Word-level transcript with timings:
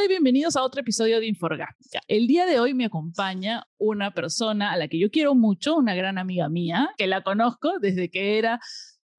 Hola 0.00 0.06
y 0.06 0.08
bienvenidos 0.08 0.56
a 0.56 0.62
otro 0.62 0.80
episodio 0.80 1.20
de 1.20 1.26
Inforgática. 1.26 2.00
El 2.08 2.26
día 2.26 2.46
de 2.46 2.58
hoy 2.58 2.72
me 2.72 2.86
acompaña 2.86 3.66
una 3.76 4.14
persona 4.14 4.72
a 4.72 4.78
la 4.78 4.88
que 4.88 4.98
yo 4.98 5.10
quiero 5.10 5.34
mucho, 5.34 5.76
una 5.76 5.94
gran 5.94 6.16
amiga 6.16 6.48
mía, 6.48 6.88
que 6.96 7.06
la 7.06 7.22
conozco 7.22 7.78
desde 7.80 8.08
que 8.08 8.38
era 8.38 8.60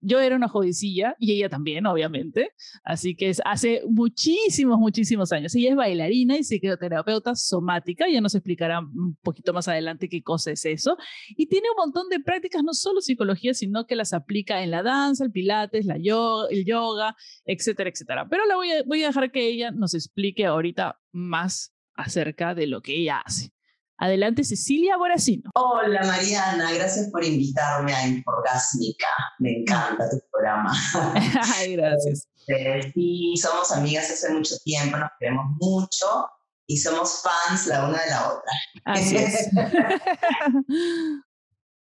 yo 0.01 0.19
era 0.19 0.35
una 0.35 0.47
jovencilla 0.47 1.15
y 1.19 1.31
ella 1.33 1.47
también, 1.47 1.85
obviamente. 1.85 2.51
Así 2.83 3.15
que 3.15 3.29
es 3.29 3.41
hace 3.45 3.83
muchísimos, 3.87 4.79
muchísimos 4.79 5.31
años. 5.31 5.55
Ella 5.55 5.69
es 5.69 5.75
bailarina 5.75 6.37
y 6.37 6.43
psicoterapeuta 6.43 7.35
somática. 7.35 8.05
Ya 8.09 8.19
nos 8.19 8.35
explicará 8.35 8.79
un 8.79 9.15
poquito 9.21 9.53
más 9.53 9.67
adelante 9.67 10.09
qué 10.09 10.23
cosa 10.23 10.51
es 10.51 10.65
eso. 10.65 10.97
Y 11.29 11.47
tiene 11.47 11.67
un 11.69 11.77
montón 11.77 12.09
de 12.09 12.19
prácticas, 12.19 12.63
no 12.63 12.73
solo 12.73 13.01
psicología, 13.01 13.53
sino 13.53 13.85
que 13.85 13.95
las 13.95 14.13
aplica 14.13 14.63
en 14.63 14.71
la 14.71 14.83
danza, 14.83 15.23
el 15.23 15.31
pilates, 15.31 15.85
la 15.85 15.97
yoga, 15.97 16.47
el 16.49 16.65
yoga, 16.65 17.15
etcétera, 17.45 17.89
etcétera. 17.89 18.27
Pero 18.27 18.45
la 18.45 18.55
voy 18.55 18.71
a, 18.71 18.83
voy 18.83 19.03
a 19.03 19.07
dejar 19.07 19.31
que 19.31 19.47
ella 19.47 19.71
nos 19.71 19.93
explique 19.93 20.45
ahorita 20.45 20.99
más 21.11 21.73
acerca 21.93 22.55
de 22.55 22.67
lo 22.67 22.81
que 22.81 22.95
ella 22.95 23.21
hace. 23.23 23.51
Adelante, 24.01 24.43
Cecilia 24.43 24.97
Boracino. 24.97 25.51
Hola, 25.53 26.01
Mariana. 26.03 26.71
Gracias 26.73 27.11
por 27.11 27.23
invitarme 27.23 27.93
a 27.93 28.07
Inforgásmica. 28.07 29.05
Me 29.37 29.59
encanta 29.59 30.09
tu 30.09 30.17
programa. 30.31 30.73
Ay, 31.55 31.75
gracias. 31.75 32.27
Este, 32.47 32.91
sí, 32.93 33.35
somos 33.39 33.71
amigas 33.71 34.09
hace 34.09 34.33
mucho 34.33 34.55
tiempo, 34.63 34.97
nos 34.97 35.11
queremos 35.19 35.45
mucho 35.59 36.31
y 36.65 36.77
somos 36.77 37.21
fans 37.21 37.67
la 37.67 37.87
una 37.87 38.01
de 38.01 38.09
la 38.09 38.29
otra. 38.29 38.51
Así 38.85 39.17
es. 39.17 39.51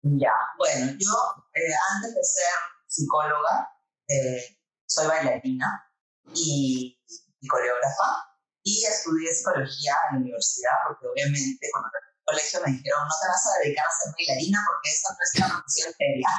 ya, 0.02 0.34
bueno, 0.57 0.91
yo 0.98 1.12
eh, 1.54 1.73
antes 1.94 2.16
de 2.16 2.23
ser 2.23 2.55
psicóloga, 2.88 3.70
eh, 4.07 4.57
soy 4.88 5.05
bailarina 5.05 5.91
y, 6.34 6.99
y 7.40 7.48
coreógrafa 7.48 8.29
y 8.63 8.85
estudié 8.85 9.34
psicología 9.34 9.93
en 10.10 10.15
la 10.15 10.20
universidad 10.21 10.76
porque 10.88 11.07
obviamente 11.07 11.63
cuando 11.71 11.90
terminé 11.90 12.15
el 12.20 12.26
colegio 12.26 12.60
me 12.65 12.71
dijeron 12.74 13.02
no 13.07 13.15
te 13.15 13.27
vas 13.27 13.43
a 13.48 13.60
dedicar 13.63 13.85
a 13.88 13.98
ser 13.98 14.10
bailarina 14.13 14.60
porque 14.68 14.88
esa 14.90 15.07
no 15.10 15.20
es 15.24 15.32
una 15.40 15.48
profesión 15.49 15.90
seria. 15.98 16.29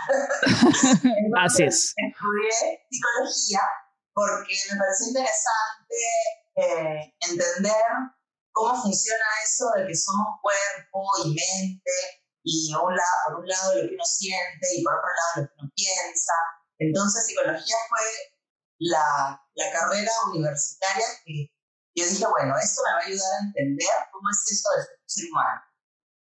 Así 1.45 1.63
es. 1.65 1.95
Estudié 1.97 2.53
psicología 2.91 3.63
porque 4.13 4.55
me 4.71 4.77
pareció 4.79 5.05
interesante 5.09 5.99
eh, 6.57 7.15
entender 7.31 7.87
cómo 8.53 8.83
funciona 8.83 9.27
eso 9.45 9.65
de 9.77 9.87
que 9.87 9.97
somos 9.97 10.39
cuerpo 10.43 11.01
y 11.25 11.29
mente 11.35 11.97
y 12.43 12.73
un 12.75 12.97
lado, 12.97 13.17
por 13.27 13.41
un 13.41 13.49
lado 13.49 13.75
lo 13.77 13.89
que 13.89 13.95
uno 13.95 14.05
siente 14.05 14.67
y 14.77 14.83
por 14.83 14.95
otro 14.95 15.09
lado 15.09 15.31
lo 15.37 15.49
que 15.49 15.55
uno 15.61 15.71
piensa. 15.75 16.33
Entonces 16.79 17.27
psicología 17.27 17.77
fue 17.89 18.07
la, 18.79 19.41
la 19.55 19.73
carrera 19.73 20.13
universitaria 20.33 21.07
que 21.25 21.53
yo 21.95 22.05
dije, 22.07 22.27
bueno, 22.27 22.55
esto 22.57 22.83
me 22.85 22.93
va 22.93 22.99
a 22.99 23.07
ayudar 23.07 23.33
a 23.35 23.45
entender 23.47 23.95
cómo 24.13 24.29
es 24.31 24.53
esto 24.53 24.69
del 24.77 24.87
ser 25.07 25.25
humano, 25.31 25.61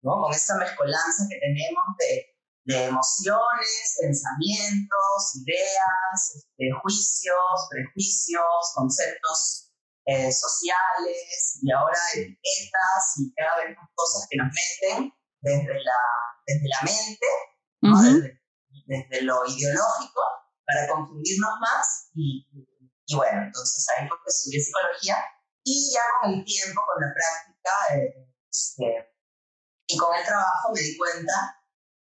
¿no? 0.02 0.12
Con 0.22 0.32
esta 0.34 0.56
mezcolanza 0.56 1.26
que 1.30 1.38
tenemos 1.38 1.84
de, 1.98 2.30
de 2.64 2.84
emociones, 2.86 3.96
pensamientos, 4.00 5.36
ideas, 5.46 6.18
este, 6.36 6.70
juicios, 6.82 7.68
prejuicios, 7.70 8.72
conceptos 8.74 9.70
eh, 10.06 10.32
sociales 10.32 11.60
y 11.62 11.72
ahora 11.72 11.98
etiquetas 12.14 13.02
y 13.18 13.32
cada 13.34 13.56
vez 13.62 13.76
más 13.76 13.88
cosas 13.94 14.26
que 14.28 14.36
nos 14.38 14.48
meten 14.50 15.12
desde 15.40 15.74
la, 15.74 16.00
desde 16.46 16.68
la 16.68 16.80
mente, 16.82 17.26
desde, 17.80 18.40
desde, 18.86 19.22
lo 19.22 19.46
ideológico, 19.46 20.20
para 20.66 20.88
confundirnos 20.88 21.54
más. 21.60 22.10
Y, 22.14 22.46
y, 23.06 23.16
bueno, 23.16 23.42
entonces 23.44 23.86
ahí 23.90 24.08
fue 24.08 24.16
que 24.24 24.28
estudié 24.28 24.60
psicología 24.60 25.16
y 25.64 25.92
ya 25.92 26.02
con 26.20 26.34
el 26.34 26.44
tiempo, 26.44 26.80
con 26.86 27.02
la 27.02 27.14
práctica 27.14 27.70
eh, 27.96 28.28
este, 28.50 29.14
y 29.86 29.96
con 29.96 30.14
el 30.16 30.24
trabajo 30.24 30.72
me 30.74 30.80
di 30.80 30.96
cuenta 30.96 31.62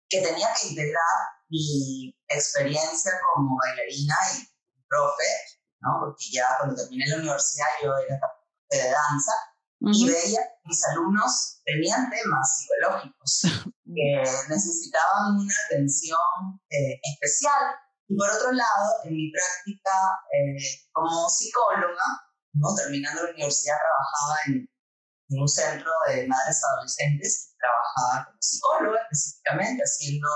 que 0.09 0.21
tenía 0.21 0.47
que 0.53 0.69
integrar 0.69 1.35
mi 1.49 2.15
experiencia 2.27 3.11
como 3.33 3.57
bailarina 3.57 4.15
y 4.35 4.83
profe, 4.87 5.31
¿no? 5.81 5.99
porque 5.99 6.25
ya 6.31 6.47
cuando 6.59 6.75
terminé 6.75 7.07
la 7.07 7.17
universidad 7.17 7.67
yo 7.83 7.97
era 7.97 8.19
de 8.69 8.89
danza 8.89 9.33
y 9.81 10.07
veía 10.07 10.39
que 10.41 10.61
mis 10.65 10.87
alumnos 10.87 11.61
tenían 11.65 12.09
temas 12.09 12.57
psicológicos 12.57 13.41
que 13.85 14.23
necesitaban 14.49 15.37
una 15.37 15.53
atención 15.67 16.17
eh, 16.69 16.99
especial. 17.03 17.75
Y 18.07 18.15
por 18.15 18.29
otro 18.29 18.51
lado, 18.51 18.93
en 19.03 19.13
mi 19.13 19.31
práctica 19.31 19.91
eh, 20.31 20.87
como 20.91 21.27
psicóloga, 21.29 22.03
¿no? 22.55 22.73
Terminando 22.75 23.23
la 23.23 23.31
universidad 23.31 23.75
trabajaba 23.77 24.37
en, 24.47 24.69
un 25.27 25.47
centro 25.47 25.89
de 26.07 26.27
madres 26.27 26.61
adolescentes, 26.63 27.55
trabajaba 27.57 28.25
como 28.25 28.37
psicóloga 28.39 29.01
específicamente, 29.01 29.81
haciendo 29.81 30.27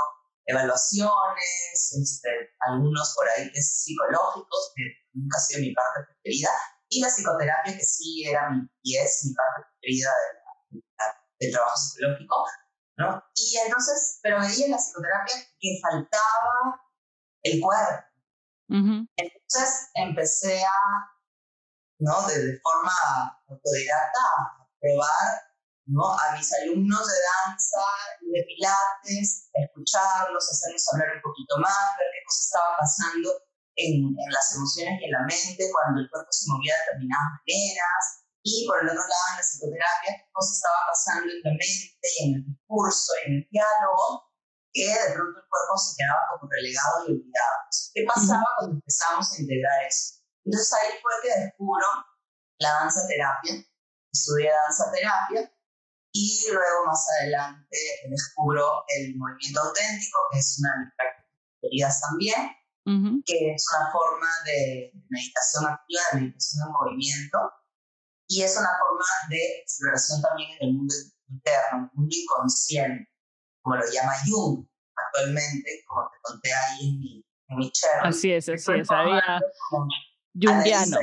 evaluaciones, 0.47 1.93
este, 2.01 2.29
algunos 2.67 3.13
por 3.15 3.29
ahí 3.29 3.51
test 3.51 3.85
psicológicos, 3.85 4.71
que 4.75 4.83
nunca 5.13 5.37
ha 5.37 5.41
sido 5.41 5.61
mi 5.61 5.73
parte 5.75 5.99
preferida, 6.07 6.49
y 6.89 7.01
la 7.01 7.09
psicoterapia, 7.09 7.77
que 7.77 7.83
sí 7.83 8.25
era 8.27 8.49
mi, 8.49 8.67
y 8.81 8.97
es 8.97 9.25
mi 9.25 9.35
parte 9.35 9.69
preferida 9.69 10.09
del 11.39 11.51
trabajo 11.51 11.77
psicológico, 11.77 12.45
¿no? 12.97 13.23
Y 13.35 13.57
entonces, 13.57 14.19
pero 14.23 14.39
veía 14.39 14.65
en 14.65 14.71
la 14.71 14.77
psicoterapia 14.77 15.35
que 15.59 15.79
faltaba 15.83 16.81
el 17.43 17.61
cuerpo. 17.61 18.09
Entonces 19.17 19.89
empecé 19.93 20.63
a 20.63 21.18
¿no? 21.99 22.27
De, 22.27 22.59
forma 22.63 22.91
autodidacta 23.47 24.19
a 24.39 24.67
probar 24.79 25.27
¿no? 25.85 26.07
a 26.07 26.35
mis 26.35 26.47
alumnos 26.53 27.05
de 27.07 27.19
danza 27.27 27.85
y 28.21 28.31
de 28.31 28.43
pilates, 28.47 29.49
escucharlos, 29.53 30.43
hacerlos 30.49 30.85
hablar 30.93 31.15
un 31.15 31.21
poquito 31.21 31.57
más, 31.59 31.97
ver 31.97 32.07
qué 32.13 32.21
cosa 32.25 32.39
estaba 32.39 32.77
pasando 32.77 33.29
en, 33.75 34.15
en, 34.15 34.29
las 34.31 34.55
emociones 34.55 34.95
y 35.01 35.05
en 35.05 35.11
la 35.11 35.23
mente 35.27 35.63
cuando 35.71 36.01
el 36.01 36.09
cuerpo 36.09 36.31
se 36.31 36.47
movía 36.51 36.73
de 36.75 36.79
determinadas 36.79 37.29
maneras. 37.43 38.03
Y 38.41 38.65
por 38.67 38.79
el 38.79 38.87
otro 38.87 39.03
lado, 39.03 39.27
en 39.31 39.35
la 39.35 39.43
psicoterapia, 39.43 40.11
qué 40.15 40.31
cosa 40.31 40.51
estaba 40.55 40.79
pasando 40.87 41.27
en 41.27 41.41
la 41.43 41.51
mente 41.51 42.07
y 42.07 42.17
en 42.23 42.29
el 42.39 42.43
discurso 42.47 43.11
en 43.25 43.33
el 43.35 43.43
diálogo, 43.51 44.31
que 44.71 44.87
de 44.87 45.09
pronto 45.11 45.35
el 45.35 45.47
cuerpo 45.51 45.73
se 45.75 45.95
quedaba 45.99 46.23
como 46.31 46.47
relegado 46.47 46.95
y 47.03 47.19
olvidado. 47.19 47.59
¿Qué 47.93 48.01
pasaba 48.07 48.47
cuando 48.55 48.79
empezamos 48.79 49.25
a 49.27 49.41
integrar 49.41 49.83
eso? 49.83 50.18
Entonces 50.49 50.73
ahí 50.73 50.97
fue 51.03 51.11
que 51.21 51.41
descubro 51.41 51.85
la 52.57 52.69
danza 52.73 53.07
terapia, 53.07 53.63
estudié 54.11 54.49
danza 54.49 54.91
terapia 54.91 55.53
y 56.11 56.47
luego 56.51 56.85
más 56.87 57.05
adelante 57.19 57.77
descubro 58.09 58.83
el 58.97 59.15
movimiento 59.15 59.61
auténtico, 59.61 60.17
que 60.31 60.39
es 60.39 60.57
una 60.59 60.73
de 60.73 60.85
mis 60.85 60.93
prácticas 60.97 62.01
también, 62.01 63.21
que 63.25 63.53
es 63.53 63.65
una 63.77 63.91
forma 63.91 64.27
de 64.45 64.91
meditación 65.09 65.67
activa, 65.67 66.01
de 66.13 66.21
meditación 66.21 66.65
en 66.65 66.73
movimiento, 66.73 67.37
y 68.27 68.41
es 68.41 68.57
una 68.57 68.69
forma 68.79 69.05
de 69.29 69.59
exploración 69.61 70.21
también 70.23 70.49
en 70.61 70.67
el 70.67 70.73
mundo 70.73 70.95
interno, 71.27 71.77
en 71.77 71.83
el 71.83 71.89
mundo 71.93 72.15
inconsciente, 72.19 73.11
como 73.61 73.75
lo 73.75 73.85
llama 73.91 74.13
Jung 74.25 74.65
actualmente, 74.95 75.83
como 75.85 76.09
te 76.09 76.17
conté 76.23 76.51
ahí 76.51 76.89
en 76.89 76.99
mi, 76.99 77.25
en 77.49 77.57
mi 77.57 77.71
Así 78.01 78.33
es, 78.33 78.49
así 78.49 78.71
es. 78.71 78.89
Había, 78.89 79.41
Jungiano. 80.33 80.99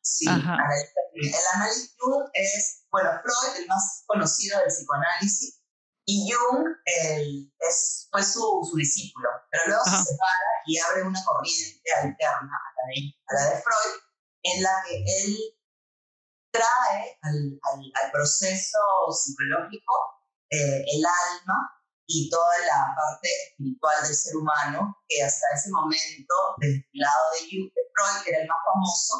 Sí, 0.00 0.26
el 0.28 1.32
análisis 1.54 1.94
Jung 1.98 2.28
es, 2.32 2.84
bueno, 2.90 3.10
Freud, 3.22 3.56
el 3.56 3.66
más 3.68 4.04
conocido 4.06 4.58
del 4.58 4.68
psicoanálisis, 4.68 5.62
y 6.06 6.30
Jung 6.30 6.66
el, 6.84 7.52
es, 7.60 8.08
fue 8.10 8.22
su, 8.22 8.40
su, 8.68 8.76
discípulo, 8.76 9.28
pero 9.50 9.64
luego 9.68 9.84
se 9.84 9.90
separa 9.90 10.50
y 10.66 10.78
abre 10.78 11.02
una 11.02 11.24
corriente 11.24 11.92
alterna 12.02 12.50
a 12.50 12.70
la, 12.76 12.82
de, 12.88 13.14
a 13.28 13.34
la 13.34 13.54
de 13.54 13.62
Freud, 13.62 14.00
en 14.42 14.62
la 14.62 14.82
que 14.86 14.96
él 14.96 15.36
trae 16.50 17.18
al, 17.22 17.60
al, 17.62 17.92
al 17.94 18.10
proceso 18.10 18.78
psicológico 19.12 19.94
eh, 20.50 20.84
el 20.86 21.04
alma 21.04 21.81
y 22.12 22.28
toda 22.28 22.58
la 22.68 22.92
parte 22.92 23.28
espiritual 23.48 23.96
del 24.04 24.14
ser 24.14 24.36
humano, 24.36 25.00
que 25.08 25.22
hasta 25.22 25.46
ese 25.56 25.70
momento, 25.70 26.34
desde 26.58 26.84
el 26.92 27.00
lado 27.00 27.24
de, 27.32 27.40
Freud, 27.48 28.24
que 28.24 28.30
era 28.30 28.40
el 28.42 28.48
más 28.48 28.60
famoso, 28.68 29.14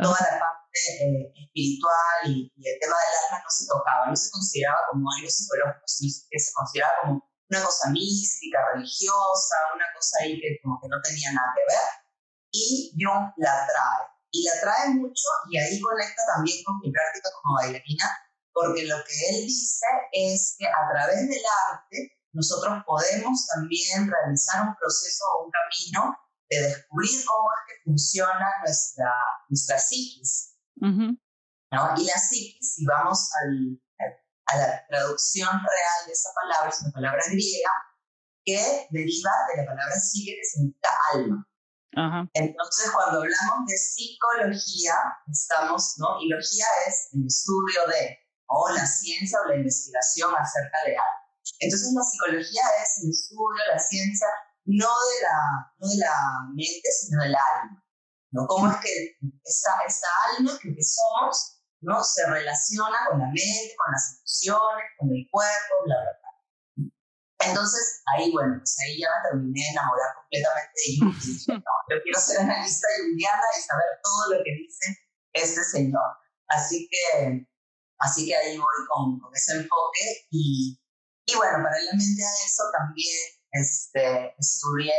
toda 0.00 0.16
la 0.24 0.40
parte 0.40 0.80
eh, 1.04 1.32
espiritual 1.36 2.32
y, 2.32 2.48
el 2.56 2.78
tema 2.80 2.96
del 2.96 3.16
alma 3.28 3.44
no 3.44 3.50
se 3.50 3.66
tocaba, 3.68 4.06
no 4.08 4.16
se 4.16 4.30
consideraba 4.30 4.80
como 4.90 5.04
algo 5.04 5.28
psicológico, 5.28 5.84
sino 5.84 6.16
que 6.30 6.38
se 6.40 6.52
consideraba 6.52 6.94
como 7.02 7.12
una 7.50 7.60
cosa 7.62 7.90
mística, 7.90 8.58
religiosa, 8.72 9.56
una 9.74 9.88
cosa 9.92 10.16
ahí 10.22 10.40
que 10.40 10.56
como 10.62 10.80
que 10.80 10.88
no 10.88 10.96
tenía 11.02 11.32
nada 11.32 11.52
que 11.52 11.64
ver. 11.68 11.88
Y 12.52 12.96
Jung 12.96 13.34
la 13.36 13.66
trae. 13.68 14.06
Y 14.32 14.46
la 14.46 14.60
trae 14.62 14.88
mucho 14.94 15.28
y 15.50 15.58
ahí 15.58 15.80
conecta 15.80 16.22
también 16.34 16.62
con 16.64 16.78
mi 16.78 16.92
práctica 16.92 17.28
como 17.42 17.56
bailarina, 17.56 18.06
porque 18.54 18.86
lo 18.86 18.96
que 19.02 19.14
él 19.28 19.46
dice 19.46 19.86
es 20.12 20.54
que 20.56 20.66
a 20.68 20.86
través 20.88 21.28
del 21.28 21.42
arte 21.66 22.19
nosotros 22.32 22.82
podemos 22.86 23.46
también 23.48 24.10
realizar 24.10 24.68
un 24.68 24.74
proceso 24.76 25.24
o 25.34 25.44
un 25.46 25.50
camino 25.50 26.16
de 26.48 26.62
descubrir 26.62 27.24
cómo 27.26 27.48
es 27.52 27.60
que 27.66 27.82
funciona 27.84 28.46
nuestra, 28.64 29.12
nuestra 29.48 29.78
psiquis. 29.78 30.56
¿no? 30.80 31.94
Y 31.96 32.04
la 32.04 32.18
psiquis, 32.18 32.74
si 32.74 32.84
vamos 32.86 33.30
al, 33.42 33.80
a 34.46 34.56
la 34.58 34.86
traducción 34.88 35.50
real 35.50 36.06
de 36.06 36.12
esa 36.12 36.30
palabra, 36.34 36.70
es 36.70 36.82
una 36.82 36.92
palabra 36.92 37.22
griega 37.30 37.70
que 38.44 38.88
deriva 38.90 39.30
de 39.50 39.62
la 39.62 39.66
palabra 39.66 39.94
psique, 40.00 40.36
que 40.36 40.44
significa 40.44 40.90
alma. 41.14 41.46
Entonces, 42.34 42.90
cuando 42.92 43.18
hablamos 43.18 43.66
de 43.66 43.76
psicología, 43.76 44.94
estamos, 45.30 45.94
¿no? 45.98 46.20
Y 46.20 46.28
logía 46.28 46.66
es 46.86 47.08
el 47.12 47.26
estudio 47.26 47.86
de, 47.88 48.18
o 48.46 48.68
la 48.70 48.86
ciencia 48.86 49.38
o 49.44 49.48
la 49.48 49.56
investigación 49.56 50.32
acerca 50.36 50.78
de 50.86 50.96
algo. 50.96 51.19
Entonces, 51.58 51.92
la 51.94 52.02
psicología 52.02 52.62
es 52.82 53.02
el 53.02 53.10
estudio, 53.10 53.60
la 53.72 53.78
ciencia, 53.78 54.26
no 54.64 54.88
de 54.88 55.22
la, 55.22 55.74
no 55.78 55.88
de 55.88 55.96
la 55.96 56.14
mente, 56.54 56.88
sino 56.92 57.22
del 57.22 57.34
alma. 57.34 57.84
¿no? 58.32 58.46
¿Cómo 58.46 58.70
es 58.70 58.76
que 58.78 59.16
esta, 59.44 59.70
esta 59.86 60.08
alma 60.36 60.52
que 60.62 60.74
somos 60.82 61.62
¿no? 61.80 62.02
se 62.04 62.26
relaciona 62.26 62.98
con 63.08 63.18
la 63.18 63.26
mente, 63.26 63.74
con 63.76 63.92
las 63.92 64.18
emociones, 64.18 64.84
con 64.98 65.10
el 65.10 65.26
cuerpo, 65.30 65.74
bla, 65.84 65.96
bla, 65.96 66.12
bla? 66.20 66.30
Entonces, 67.40 68.02
ahí, 68.14 68.30
bueno, 68.32 68.56
pues 68.58 68.76
ahí 68.84 69.00
ya 69.00 69.08
me 69.08 69.30
terminé 69.30 69.60
de 69.60 69.70
enamorar 69.70 70.14
completamente 70.14 70.76
de 70.76 70.90
Jung. 71.00 71.64
yo 71.88 72.02
quiero 72.02 72.20
ser 72.20 72.40
analista 72.40 72.86
junguiana 73.00 73.46
y 73.56 73.62
saber 73.62 73.86
todo 74.02 74.36
lo 74.36 74.44
que 74.44 74.52
dice 74.60 74.86
este 75.32 75.64
señor. 75.64 76.10
Así 76.48 76.88
que, 76.90 77.46
así 77.98 78.26
que 78.26 78.36
ahí 78.36 78.58
voy 78.58 78.80
con, 78.88 79.18
con 79.20 79.34
ese 79.34 79.56
enfoque. 79.56 80.26
Y, 80.30 80.79
y 81.30 81.36
bueno, 81.36 81.62
paralelamente 81.62 82.22
a 82.24 82.46
eso 82.46 82.62
también 82.76 83.40
este, 83.52 84.34
estudié 84.38 84.92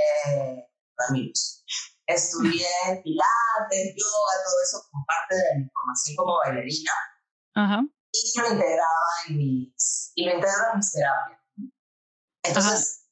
Ramírez. 0.97 1.63
Estudié 2.07 2.67
pilates, 3.03 3.95
yoga, 3.95 4.33
todo 4.43 4.57
eso 4.63 4.87
como 4.91 5.05
parte 5.05 5.35
de 5.35 5.59
mi 5.59 5.69
formación 5.69 6.15
como 6.17 6.37
bailarina. 6.37 6.91
Ajá. 7.55 7.81
Y 8.13 8.39
lo 8.39 8.47
integraba 8.51 9.07
en 9.27 9.37
mis, 9.37 10.11
y 10.15 10.25
lo 10.25 10.35
integro 10.35 10.71
en 10.73 10.77
mis 10.77 10.91
terapias. 10.91 11.39
Entonces, 12.43 13.07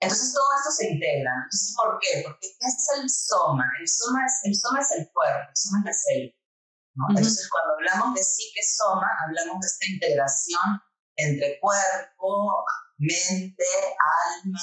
entonces 0.00 0.32
todo 0.32 0.46
esto 0.58 0.70
se 0.70 0.90
integra. 0.90 1.30
Entonces, 1.44 1.74
¿por 1.76 1.98
qué? 2.00 2.22
Porque 2.24 2.48
¿qué 2.58 2.66
es 2.66 2.88
el 2.96 3.10
soma? 3.10 3.64
El 3.80 3.88
soma 3.88 4.24
es 4.24 4.40
el, 4.44 4.54
soma 4.54 4.80
es 4.80 4.90
el 4.92 5.10
cuerpo, 5.12 5.50
el 5.50 5.56
soma 5.56 5.78
es 5.80 5.84
la 5.84 5.92
célula. 5.92 6.32
Entonces, 7.10 7.48
cuando 7.50 7.74
hablamos 7.74 8.14
de 8.14 8.22
psique 8.22 8.62
soma, 8.62 9.06
hablamos 9.26 9.60
de 9.60 9.66
esta 9.66 9.86
integración 9.86 10.80
entre 11.16 11.58
cuerpo, 11.60 12.64
mente, 12.98 13.64
alma, 14.44 14.60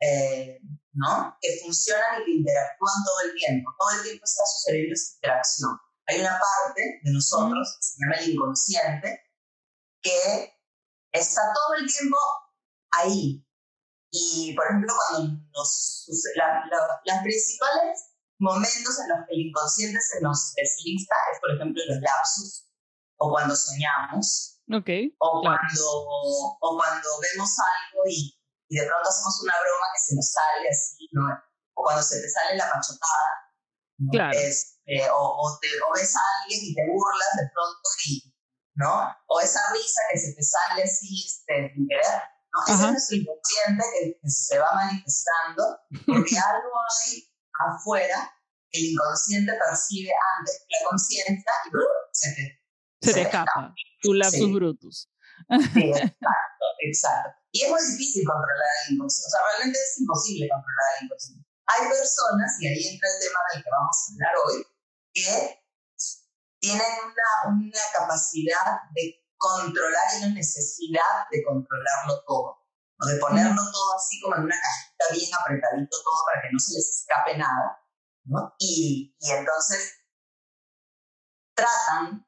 eh, 0.00 0.60
¿no? 0.92 1.36
Que 1.40 1.58
funcionan 1.62 2.22
y 2.22 2.24
que 2.24 2.30
interactúan 2.32 3.04
todo 3.04 3.20
el 3.24 3.34
tiempo. 3.34 3.70
Todo 3.78 3.90
el 3.98 4.02
tiempo 4.02 4.24
está 4.24 4.42
sucediendo 4.46 4.94
esta 4.94 5.16
interacción. 5.16 5.80
Hay 6.06 6.20
una 6.20 6.38
parte 6.38 7.00
de 7.02 7.12
nosotros, 7.12 7.78
se 7.80 7.96
llama 8.00 8.16
el 8.20 8.30
inconsciente, 8.30 9.20
que 10.02 10.54
está 11.12 11.40
todo 11.54 11.74
el 11.80 11.92
tiempo 11.92 12.16
ahí. 12.90 13.46
Y, 14.10 14.54
por 14.54 14.66
ejemplo, 14.66 14.94
cuando 15.10 15.40
nos 15.52 16.06
los 16.06 17.18
principales 17.22 18.14
momentos 18.38 19.00
en 19.00 19.08
los 19.08 19.26
que 19.26 19.34
el 19.34 19.40
inconsciente 19.48 19.98
se 20.00 20.20
nos 20.20 20.52
deslista 20.54 21.16
es, 21.32 21.40
por 21.40 21.54
ejemplo, 21.54 21.82
los 21.88 22.00
lapsus, 22.00 22.68
o 23.16 23.30
cuando 23.30 23.56
soñamos, 23.56 24.53
okay, 24.72 25.14
o, 25.18 25.40
cuando, 25.42 25.84
o 26.60 26.76
cuando 26.76 27.08
vemos 27.20 27.50
algo 27.58 28.02
y, 28.06 28.32
y, 28.68 28.78
de 28.78 28.86
pronto 28.86 29.08
hacemos 29.08 29.40
una 29.42 29.54
broma 29.60 29.86
que 29.94 30.00
se 30.00 30.16
nos 30.16 30.30
sale 30.30 30.68
así, 30.68 31.08
¿no? 31.12 31.26
O 31.74 31.82
cuando 31.82 32.02
se 32.02 32.20
te 32.20 32.28
sale 32.28 32.56
la 32.56 32.70
pachotada, 32.70 33.32
claro. 34.10 34.38
Este, 34.38 35.10
o, 35.10 35.18
o, 35.18 35.58
te, 35.60 35.68
o 35.88 35.92
ves 35.94 36.14
a 36.16 36.20
alguien 36.42 36.60
y 36.62 36.74
te 36.74 36.82
burlas 36.86 37.32
de 37.36 37.50
pronto 37.52 37.88
y, 38.06 38.34
¿no? 38.76 39.16
O 39.28 39.40
esa 39.40 39.60
risa 39.72 40.00
que 40.12 40.18
se 40.18 40.34
te 40.34 40.42
sale 40.42 40.82
así 40.84 41.24
este, 41.26 41.72
sin 41.74 41.88
querer 41.88 42.34
ese 42.62 42.72
es 42.72 42.80
nuestro 42.80 43.16
inconsciente 43.16 43.84
que, 44.22 44.30
se 44.30 44.58
va 44.58 44.74
manifestando 44.74 45.80
porque 46.06 46.38
algo 46.38 46.70
hay 47.04 47.28
afuera 47.68 48.32
que 48.70 48.78
el 48.80 48.92
inconsciente 48.92 49.52
percibe 49.52 50.10
antes 50.38 50.64
que 50.68 50.74
la 50.82 50.88
conciencia 50.90 51.52
y 51.64 51.76
¡uh! 51.76 51.80
se 52.12 52.34
te, 52.34 52.63
se, 53.04 53.14
te 53.14 53.22
escapa. 53.22 53.74
Tu 54.02 54.14
lapsus 54.14 54.52
brutus. 54.52 55.10
Sí, 55.72 55.90
exacto, 55.90 56.66
exacto. 56.80 57.30
Y 57.52 57.62
es 57.62 57.70
muy 57.70 57.80
difícil 57.80 58.24
controlar 58.26 58.72
el 58.86 58.94
inconsciente. 58.94 59.26
O 59.26 59.30
sea, 59.30 59.40
realmente 59.48 59.78
es 59.78 60.00
imposible 60.00 60.48
controlar 60.48 60.88
el 60.98 61.04
inconsciente. 61.04 61.44
Hay 61.66 61.88
personas, 61.88 62.50
y 62.60 62.66
ahí 62.68 62.82
entra 62.88 63.08
el 63.08 63.18
tema 63.24 63.40
del 63.52 63.62
que 63.62 63.70
vamos 63.70 63.96
a 63.96 64.12
hablar 64.12 64.34
hoy, 64.44 64.66
que 65.14 65.64
tienen 66.60 66.92
una, 67.04 67.56
una 67.56 67.84
capacidad 67.92 68.88
de 68.94 69.24
controlar 69.36 70.04
y 70.16 70.20
la 70.22 70.28
necesidad 70.28 71.28
de 71.30 71.42
controlarlo 71.44 72.24
todo, 72.26 72.64
o 73.00 73.06
de 73.06 73.18
ponerlo 73.18 73.60
todo 73.60 73.96
así 73.96 74.20
como 74.20 74.36
en 74.36 74.44
una 74.44 74.56
cajita 74.56 75.04
bien 75.12 75.30
apretadito 75.34 75.96
todo 76.02 76.18
para 76.26 76.42
que 76.42 76.48
no 76.52 76.58
se 76.58 76.74
les 76.74 76.88
escape 76.88 77.36
nada, 77.36 77.78
¿no? 78.24 78.54
Y, 78.58 79.14
y 79.20 79.30
entonces 79.30 79.92
tratan, 81.54 82.26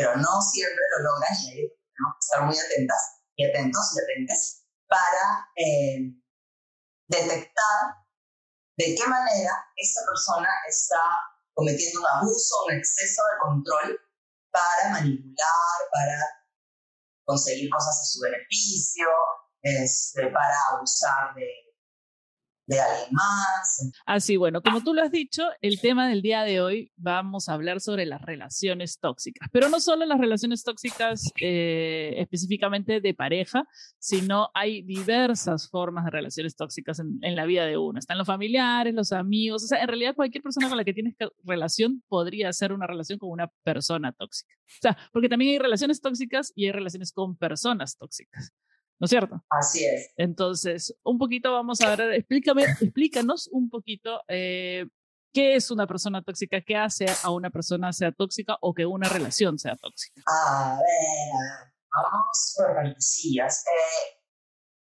pero 0.00 0.16
no 0.16 0.40
siempre 0.40 0.82
lo 0.96 1.10
logran 1.10 1.36
y 1.42 1.50
ahí 1.50 1.68
tenemos 1.68 2.14
que 2.16 2.24
estar 2.24 2.42
muy 2.46 2.56
atentas 2.58 3.20
y 3.36 3.44
atentos 3.44 3.84
y 3.92 4.00
atentas 4.00 4.64
para 4.88 5.24
eh, 5.56 5.98
detectar 7.06 8.00
de 8.78 8.94
qué 8.94 9.06
manera 9.06 9.52
esta 9.76 10.00
persona 10.06 10.48
está 10.66 11.02
cometiendo 11.52 12.00
un 12.00 12.06
abuso, 12.06 12.64
un 12.66 12.78
exceso 12.78 13.20
de 13.28 13.38
control 13.42 14.00
para 14.50 14.88
manipular, 14.88 15.78
para 15.92 16.16
conseguir 17.26 17.68
cosas 17.68 18.00
a 18.00 18.04
su 18.04 18.20
beneficio, 18.20 19.06
este, 19.60 20.28
para 20.28 20.56
abusar 20.72 21.34
de, 21.34 21.46
de 22.70 22.80
alguien 22.80 23.08
más. 23.12 23.90
Así, 24.06 24.36
bueno, 24.36 24.62
como 24.62 24.80
tú 24.82 24.94
lo 24.94 25.02
has 25.02 25.10
dicho, 25.10 25.42
el 25.60 25.80
tema 25.80 26.08
del 26.08 26.22
día 26.22 26.42
de 26.42 26.60
hoy 26.60 26.92
vamos 26.96 27.48
a 27.48 27.54
hablar 27.54 27.80
sobre 27.80 28.06
las 28.06 28.22
relaciones 28.22 29.00
tóxicas, 29.00 29.48
pero 29.52 29.68
no 29.68 29.80
solo 29.80 30.06
las 30.06 30.18
relaciones 30.18 30.62
tóxicas 30.62 31.32
eh, 31.40 32.14
específicamente 32.18 33.00
de 33.00 33.14
pareja, 33.14 33.64
sino 33.98 34.50
hay 34.54 34.82
diversas 34.82 35.68
formas 35.68 36.04
de 36.04 36.12
relaciones 36.12 36.54
tóxicas 36.54 37.00
en, 37.00 37.18
en, 37.22 37.34
la 37.34 37.44
vida 37.44 37.66
de 37.66 37.76
uno. 37.76 37.98
Están 37.98 38.18
los 38.18 38.26
familiares, 38.26 38.94
los 38.94 39.12
amigos, 39.12 39.64
o 39.64 39.66
sea, 39.66 39.80
en 39.80 39.88
realidad 39.88 40.14
cualquier 40.14 40.42
persona 40.42 40.68
con 40.68 40.78
la 40.78 40.84
que 40.84 40.94
tienes 40.94 41.16
relación 41.44 42.04
podría 42.08 42.52
ser 42.52 42.72
una 42.72 42.86
relación 42.86 43.18
con 43.18 43.30
una 43.30 43.48
persona 43.64 44.12
tóxica. 44.12 44.54
O 44.64 44.80
sea, 44.80 44.96
porque 45.12 45.28
también 45.28 45.52
hay 45.52 45.58
relaciones 45.58 46.00
tóxicas 46.00 46.52
y 46.54 46.66
hay 46.66 46.72
relaciones 46.72 47.12
con 47.12 47.36
personas 47.36 47.96
tóxicas. 47.96 48.52
¿No 49.00 49.06
es 49.06 49.10
cierto? 49.10 49.42
Así 49.48 49.84
es. 49.84 50.12
Entonces, 50.16 50.94
un 51.02 51.18
poquito 51.18 51.52
vamos 51.52 51.80
a 51.80 51.88
ver, 51.88 52.12
explícame, 52.12 52.64
explícanos 52.64 53.48
un 53.50 53.70
poquito 53.70 54.22
eh, 54.28 54.86
qué 55.32 55.56
es 55.56 55.70
una 55.70 55.86
persona 55.86 56.22
tóxica, 56.22 56.60
qué 56.60 56.76
hace 56.76 57.06
a 57.22 57.30
una 57.30 57.48
persona 57.48 57.92
sea 57.94 58.12
tóxica 58.12 58.58
o 58.60 58.74
que 58.74 58.84
una 58.84 59.08
relación 59.08 59.58
sea 59.58 59.74
tóxica. 59.76 60.22
A 60.26 60.78
ver, 60.78 61.72
vamos 61.90 62.54
por 62.56 62.74
partecillas. 62.74 63.64
Eh, 63.66 64.20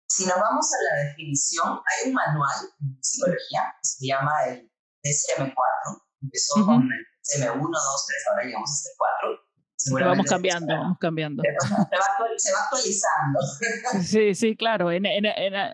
si 0.10 0.26
nos 0.26 0.36
vamos 0.36 0.68
a 0.74 0.94
la 0.94 1.04
definición, 1.08 1.70
hay 1.70 2.10
un 2.10 2.14
manual 2.14 2.58
en 2.82 3.02
psicología 3.02 3.62
que 3.82 3.88
se 3.88 4.08
llama 4.08 4.34
el 4.48 4.70
DSM-4, 5.06 5.54
empezó 6.22 6.66
con 6.66 6.84
el 6.84 7.06
DSM-1, 7.24 7.62
2, 7.62 7.62
3, 7.62 8.26
ahora 8.30 8.44
llegamos 8.44 8.70
hasta 8.70 8.90
el 8.90 8.96
4 8.98 9.51
vamos 9.90 10.26
cambiando, 10.28 10.74
vamos 10.74 10.98
cambiando. 11.00 11.44
Se 12.38 12.52
va, 12.52 12.60
actualizando. 12.64 13.40
Sí, 14.04 14.36
sí, 14.36 14.56
claro. 14.56 14.92
En, 14.92 15.06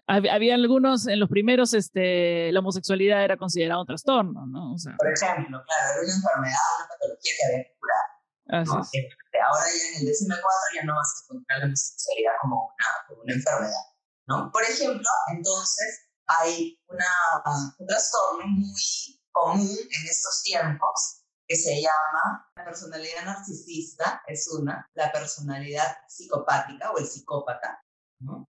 había 0.07 0.55
algunos, 0.55 1.07
en 1.07 1.19
los 1.19 1.29
primeros, 1.29 1.73
este, 1.73 2.51
la 2.51 2.59
homosexualidad 2.59 3.23
era 3.23 3.37
considerada 3.37 3.81
un 3.81 3.87
trastorno, 3.87 4.45
¿no? 4.45 4.73
O 4.73 4.77
sea, 4.77 4.95
Por 4.97 5.11
ejemplo, 5.11 5.61
claro, 5.63 5.93
era 5.93 6.01
una 6.01 6.13
enfermedad, 6.13 6.67
una 6.77 6.87
patología 6.87 7.31
que 7.37 7.45
había 7.45 7.63
que 7.63 7.77
curar. 7.79 8.65
¿no? 8.65 8.73
Ahora 8.73 9.65
ya 9.69 9.99
en 9.99 10.07
el 10.07 10.13
DSM-4 10.13 10.75
ya 10.75 10.83
no 10.85 10.95
vas 10.95 11.13
a 11.13 11.23
encontrar 11.25 11.59
la 11.59 11.65
homosexualidad 11.65 12.31
como 12.41 12.55
una, 12.55 12.87
como 13.07 13.21
una 13.21 13.33
enfermedad. 13.33 13.85
¿no? 14.27 14.51
Por 14.51 14.63
ejemplo, 14.63 15.09
entonces 15.35 16.09
hay 16.27 16.79
una, 16.87 17.73
un 17.79 17.87
trastorno 17.87 18.47
muy 18.47 19.21
común 19.31 19.69
en 19.69 20.07
estos 20.09 20.43
tiempos 20.43 21.16
que 21.47 21.55
se 21.55 21.81
llama 21.81 22.51
la 22.55 22.65
personalidad 22.65 23.25
narcisista, 23.25 24.21
es 24.27 24.47
una, 24.49 24.89
la 24.93 25.11
personalidad 25.11 25.97
psicopática 26.07 26.91
o 26.91 26.97
el 26.97 27.05
psicópata, 27.05 27.83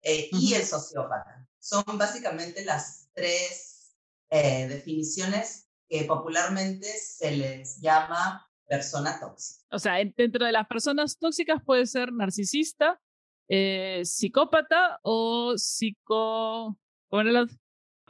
eh, 0.03 0.29
y 0.33 0.55
el 0.55 0.65
sociópata. 0.65 1.47
Son 1.59 1.85
básicamente 1.97 2.65
las 2.65 3.09
tres 3.15 3.97
eh, 4.31 4.69
definiciones 4.69 5.69
que 5.89 6.05
popularmente 6.05 6.87
se 6.99 7.33
les 7.33 7.81
llama 7.81 8.49
persona 8.67 9.19
tóxica. 9.19 9.65
O 9.71 9.79
sea, 9.79 9.95
dentro 10.17 10.47
de 10.47 10.53
las 10.53 10.67
personas 10.67 11.19
tóxicas 11.19 11.63
puede 11.65 11.87
ser 11.87 12.13
narcisista, 12.13 13.01
eh, 13.49 14.03
psicópata 14.05 15.01
o 15.03 15.55
psico... 15.57 16.79
¿Cómo 17.09 17.21
era 17.21 17.41
el 17.41 17.51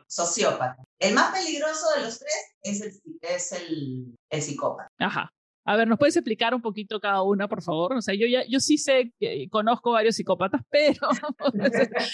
sociópata. 0.07 0.84
El 0.99 1.15
más 1.15 1.33
peligroso 1.33 1.87
de 1.97 2.05
los 2.05 2.19
tres 2.19 2.57
es 2.63 2.81
el, 2.81 2.93
es 3.21 3.53
el, 3.53 4.17
el 4.31 4.43
psicópata. 4.43 4.89
Ajá. 4.99 5.31
A 5.67 5.77
ver, 5.77 5.89
¿nos 5.89 5.99
puedes 5.99 6.15
explicar 6.15 6.55
un 6.55 6.61
poquito 6.61 7.01
cada 7.01 7.23
una, 7.23 7.49
por 7.49 7.63
favor? 7.63 7.95
O 7.95 8.03
sea, 8.03 8.15
yo 8.15 8.27
ya, 8.27 8.45
yo 8.47 8.61
sí 8.61 8.77
sé, 8.77 9.15
que 9.19 9.49
conozco 9.51 9.93
varios 9.93 10.17
psicópatas, 10.17 10.61
pero 10.71 11.09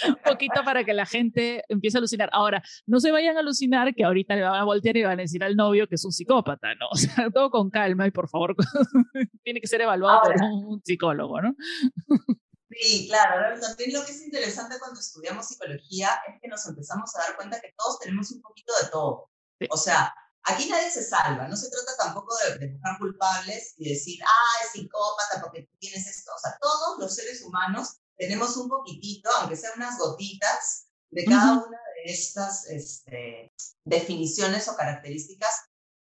un 0.08 0.16
poquito 0.24 0.62
para 0.64 0.84
que 0.84 0.94
la 0.94 1.04
gente 1.04 1.64
empiece 1.68 1.96
a 1.96 1.98
alucinar. 1.98 2.30
Ahora, 2.32 2.62
no 2.86 3.00
se 3.00 3.10
vayan 3.10 3.36
a 3.36 3.40
alucinar 3.40 3.92
que 3.94 4.04
ahorita 4.04 4.36
le 4.36 4.42
van 4.42 4.54
a 4.54 4.64
voltear 4.64 4.96
y 4.96 5.02
van 5.02 5.18
a 5.18 5.22
decir 5.22 5.42
al 5.42 5.56
novio 5.56 5.88
que 5.88 5.96
es 5.96 6.04
un 6.04 6.12
psicópata, 6.12 6.74
¿no? 6.76 6.86
O 6.92 6.96
sea, 6.96 7.30
todo 7.30 7.50
con 7.50 7.70
calma 7.70 8.06
y 8.06 8.12
por 8.12 8.28
favor, 8.28 8.54
tiene 9.42 9.60
que 9.60 9.66
ser 9.66 9.80
evaluado 9.80 10.20
por 10.22 10.34
un 10.42 10.80
psicólogo, 10.84 11.40
¿no? 11.42 11.56
Sí, 12.70 13.08
claro. 13.08 13.60
También 13.60 13.92
lo 13.92 14.04
que 14.04 14.12
es 14.12 14.22
interesante 14.22 14.78
cuando 14.78 15.00
estudiamos 15.00 15.46
psicología 15.46 16.20
es 16.28 16.40
que 16.40 16.48
nos 16.48 16.64
empezamos 16.66 17.14
a 17.16 17.20
dar 17.20 17.36
cuenta 17.36 17.60
que 17.60 17.74
todos 17.76 17.98
tenemos 17.98 18.30
un 18.30 18.40
poquito 18.40 18.72
de 18.82 18.88
todo. 18.88 19.30
O 19.70 19.76
sea, 19.76 20.14
Aquí 20.44 20.68
nadie 20.68 20.90
se 20.90 21.04
salva, 21.04 21.46
no 21.48 21.56
se 21.56 21.68
trata 21.68 21.92
tampoco 21.98 22.34
de, 22.58 22.68
buscar 22.68 22.98
culpables 22.98 23.74
y 23.76 23.90
decir, 23.90 24.18
ah, 24.24 24.64
es 24.64 24.72
psicópata 24.72 25.40
porque 25.42 25.62
tú 25.62 25.76
tienes 25.78 26.06
esto. 26.06 26.32
O 26.34 26.38
sea, 26.38 26.56
todos 26.60 26.98
los 26.98 27.14
seres 27.14 27.42
humanos 27.42 27.98
tenemos 28.16 28.56
un 28.56 28.68
poquitito, 28.68 29.30
aunque 29.36 29.56
sean 29.56 29.74
unas 29.76 29.98
gotitas, 29.98 30.86
de 31.10 31.24
cada 31.24 31.54
una 31.54 31.78
de 31.96 32.12
estas 32.12 32.66
este, 32.66 33.52
definiciones 33.84 34.68
o 34.68 34.76
características 34.76 35.50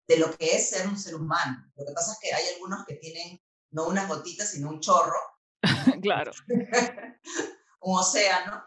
de 0.09 0.17
lo 0.17 0.35
que 0.37 0.57
es 0.57 0.71
ser 0.71 0.89
un 0.89 0.99
ser 0.99 1.15
humano. 1.15 1.71
Lo 1.77 1.85
que 1.85 1.93
pasa 1.93 2.13
es 2.13 2.19
que 2.21 2.35
hay 2.35 2.55
algunos 2.55 2.87
que 2.87 2.95
tienen 2.95 3.41
no 3.71 3.87
unas 3.87 4.09
gotitas, 4.09 4.51
sino 4.51 4.71
un 4.71 4.81
chorro. 4.81 5.19
claro. 6.03 6.33
un 7.81 7.99
océano 7.99 8.65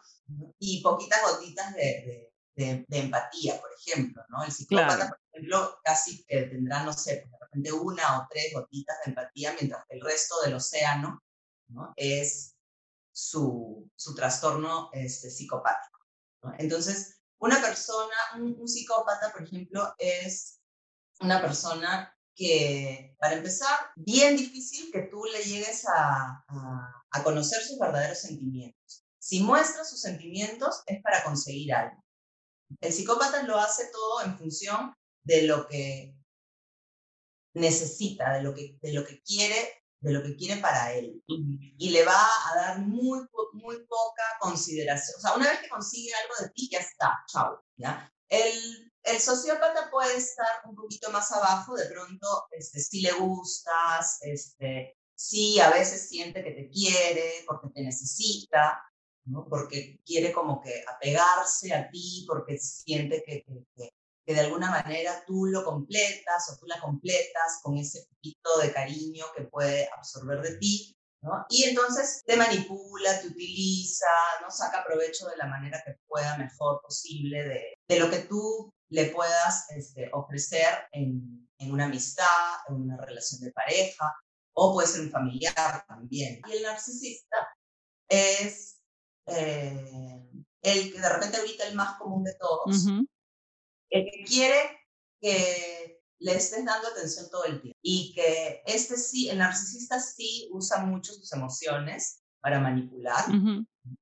y 0.59 0.81
poquitas 0.81 1.19
gotitas 1.23 1.73
de, 1.73 2.31
de, 2.55 2.85
empatía, 2.89 3.59
por 3.59 3.69
ejemplo, 3.71 4.23
¿no? 4.29 4.43
El 4.43 4.51
psicópata, 4.51 5.09
por 5.09 5.19
ejemplo, 5.31 5.79
casi 5.83 6.25
tendrá, 6.25 6.83
no 6.83 6.93
sé, 6.93 7.27
de 7.29 7.37
repente 7.39 7.71
una 7.71 8.19
o 8.19 8.27
tres 8.29 8.53
gotitas 8.53 8.97
de 9.03 9.11
empatía, 9.11 9.53
mientras 9.53 9.85
que 9.87 9.95
el 9.95 10.01
resto 10.01 10.35
del 10.43 10.55
océano, 10.55 11.23
¿no? 11.69 11.93
Es 11.95 12.55
su, 13.11 13.89
su 13.95 14.13
trastorno 14.15 14.89
este, 14.93 15.29
psicopático. 15.29 15.99
Entonces, 16.57 17.21
una 17.39 17.61
persona, 17.61 18.15
un, 18.35 18.67
psicópata, 18.67 19.31
por 19.31 19.43
ejemplo, 19.43 19.93
es 19.97 20.59
una 21.19 21.41
persona 21.41 22.15
que, 22.37 23.15
para 23.19 23.33
empezar, 23.33 23.75
bien 23.95 24.37
difícil 24.37 24.91
que 24.91 25.01
tú 25.01 25.25
le 25.25 25.43
llegues 25.43 25.85
a, 25.87 26.45
a, 26.47 27.03
a 27.11 27.23
conocer 27.23 27.61
sus 27.61 27.79
verdaderos 27.79 28.19
sentimientos. 28.19 29.05
Si 29.19 29.41
muestra 29.41 29.83
sus 29.83 29.99
sentimientos 29.99 30.83
es 30.85 31.01
para 31.01 31.23
conseguir 31.23 31.73
algo. 31.73 32.01
El 32.79 32.93
psicópata 32.93 33.43
lo 33.43 33.57
hace 33.57 33.89
todo 33.91 34.23
en 34.23 34.37
función 34.37 34.93
de 35.23 35.41
lo 35.43 35.67
que 35.67 36.15
necesita, 37.55 38.35
de 38.35 38.43
lo 38.43 38.53
que, 38.53 38.77
de 38.81 38.93
lo 38.93 39.03
que 39.03 39.21
quiere 39.23 39.77
de 39.99 40.13
lo 40.13 40.23
que 40.23 40.35
quiere 40.35 40.57
para 40.61 40.93
él 40.93 41.23
y 41.27 41.89
le 41.89 42.05
va 42.05 42.23
a 42.51 42.55
dar 42.55 42.79
muy, 42.79 43.19
muy 43.53 43.77
poca 43.87 44.23
consideración. 44.39 45.17
O 45.17 45.21
sea, 45.21 45.35
una 45.35 45.49
vez 45.49 45.59
que 45.59 45.69
consigue 45.69 46.13
algo 46.13 46.33
de 46.41 46.49
ti, 46.51 46.69
ya 46.71 46.79
está, 46.79 47.23
chao, 47.27 47.63
¿ya? 47.77 48.11
El, 48.29 48.91
el 49.07 49.19
sociópata 49.19 49.89
puede 49.89 50.17
estar 50.17 50.61
un 50.65 50.75
poquito 50.75 51.09
más 51.11 51.31
abajo, 51.31 51.75
de 51.75 51.85
pronto, 51.85 52.47
este, 52.51 52.79
si 52.79 53.01
le 53.01 53.13
gustas, 53.13 54.19
este, 54.21 54.97
sí, 55.15 55.59
a 55.59 55.69
veces 55.69 56.09
siente 56.09 56.43
que 56.43 56.51
te 56.51 56.69
quiere 56.69 57.43
porque 57.47 57.69
te 57.69 57.81
necesita, 57.81 58.83
porque 59.49 59.99
quiere 60.05 60.31
como 60.31 60.61
que 60.61 60.83
apegarse 60.87 61.73
a 61.73 61.89
ti, 61.89 62.25
porque 62.27 62.57
siente 62.57 63.23
que, 63.25 63.43
que, 63.75 63.91
que, 64.25 64.33
de 64.33 64.39
alguna 64.41 64.69
manera 64.69 65.23
tú 65.25 65.45
lo 65.45 65.63
completas 65.63 66.49
o 66.51 66.57
tú 66.57 66.65
la 66.65 66.79
completas 66.81 67.59
con 67.63 67.77
ese 67.77 68.05
poquito 68.09 68.59
de 68.61 68.73
cariño 68.73 69.25
que 69.35 69.43
puede 69.43 69.89
absorber 69.97 70.41
de 70.41 70.57
ti. 70.57 70.93
¿no? 71.21 71.45
Y 71.49 71.63
entonces 71.63 72.23
te 72.25 72.35
manipula, 72.35 73.19
te 73.21 73.27
utiliza, 73.27 74.05
¿no? 74.41 74.51
saca 74.51 74.83
provecho 74.85 75.27
de 75.27 75.37
la 75.37 75.47
manera 75.47 75.81
que 75.83 75.95
pueda 76.07 76.37
mejor 76.37 76.81
posible 76.81 77.43
de, 77.43 77.73
de 77.87 77.99
lo 77.99 78.09
que 78.09 78.19
tú 78.19 78.71
le 78.89 79.05
puedas 79.07 79.69
este, 79.71 80.09
ofrecer 80.13 80.87
en, 80.91 81.49
en 81.57 81.71
una 81.71 81.85
amistad, 81.85 82.25
en 82.69 82.75
una 82.75 82.97
relación 82.97 83.41
de 83.41 83.51
pareja, 83.51 84.13
o 84.53 84.73
puede 84.73 84.87
ser 84.87 85.01
un 85.01 85.11
familiar 85.11 85.85
también. 85.87 86.41
Y 86.47 86.57
el 86.57 86.63
narcisista 86.63 87.37
es 88.09 88.81
eh, 89.27 90.29
el 90.61 90.91
que 90.91 90.99
de 90.99 91.09
repente 91.09 91.37
ahorita 91.37 91.67
el 91.67 91.75
más 91.75 91.97
común 91.97 92.23
de 92.23 92.35
todos, 92.35 92.87
el 93.89 94.03
que 94.11 94.23
quiere 94.25 94.87
que 95.21 96.01
le 96.19 96.35
estés 96.35 96.65
dando 96.65 96.87
atención 96.87 97.29
todo 97.29 97.45
el 97.45 97.61
tiempo 97.61 97.77
y 97.81 98.13
que 98.13 98.63
este 98.65 98.97
sí, 98.97 99.29
el 99.29 99.37
narcisista 99.37 99.99
sí 99.99 100.49
usa 100.51 100.79
mucho 100.79 101.13
sus 101.13 101.31
emociones 101.33 102.23
para 102.39 102.59
manipular. 102.59 103.25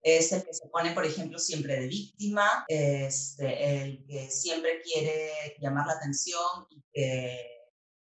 Es 0.01 0.31
el 0.31 0.43
que 0.43 0.53
se 0.53 0.67
pone, 0.69 0.91
por 0.91 1.05
ejemplo, 1.05 1.39
siempre 1.39 1.79
de 1.79 1.87
víctima, 1.87 2.65
este, 2.67 3.81
el 3.81 4.05
que 4.05 4.29
siempre 4.29 4.81
quiere 4.81 5.55
llamar 5.59 5.87
la 5.87 5.93
atención 5.93 6.67
y 6.69 6.83
que, 6.93 7.39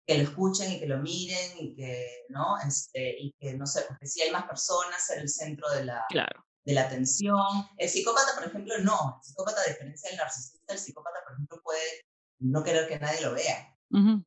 que 0.06 0.18
lo 0.18 0.24
escuchen 0.24 0.72
y 0.72 0.80
que 0.80 0.86
lo 0.86 0.98
miren 0.98 1.52
y 1.58 1.74
que, 1.74 2.26
¿no? 2.28 2.56
Este, 2.66 3.16
y 3.18 3.32
que, 3.38 3.54
no 3.54 3.66
sé, 3.66 3.84
porque 3.88 4.06
si 4.06 4.22
hay 4.22 4.30
más 4.30 4.46
personas 4.46 5.08
en 5.10 5.20
el 5.20 5.28
centro 5.28 5.70
de 5.70 5.84
la, 5.84 6.04
claro 6.08 6.44
de 6.64 6.72
la 6.72 6.82
atención. 6.82 7.36
El 7.76 7.88
psicópata, 7.88 8.34
por 8.34 8.44
ejemplo, 8.44 8.74
no. 8.78 9.18
El 9.18 9.24
psicópata, 9.24 9.60
a 9.60 9.68
diferencia 9.68 10.10
del 10.10 10.18
narcisista, 10.18 10.72
el 10.72 10.78
psicópata, 10.78 11.18
por 11.24 11.34
ejemplo, 11.34 11.60
puede 11.62 12.06
no 12.40 12.62
querer 12.62 12.88
que 12.88 12.98
nadie 12.98 13.20
lo 13.20 13.34
vea, 13.34 13.76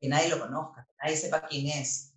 que 0.00 0.08
nadie 0.08 0.28
lo 0.28 0.40
conozca, 0.40 0.86
que 0.86 0.94
nadie 1.02 1.16
sepa 1.16 1.46
quién 1.46 1.66
es. 1.66 2.14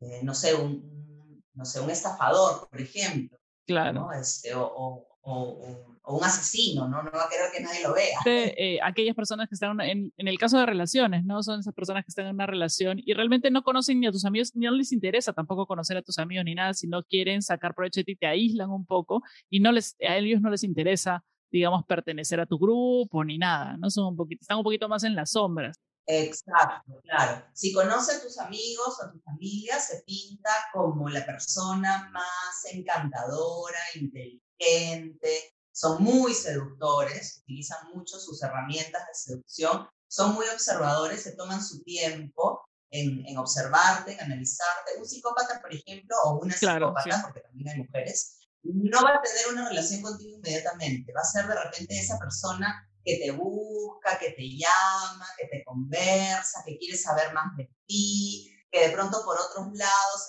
Eh, 0.00 0.20
no 0.22 0.34
sé, 0.34 0.54
un, 0.54 1.44
no 1.54 1.64
sé, 1.64 1.80
un 1.80 1.90
estafador, 1.90 2.68
por 2.68 2.80
ejemplo. 2.80 3.38
Claro. 3.66 4.10
Este, 4.12 4.54
o, 4.54 5.06
o, 5.22 5.90
un 6.02 6.24
asesino, 6.24 6.88
¿no? 6.88 7.02
No 7.02 7.10
va 7.12 7.24
a 7.24 7.28
querer 7.28 7.50
que 7.54 7.62
nadie 7.62 7.82
lo 7.82 7.94
vea. 7.94 8.18
Eh, 8.24 8.78
aquellas 8.82 9.14
personas 9.14 9.48
que 9.48 9.54
están, 9.54 9.80
en, 9.80 10.12
en, 10.16 10.28
el 10.28 10.38
caso 10.38 10.58
de 10.58 10.66
relaciones, 10.66 11.24
¿no? 11.24 11.42
Son 11.42 11.60
esas 11.60 11.74
personas 11.74 12.04
que 12.04 12.08
están 12.08 12.26
en 12.26 12.34
una 12.34 12.46
relación 12.46 13.00
y 13.04 13.12
realmente 13.14 13.50
no 13.50 13.62
conocen 13.62 14.00
ni 14.00 14.06
a 14.06 14.12
tus 14.12 14.24
amigos, 14.24 14.52
ni 14.54 14.66
no 14.66 14.72
les 14.72 14.92
interesa 14.92 15.32
tampoco 15.32 15.66
conocer 15.66 15.96
a 15.96 16.02
tus 16.02 16.18
amigos 16.18 16.44
ni 16.44 16.54
nada, 16.54 16.74
sino 16.74 17.02
quieren 17.04 17.42
sacar 17.42 17.74
provecho 17.74 18.00
de 18.00 18.04
ti, 18.04 18.16
te 18.16 18.26
aíslan 18.26 18.70
un 18.70 18.86
poco 18.86 19.22
y 19.48 19.60
no 19.60 19.72
les, 19.72 19.94
a 20.00 20.16
ellos 20.16 20.40
no 20.40 20.50
les 20.50 20.64
interesa, 20.64 21.22
digamos, 21.50 21.84
pertenecer 21.86 22.40
a 22.40 22.46
tu 22.46 22.58
grupo 22.58 23.22
ni 23.24 23.38
nada, 23.38 23.76
¿no? 23.76 23.90
Son 23.90 24.06
un 24.06 24.16
poquito, 24.16 24.40
están 24.40 24.58
un 24.58 24.64
poquito 24.64 24.88
más 24.88 25.04
en 25.04 25.14
las 25.14 25.30
sombras. 25.30 25.78
Exacto, 26.06 27.00
claro. 27.02 27.46
Si 27.54 27.72
conoce 27.72 28.16
a 28.16 28.22
tus 28.22 28.38
amigos 28.38 28.98
o 29.00 29.06
a 29.06 29.12
tu 29.12 29.20
familia, 29.20 29.78
se 29.78 30.02
pinta 30.02 30.50
como 30.72 31.08
la 31.08 31.24
persona 31.24 32.10
más 32.12 32.64
encantadora, 32.72 33.78
inteligente, 33.94 35.54
son 35.72 36.02
muy 36.02 36.34
seductores, 36.34 37.38
utilizan 37.42 37.90
mucho 37.94 38.18
sus 38.18 38.42
herramientas 38.42 39.06
de 39.06 39.14
seducción, 39.14 39.88
son 40.08 40.34
muy 40.34 40.46
observadores, 40.48 41.22
se 41.22 41.36
toman 41.36 41.62
su 41.62 41.82
tiempo 41.84 42.66
en, 42.90 43.24
en 43.26 43.38
observarte, 43.38 44.14
en 44.14 44.20
analizarte. 44.20 44.98
Un 44.98 45.06
psicópata, 45.06 45.60
por 45.60 45.72
ejemplo, 45.72 46.16
o 46.24 46.40
una 46.40 46.54
psicópata, 46.54 47.22
porque 47.22 47.40
también 47.40 47.68
hay 47.68 47.78
mujeres, 47.78 48.40
no 48.62 49.02
va 49.02 49.14
a 49.14 49.22
tener 49.22 49.52
una 49.52 49.68
relación 49.68 50.02
contigo 50.02 50.36
inmediatamente, 50.36 51.12
va 51.12 51.20
a 51.20 51.24
ser 51.24 51.46
de 51.46 51.62
repente 51.62 51.98
esa 51.98 52.18
persona 52.18 52.89
que 53.10 53.24
te 53.24 53.30
busca, 53.32 54.18
que 54.18 54.30
te 54.30 54.48
llama, 54.56 55.26
que 55.36 55.46
te 55.46 55.64
conversa, 55.64 56.62
que 56.64 56.78
quiere 56.78 56.96
saber 56.96 57.32
más 57.32 57.56
de 57.56 57.68
ti, 57.86 58.52
que 58.70 58.88
de 58.88 58.90
pronto 58.90 59.24
por 59.24 59.36
otros 59.38 59.68
lados, 59.74 60.28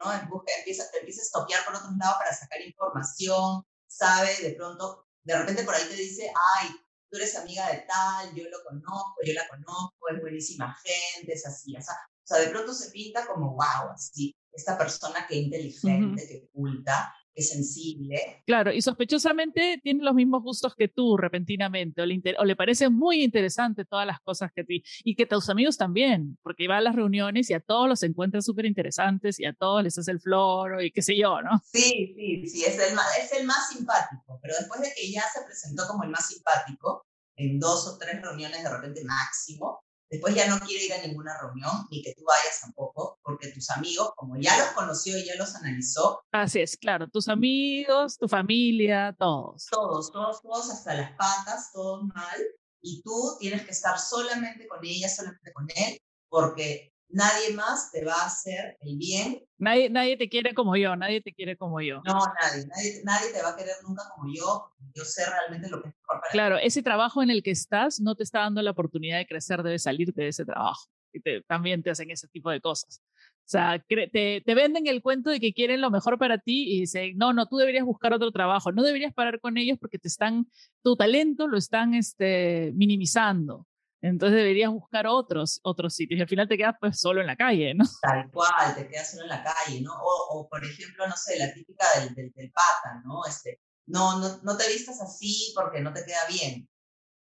¿no? 0.00 0.12
En 0.12 0.28
busca, 0.28 0.52
empieza, 0.58 0.90
te 0.90 0.98
empieza 0.98 1.20
a 1.22 1.24
estoquear 1.24 1.64
por 1.64 1.74
otros 1.74 1.92
lados 1.98 2.16
para 2.18 2.34
sacar 2.34 2.60
información, 2.60 3.62
sabe, 3.86 4.34
de 4.42 4.52
pronto, 4.52 5.06
de 5.24 5.38
repente 5.38 5.64
por 5.64 5.74
ahí 5.74 5.84
te 5.88 5.94
dice, 5.94 6.32
ay, 6.58 6.68
tú 7.10 7.16
eres 7.16 7.36
amiga 7.36 7.70
de 7.70 7.78
tal, 7.88 8.34
yo 8.34 8.44
lo 8.44 8.62
conozco, 8.64 9.16
yo 9.24 9.34
la 9.34 9.46
conozco, 9.48 10.08
es 10.10 10.20
buenísima 10.20 10.76
gente, 10.82 11.32
es 11.32 11.46
así, 11.46 11.76
o 11.76 11.82
sea, 11.82 11.94
o 11.94 12.26
sea 12.26 12.38
de 12.38 12.48
pronto 12.48 12.72
se 12.72 12.90
pinta 12.90 13.26
como, 13.26 13.50
wow, 13.50 13.90
así, 13.94 14.34
esta 14.52 14.78
persona 14.78 15.26
que 15.26 15.36
inteligente, 15.36 16.26
que 16.26 16.48
culta, 16.52 17.14
es 17.36 17.50
sensible. 17.50 18.42
Claro, 18.46 18.72
y 18.72 18.80
sospechosamente 18.80 19.78
tiene 19.82 20.02
los 20.02 20.14
mismos 20.14 20.42
gustos 20.42 20.74
que 20.74 20.88
tú 20.88 21.18
repentinamente, 21.18 22.00
o 22.00 22.06
le, 22.06 22.20
o 22.38 22.44
le 22.44 22.56
parece 22.56 22.88
muy 22.88 23.22
interesante 23.22 23.84
todas 23.84 24.06
las 24.06 24.20
cosas 24.20 24.50
que 24.54 24.64
ti, 24.64 24.82
y 25.04 25.14
que 25.14 25.26
tus 25.26 25.50
amigos 25.50 25.76
también, 25.76 26.38
porque 26.42 26.66
va 26.66 26.78
a 26.78 26.80
las 26.80 26.96
reuniones 26.96 27.50
y 27.50 27.54
a 27.54 27.60
todos 27.60 27.88
los 27.88 28.02
encuentran 28.02 28.42
súper 28.42 28.64
interesantes 28.64 29.38
y 29.38 29.44
a 29.44 29.52
todos 29.52 29.82
les 29.84 29.98
hace 29.98 30.10
el 30.10 30.20
floro 30.20 30.82
y 30.82 30.90
qué 30.90 31.02
sé 31.02 31.16
yo, 31.16 31.42
¿no? 31.42 31.60
Sí, 31.70 32.14
sí, 32.16 32.48
sí, 32.48 32.64
es 32.64 32.78
el, 32.78 32.94
más, 32.94 33.06
es 33.18 33.32
el 33.38 33.46
más 33.46 33.68
simpático, 33.68 34.38
pero 34.40 34.54
después 34.58 34.80
de 34.80 34.88
que 34.96 35.12
ya 35.12 35.22
se 35.32 35.44
presentó 35.44 35.86
como 35.86 36.04
el 36.04 36.10
más 36.10 36.26
simpático, 36.26 37.06
en 37.36 37.60
dos 37.60 37.86
o 37.86 37.98
tres 37.98 38.22
reuniones 38.22 38.62
de 38.62 38.70
repente 38.70 39.04
máximo, 39.04 39.84
Después 40.08 40.34
ya 40.34 40.46
no 40.48 40.60
quiere 40.60 40.84
ir 40.84 40.92
a 40.92 41.06
ninguna 41.06 41.36
reunión, 41.40 41.86
ni 41.90 42.00
que 42.02 42.14
tú 42.14 42.22
vayas 42.24 42.60
tampoco, 42.60 43.18
porque 43.22 43.48
tus 43.48 43.68
amigos, 43.70 44.12
como 44.16 44.36
ya 44.36 44.56
los 44.56 44.68
conoció 44.68 45.18
y 45.18 45.26
ya 45.26 45.34
los 45.36 45.54
analizó. 45.56 46.22
Así 46.32 46.60
es, 46.60 46.76
claro, 46.76 47.08
tus 47.08 47.28
amigos, 47.28 48.16
tu 48.16 48.28
familia, 48.28 49.14
todos. 49.18 49.66
Todos, 49.70 50.12
todos, 50.12 50.42
todos, 50.42 50.70
hasta 50.70 50.94
las 50.94 51.12
patas, 51.16 51.72
todos 51.72 52.04
mal. 52.04 52.40
Y 52.80 53.02
tú 53.02 53.36
tienes 53.40 53.64
que 53.64 53.72
estar 53.72 53.98
solamente 53.98 54.68
con 54.68 54.78
ella, 54.84 55.08
solamente 55.08 55.52
con 55.52 55.66
él, 55.74 55.98
porque 56.28 56.92
nadie 57.08 57.54
más 57.54 57.90
te 57.92 58.04
va 58.04 58.14
a 58.14 58.26
hacer 58.26 58.76
el 58.80 58.96
bien. 58.96 59.42
Nadie, 59.58 59.88
nadie 59.90 60.16
te 60.16 60.28
quiere 60.28 60.54
como 60.54 60.76
yo, 60.76 60.96
nadie 60.96 61.20
te 61.20 61.32
quiere 61.32 61.56
como 61.56 61.80
yo. 61.80 62.02
No, 62.04 62.18
nadie, 62.40 62.66
nadie, 62.66 63.00
nadie 63.04 63.32
te 63.32 63.42
va 63.42 63.50
a 63.50 63.56
querer 63.56 63.76
nunca 63.86 64.02
como 64.14 64.32
yo. 64.32 64.72
Yo 64.94 65.04
sé 65.04 65.22
realmente 65.28 65.68
lo 65.68 65.82
que 65.82 65.88
es 65.88 65.94
mejor 65.94 66.20
para 66.20 66.32
Claro, 66.32 66.58
ese 66.58 66.82
trabajo 66.82 67.22
en 67.22 67.30
el 67.30 67.42
que 67.42 67.50
estás 67.50 68.00
no 68.00 68.14
te 68.14 68.22
está 68.22 68.40
dando 68.40 68.62
la 68.62 68.72
oportunidad 68.72 69.18
de 69.18 69.26
crecer, 69.26 69.62
debes 69.62 69.82
salirte 69.82 70.22
de 70.22 70.28
ese 70.28 70.44
trabajo. 70.44 70.88
Y 71.12 71.20
te, 71.20 71.42
también 71.42 71.82
te 71.82 71.90
hacen 71.90 72.10
ese 72.10 72.28
tipo 72.28 72.50
de 72.50 72.60
cosas. 72.60 73.00
O 73.46 73.48
sea, 73.48 73.78
te, 73.78 74.42
te, 74.44 74.54
venden 74.56 74.88
el 74.88 75.00
cuento 75.00 75.30
de 75.30 75.38
que 75.38 75.52
quieren 75.52 75.80
lo 75.80 75.88
mejor 75.88 76.18
para 76.18 76.36
ti 76.38 76.64
y 76.68 76.80
dicen, 76.80 77.16
no, 77.16 77.32
no, 77.32 77.46
tú 77.46 77.56
deberías 77.56 77.84
buscar 77.84 78.12
otro 78.12 78.32
trabajo, 78.32 78.72
no 78.72 78.82
deberías 78.82 79.14
parar 79.14 79.38
con 79.40 79.56
ellos 79.56 79.78
porque 79.78 80.00
te 80.00 80.08
están, 80.08 80.50
tu 80.82 80.96
talento 80.96 81.46
lo 81.46 81.56
están 81.56 81.94
este, 81.94 82.72
minimizando. 82.74 83.64
Entonces 84.08 84.36
deberías 84.36 84.70
buscar 84.70 85.06
otros, 85.06 85.60
otros 85.62 85.94
sitios 85.94 86.18
y 86.18 86.22
al 86.22 86.28
final 86.28 86.48
te 86.48 86.56
quedas 86.56 86.76
pues 86.80 86.98
solo 86.98 87.20
en 87.20 87.26
la 87.26 87.36
calle, 87.36 87.74
¿no? 87.74 87.84
Tal 88.00 88.30
cual, 88.30 88.74
te 88.74 88.88
quedas 88.88 89.10
solo 89.10 89.24
en 89.24 89.30
la 89.30 89.42
calle, 89.42 89.80
¿no? 89.80 89.92
O, 89.94 90.38
o 90.38 90.48
por 90.48 90.64
ejemplo, 90.64 91.06
no 91.06 91.16
sé, 91.16 91.38
la 91.38 91.52
típica 91.52 91.86
del, 91.98 92.14
del, 92.14 92.32
del, 92.32 92.52
pata, 92.52 93.02
¿no? 93.04 93.24
Este, 93.26 93.60
no, 93.86 94.18
no, 94.20 94.40
no 94.42 94.56
te 94.56 94.68
vistas 94.68 95.00
así 95.00 95.52
porque 95.54 95.80
no 95.80 95.92
te 95.92 96.04
queda 96.04 96.24
bien, 96.28 96.68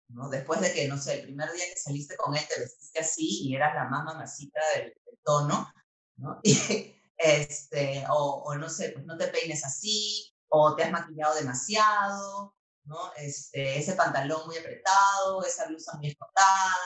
¿no? 0.09 0.29
Después 0.29 0.61
de 0.61 0.73
que, 0.73 0.87
no 0.87 0.99
sé, 0.99 1.21
el 1.21 1.23
primer 1.23 1.51
día 1.53 1.65
que 1.73 1.81
saliste 1.81 2.17
con 2.17 2.37
él 2.37 2.45
te 2.49 2.61
vestiste 2.61 3.01
así 3.01 3.49
y 3.49 3.57
eras 3.57 3.75
la 3.75 3.89
más 3.89 4.05
mamacita 4.05 4.61
del, 4.77 4.95
del 5.05 5.19
tono, 5.25 5.73
¿no? 6.17 6.41
Y, 6.45 6.93
este, 7.17 8.05
o, 8.11 8.43
o 8.45 8.55
no 8.57 8.69
sé, 8.69 8.91
pues 8.91 9.07
no 9.07 9.17
te 9.17 9.29
peines 9.29 9.65
así, 9.65 10.35
o 10.49 10.75
te 10.75 10.83
has 10.83 10.91
maquillado 10.91 11.35
demasiado, 11.37 12.54
¿no? 12.85 13.13
Este, 13.17 13.79
ese 13.79 13.95
pantalón 13.95 14.47
muy 14.47 14.57
apretado, 14.57 15.45
esa 15.45 15.67
blusa 15.69 15.97
muy 15.97 16.09
escotada, 16.09 16.77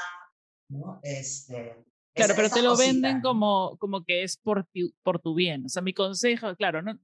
¿no? 0.68 1.00
Este, 1.02 1.84
claro, 2.14 2.34
pero 2.36 2.50
te 2.50 2.62
lo 2.62 2.76
venden 2.76 3.20
como, 3.20 3.76
como 3.78 4.04
que 4.04 4.22
es 4.22 4.36
por 4.36 4.64
tu, 4.66 4.92
por 5.02 5.20
tu 5.20 5.34
bien. 5.34 5.64
O 5.66 5.68
sea, 5.68 5.82
mi 5.82 5.92
consejo, 5.92 6.54
claro, 6.56 6.82
no, 6.82 6.98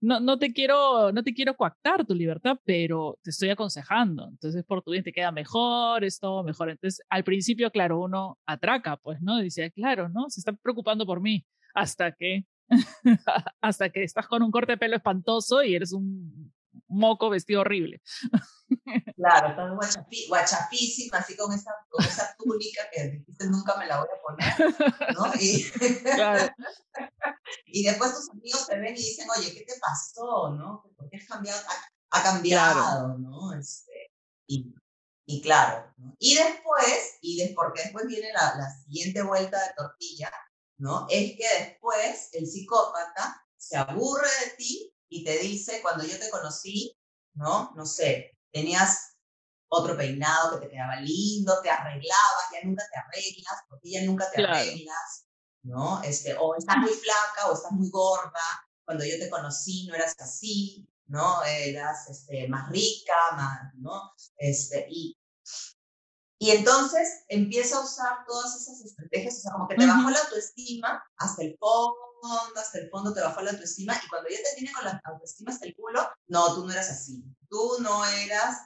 no, 0.00 0.20
no, 0.20 0.38
te 0.38 0.52
quiero, 0.52 1.12
no 1.12 1.22
te 1.22 1.34
quiero 1.34 1.56
coactar 1.56 2.06
tu 2.06 2.14
libertad, 2.14 2.58
pero 2.64 3.18
te 3.22 3.30
estoy 3.30 3.50
aconsejando. 3.50 4.28
Entonces, 4.28 4.64
por 4.64 4.82
tu 4.82 4.92
bien 4.92 5.04
te 5.04 5.12
queda 5.12 5.32
mejor, 5.32 6.04
es 6.04 6.18
todo 6.20 6.44
mejor. 6.44 6.70
Entonces, 6.70 7.04
al 7.08 7.24
principio, 7.24 7.70
claro, 7.70 8.00
uno 8.00 8.38
atraca, 8.46 8.96
pues, 8.96 9.20
¿no? 9.22 9.38
Dice, 9.38 9.72
claro, 9.72 10.08
¿no? 10.08 10.30
Se 10.30 10.40
está 10.40 10.52
preocupando 10.52 11.04
por 11.06 11.20
mí. 11.20 11.44
Hasta 11.74 12.12
que, 12.12 12.46
hasta 13.60 13.90
que 13.90 14.02
estás 14.04 14.26
con 14.28 14.42
un 14.42 14.50
corte 14.50 14.72
de 14.72 14.78
pelo 14.78 14.96
espantoso 14.96 15.62
y 15.62 15.74
eres 15.74 15.92
un 15.92 16.52
moco 16.88 17.30
vestido 17.30 17.60
horrible. 17.62 18.00
Claro, 19.16 19.48
estás 19.78 19.96
guachafísima, 20.28 21.18
así 21.18 21.36
con 21.36 21.52
esa, 21.52 21.72
con 21.88 22.04
esa 22.04 22.34
túnica 22.36 22.82
que 22.92 23.08
dijiste 23.10 23.46
nunca 23.46 23.76
me 23.76 23.86
la 23.86 24.00
voy 24.00 24.08
a 24.08 24.22
poner, 24.22 25.14
¿no? 25.14 25.32
Y, 25.40 25.64
claro. 26.02 26.52
y 27.66 27.84
después 27.84 28.14
tus 28.14 28.30
amigos 28.30 28.66
te 28.66 28.78
ven 28.78 28.94
y 28.94 28.98
dicen, 28.98 29.28
oye, 29.36 29.52
¿qué 29.52 29.64
te 29.64 29.74
pasó, 29.80 30.50
no? 30.50 30.82
¿Por 30.96 31.08
qué 31.10 31.18
has 31.18 31.26
cambiado? 31.26 31.60
Ha, 31.68 32.18
ha 32.18 32.22
cambiado, 32.22 32.74
claro. 32.74 33.18
¿no? 33.18 33.52
Este, 33.58 34.12
y, 34.46 34.74
y 35.26 35.42
claro, 35.42 35.92
¿no? 35.96 36.14
y 36.18 36.34
después, 36.34 37.18
y 37.20 37.38
de, 37.38 37.54
porque 37.54 37.82
después 37.82 38.06
viene 38.06 38.32
la, 38.32 38.56
la 38.56 38.70
siguiente 38.70 39.22
vuelta 39.22 39.58
de 39.58 39.74
tortilla, 39.76 40.32
¿no? 40.78 41.06
Es 41.08 41.36
que 41.36 41.46
después 41.58 42.30
el 42.32 42.46
psicópata 42.46 43.42
se 43.56 43.76
aburre 43.76 44.28
de 44.44 44.56
ti 44.56 44.95
y 45.08 45.24
te 45.24 45.38
dice, 45.38 45.80
cuando 45.82 46.04
yo 46.04 46.18
te 46.18 46.30
conocí, 46.30 46.96
¿no? 47.34 47.72
No 47.76 47.86
sé, 47.86 48.36
tenías 48.52 49.16
otro 49.68 49.96
peinado 49.96 50.58
que 50.58 50.66
te 50.66 50.72
quedaba 50.72 50.96
lindo, 50.96 51.60
te 51.62 51.70
arreglabas, 51.70 52.44
ya 52.52 52.66
nunca 52.66 52.84
te 52.90 52.98
arreglas, 52.98 53.62
porque 53.68 53.90
ya 53.90 54.04
nunca 54.04 54.30
te 54.30 54.36
claro. 54.36 54.54
arreglas, 54.54 55.26
¿no? 55.62 56.02
Este, 56.02 56.36
o 56.38 56.54
estás 56.56 56.78
muy 56.78 56.92
flaca 56.92 57.50
o 57.50 57.54
estás 57.54 57.72
muy 57.72 57.90
gorda, 57.90 58.66
cuando 58.84 59.04
yo 59.04 59.18
te 59.18 59.28
conocí 59.28 59.86
no 59.86 59.94
eras 59.94 60.14
así, 60.18 60.88
¿no? 61.06 61.42
Eras 61.44 62.08
este, 62.08 62.48
más 62.48 62.70
rica, 62.70 63.14
más, 63.32 63.74
¿no? 63.74 64.12
Este, 64.36 64.86
y, 64.88 65.16
y 66.38 66.50
entonces 66.50 67.24
empieza 67.28 67.78
a 67.78 67.80
usar 67.84 68.24
todas 68.26 68.54
esas 68.56 68.80
estrategias, 68.80 69.38
o 69.38 69.40
sea, 69.40 69.52
como 69.52 69.68
que 69.68 69.76
te 69.76 69.84
uh 69.84 69.88
-huh. 69.88 69.96
bajó 69.96 70.10
la 70.10 70.20
autoestima 70.20 71.02
hasta 71.16 71.42
el 71.42 71.56
fondo, 71.58 71.96
hasta 72.56 72.78
el 72.78 72.90
fondo 72.90 73.14
te 73.14 73.20
bajó 73.22 73.40
la 73.40 73.52
autoestima 73.52 73.98
y 74.02 74.08
cuando 74.08 74.28
ya 74.28 74.36
te 74.36 74.56
tiene 74.56 74.72
con 74.72 74.84
la 74.84 75.00
autoestima 75.04 75.52
hasta 75.52 75.66
el 75.66 75.74
culo, 75.74 76.06
no, 76.28 76.54
tú 76.54 76.66
no 76.66 76.72
eras 76.72 76.90
así. 76.90 77.24
Tú 77.48 77.76
no 77.80 78.04
eras 78.04 78.58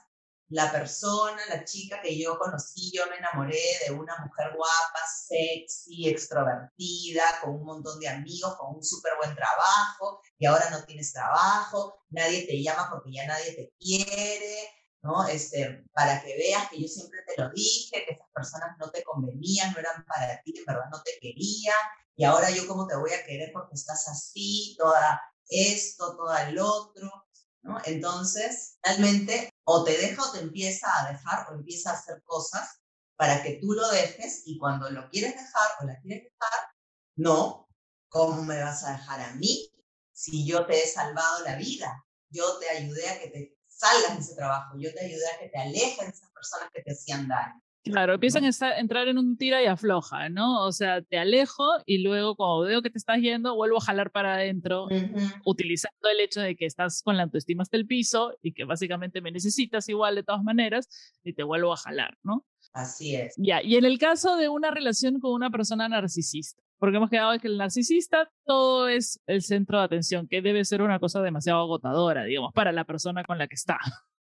la 0.50 0.72
persona, 0.72 1.40
la 1.48 1.64
chica 1.64 2.00
que 2.02 2.18
yo 2.18 2.36
conocí, 2.36 2.90
yo 2.92 3.06
me 3.08 3.16
enamoré 3.16 3.62
de 3.86 3.92
una 3.92 4.16
mujer 4.18 4.52
guapa, 4.56 5.00
sexy, 5.28 6.08
extrovertida, 6.08 7.22
con 7.40 7.54
un 7.54 7.64
montón 7.64 8.00
de 8.00 8.08
amigos, 8.08 8.56
con 8.56 8.74
un 8.74 8.84
súper 8.84 9.12
buen 9.22 9.34
trabajo, 9.36 10.20
y 10.38 10.46
ahora 10.46 10.68
no 10.70 10.84
tienes 10.84 11.12
trabajo, 11.12 12.02
nadie 12.08 12.46
te 12.46 12.60
llama 12.60 12.88
porque 12.90 13.12
ya 13.12 13.26
nadie 13.28 13.52
te 13.54 13.72
quiere, 13.78 14.68
¿no? 15.02 15.26
Este, 15.26 15.84
para 15.92 16.22
que 16.22 16.36
veas 16.36 16.68
que 16.68 16.80
yo 16.80 16.88
siempre 16.88 17.20
te 17.26 17.40
lo 17.40 17.50
dije, 17.50 18.04
que 18.06 18.14
esas 18.14 18.28
personas 18.34 18.76
no 18.78 18.90
te 18.90 19.02
convenían, 19.02 19.72
no 19.72 19.78
eran 19.78 20.04
para 20.04 20.40
ti, 20.42 20.54
en 20.56 20.64
verdad 20.64 20.88
no 20.90 21.02
te 21.02 21.12
querían, 21.20 21.74
y 22.16 22.24
ahora 22.24 22.50
yo 22.50 22.66
cómo 22.66 22.86
te 22.86 22.96
voy 22.96 23.12
a 23.12 23.24
querer 23.24 23.50
porque 23.52 23.74
estás 23.74 24.06
así, 24.08 24.76
toda 24.78 25.20
esto, 25.48 26.16
todo 26.16 26.36
el 26.36 26.58
otro, 26.58 27.26
¿no? 27.62 27.78
Entonces, 27.84 28.78
realmente 28.82 29.50
o 29.64 29.84
te 29.84 29.96
deja 29.96 30.22
o 30.22 30.32
te 30.32 30.40
empieza 30.40 30.86
a 30.98 31.12
dejar 31.12 31.50
o 31.50 31.54
empieza 31.54 31.90
a 31.90 31.94
hacer 31.94 32.22
cosas 32.24 32.80
para 33.16 33.42
que 33.42 33.58
tú 33.60 33.72
lo 33.72 33.88
dejes 33.90 34.42
y 34.46 34.58
cuando 34.58 34.90
lo 34.90 35.08
quieres 35.10 35.34
dejar 35.34 35.70
o 35.80 35.84
la 35.84 36.00
quieres 36.00 36.24
dejar, 36.24 36.68
no, 37.16 37.68
¿cómo 38.08 38.42
me 38.42 38.62
vas 38.62 38.84
a 38.84 38.92
dejar 38.92 39.20
a 39.20 39.34
mí 39.34 39.70
si 40.12 40.46
yo 40.46 40.66
te 40.66 40.82
he 40.82 40.86
salvado 40.86 41.44
la 41.44 41.56
vida? 41.56 42.04
Yo 42.30 42.58
te 42.58 42.68
ayudé 42.70 43.08
a 43.08 43.20
que 43.20 43.28
te 43.28 43.59
salgas 43.80 44.16
de 44.16 44.20
ese 44.22 44.36
trabajo, 44.36 44.76
yo 44.78 44.92
te 44.92 45.00
ayudé 45.06 45.26
a 45.34 45.38
que 45.40 45.48
te 45.48 45.58
alejes 45.58 45.98
de 45.98 46.08
esas 46.08 46.30
personas 46.32 46.70
que 46.72 46.82
te 46.82 46.92
hacían 46.92 47.28
daño. 47.28 47.62
Claro, 47.82 48.12
empiezan 48.12 48.44
a 48.44 48.78
entrar 48.78 49.08
en 49.08 49.16
un 49.16 49.38
tira 49.38 49.62
y 49.62 49.66
afloja, 49.66 50.28
¿no? 50.28 50.66
O 50.66 50.72
sea, 50.72 51.00
te 51.00 51.16
alejo 51.16 51.64
y 51.86 52.02
luego 52.02 52.36
cuando 52.36 52.66
veo 52.66 52.82
que 52.82 52.90
te 52.90 52.98
estás 52.98 53.18
yendo, 53.20 53.54
vuelvo 53.54 53.78
a 53.78 53.80
jalar 53.80 54.10
para 54.10 54.34
adentro, 54.34 54.84
uh 54.84 54.90
-huh. 54.90 55.40
utilizando 55.46 56.10
el 56.12 56.20
hecho 56.20 56.42
de 56.42 56.56
que 56.56 56.66
estás 56.66 57.02
con 57.02 57.16
la 57.16 57.22
autoestima 57.22 57.62
hasta 57.62 57.78
el 57.78 57.86
piso 57.86 58.34
y 58.42 58.52
que 58.52 58.64
básicamente 58.64 59.22
me 59.22 59.32
necesitas 59.32 59.88
igual 59.88 60.14
de 60.14 60.24
todas 60.24 60.42
maneras 60.42 60.88
y 61.24 61.32
te 61.32 61.42
vuelvo 61.42 61.72
a 61.72 61.78
jalar, 61.78 62.18
¿no? 62.22 62.44
Así 62.74 63.16
es. 63.16 63.34
Ya, 63.38 63.62
y 63.62 63.76
en 63.76 63.86
el 63.86 63.98
caso 63.98 64.36
de 64.36 64.50
una 64.50 64.70
relación 64.70 65.18
con 65.18 65.32
una 65.32 65.50
persona 65.50 65.88
narcisista, 65.88 66.62
porque 66.80 66.96
hemos 66.96 67.10
quedado 67.10 67.38
que 67.38 67.46
el 67.46 67.58
narcisista 67.58 68.32
todo 68.44 68.88
es 68.88 69.20
el 69.26 69.42
centro 69.42 69.78
de 69.78 69.84
atención, 69.84 70.26
que 70.26 70.40
debe 70.40 70.64
ser 70.64 70.80
una 70.80 70.98
cosa 70.98 71.20
demasiado 71.20 71.60
agotadora, 71.60 72.24
digamos, 72.24 72.52
para 72.54 72.72
la 72.72 72.84
persona 72.84 73.22
con 73.22 73.38
la 73.38 73.46
que 73.46 73.54
está. 73.54 73.78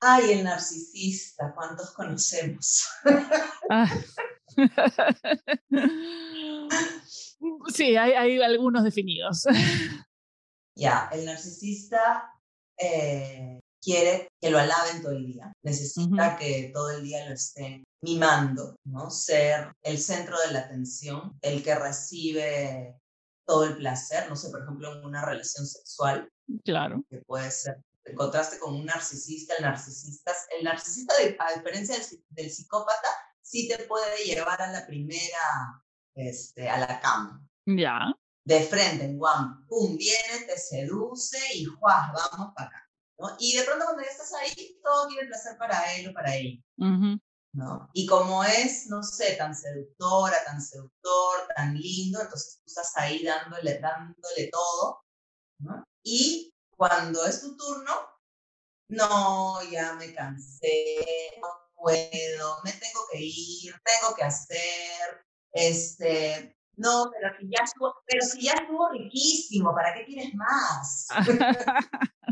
Ay, 0.00 0.32
el 0.32 0.44
narcisista, 0.44 1.54
¿cuántos 1.54 1.92
conocemos? 1.94 2.86
Ah. 3.70 3.90
sí, 7.74 7.96
hay, 7.96 8.12
hay, 8.12 8.42
algunos 8.42 8.84
definidos. 8.84 9.44
Ya, 10.76 11.08
el 11.12 11.24
narcisista 11.24 12.30
eh, 12.78 13.58
quiere 13.80 14.28
que 14.38 14.50
lo 14.50 14.58
alaben 14.58 15.00
todo 15.00 15.12
el 15.12 15.24
día, 15.24 15.50
necesita 15.62 16.10
uh 16.10 16.32
-huh. 16.32 16.38
que 16.38 16.70
todo 16.74 16.90
el 16.90 17.04
día 17.04 17.26
lo 17.26 17.32
estén 17.32 17.84
mimando, 18.04 18.78
¿no? 18.84 19.10
Ser 19.10 19.72
el 19.82 19.98
centro 19.98 20.36
de 20.46 20.52
la 20.52 20.60
atención, 20.60 21.38
el 21.42 21.62
que 21.62 21.74
recibe 21.74 23.00
todo 23.46 23.64
el 23.64 23.76
placer, 23.76 24.28
no 24.28 24.36
sé, 24.36 24.50
por 24.50 24.62
ejemplo, 24.62 24.96
en 24.96 25.04
una 25.04 25.24
relación 25.24 25.66
sexual. 25.66 26.30
Claro. 26.64 27.02
Que 27.10 27.22
puede 27.22 27.50
ser 27.50 27.82
te 28.04 28.12
encontraste 28.12 28.58
con 28.58 28.74
un 28.74 28.84
narcisista, 28.84 29.54
el 29.56 29.64
narcisista, 29.64 30.32
el 30.56 30.64
narcisista 30.64 31.14
a 31.14 31.54
diferencia 31.54 31.96
del, 31.96 32.24
del, 32.28 32.50
psicópata, 32.50 33.08
sí 33.40 33.66
te 33.66 33.82
puede 33.84 34.24
llevar 34.24 34.60
a 34.60 34.70
la 34.70 34.86
primera, 34.86 35.82
este, 36.14 36.68
a 36.68 36.78
la 36.78 37.00
cama. 37.00 37.42
Ya. 37.64 38.12
De 38.44 38.60
frente, 38.60 39.06
en 39.06 39.16
guam, 39.16 39.66
pum, 39.66 39.96
viene, 39.96 40.44
te 40.46 40.58
seduce 40.58 41.38
y 41.54 41.64
juaz, 41.64 42.12
vamos 42.12 42.52
para 42.54 42.68
acá. 42.68 42.90
¿no? 43.18 43.36
Y 43.38 43.56
de 43.56 43.62
pronto 43.62 43.86
cuando 43.86 44.02
ya 44.02 44.10
estás 44.10 44.34
ahí, 44.34 44.78
todo 44.82 45.08
quiere 45.08 45.26
placer 45.28 45.56
para 45.56 45.94
él 45.94 46.08
o 46.10 46.12
para 46.12 46.36
ella. 46.36 46.60
Uh 46.76 46.84
-huh. 46.84 47.20
¿No? 47.54 47.88
Y 47.92 48.04
como 48.06 48.42
es, 48.44 48.88
no 48.88 49.02
sé, 49.02 49.36
tan 49.36 49.54
seductora, 49.54 50.36
tan 50.44 50.60
seductor, 50.60 51.48
tan 51.56 51.74
lindo, 51.74 52.20
entonces 52.20 52.58
tú 52.58 52.64
estás 52.66 52.92
ahí 52.96 53.22
dándole, 53.24 53.78
dándole 53.78 54.50
todo, 54.50 55.04
¿no? 55.60 55.84
Y 56.02 56.52
cuando 56.76 57.24
es 57.24 57.40
tu 57.40 57.56
turno, 57.56 57.92
no, 58.88 59.62
ya 59.70 59.94
me 59.94 60.12
cansé, 60.12 60.96
no 61.40 61.48
puedo, 61.76 62.58
me 62.64 62.72
tengo 62.72 63.00
que 63.12 63.18
ir, 63.20 63.74
tengo 63.84 64.14
que 64.16 64.24
hacer, 64.24 65.24
este, 65.52 66.56
no, 66.76 67.08
pero 67.12 67.34
si 67.38 67.48
ya 67.48 67.62
estuvo, 67.62 67.94
pero 68.04 68.26
si 68.26 68.42
ya 68.42 68.52
estuvo 68.54 68.88
riquísimo, 68.90 69.72
¿para 69.72 69.94
qué 69.94 70.04
quieres 70.06 70.34
más? 70.34 71.06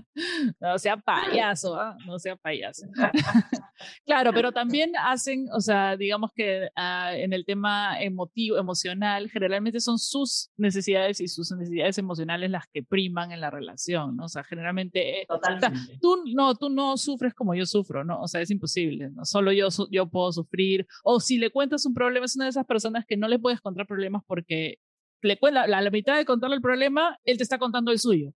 no 0.60 0.78
sea 0.78 0.96
payaso, 0.96 1.74
¿ah? 1.74 1.96
no 2.06 2.18
sea 2.18 2.36
payaso. 2.36 2.86
claro, 4.06 4.32
pero 4.32 4.52
también 4.52 4.92
hacen, 4.96 5.46
o 5.52 5.60
sea, 5.60 5.96
digamos 5.96 6.30
que 6.34 6.68
ah, 6.76 7.16
en 7.16 7.32
el 7.32 7.44
tema 7.44 8.00
emotivo, 8.00 8.58
emocional, 8.58 9.30
generalmente 9.30 9.80
son 9.80 9.98
sus 9.98 10.50
necesidades 10.56 11.20
y 11.20 11.28
sus 11.28 11.50
necesidades 11.52 11.98
emocionales 11.98 12.50
las 12.50 12.66
que 12.72 12.82
priman 12.82 13.32
en 13.32 13.40
la 13.40 13.50
relación, 13.50 14.16
¿no? 14.16 14.24
O 14.24 14.28
sea, 14.28 14.44
generalmente... 14.44 15.24
Totalmente. 15.28 15.98
tú, 16.00 16.22
no, 16.34 16.54
tú 16.54 16.68
no 16.68 16.96
sufres 16.96 17.34
como 17.34 17.54
yo 17.54 17.66
sufro, 17.66 18.04
¿no? 18.04 18.20
O 18.20 18.28
sea, 18.28 18.40
es 18.40 18.50
imposible, 18.50 19.10
¿no? 19.10 19.24
Solo 19.24 19.52
yo, 19.52 19.68
yo 19.90 20.08
puedo 20.08 20.32
sufrir. 20.32 20.86
O 21.04 21.20
si 21.20 21.38
le 21.38 21.50
cuentas 21.50 21.86
un 21.86 21.94
problema, 21.94 22.26
es 22.26 22.36
una 22.36 22.46
de 22.46 22.50
esas 22.50 22.66
personas 22.66 23.04
que 23.06 23.16
no 23.16 23.28
le 23.28 23.38
puedes 23.38 23.60
contar 23.60 23.86
problemas 23.86 24.22
porque 24.26 24.78
le 25.22 25.38
cuenta 25.38 25.66
la, 25.66 25.80
la 25.80 25.90
mitad 25.90 26.16
de 26.16 26.24
contarle 26.24 26.56
el 26.56 26.62
problema, 26.62 27.18
él 27.24 27.36
te 27.36 27.42
está 27.44 27.58
contando 27.58 27.92
el 27.92 27.98
suyo. 27.98 28.32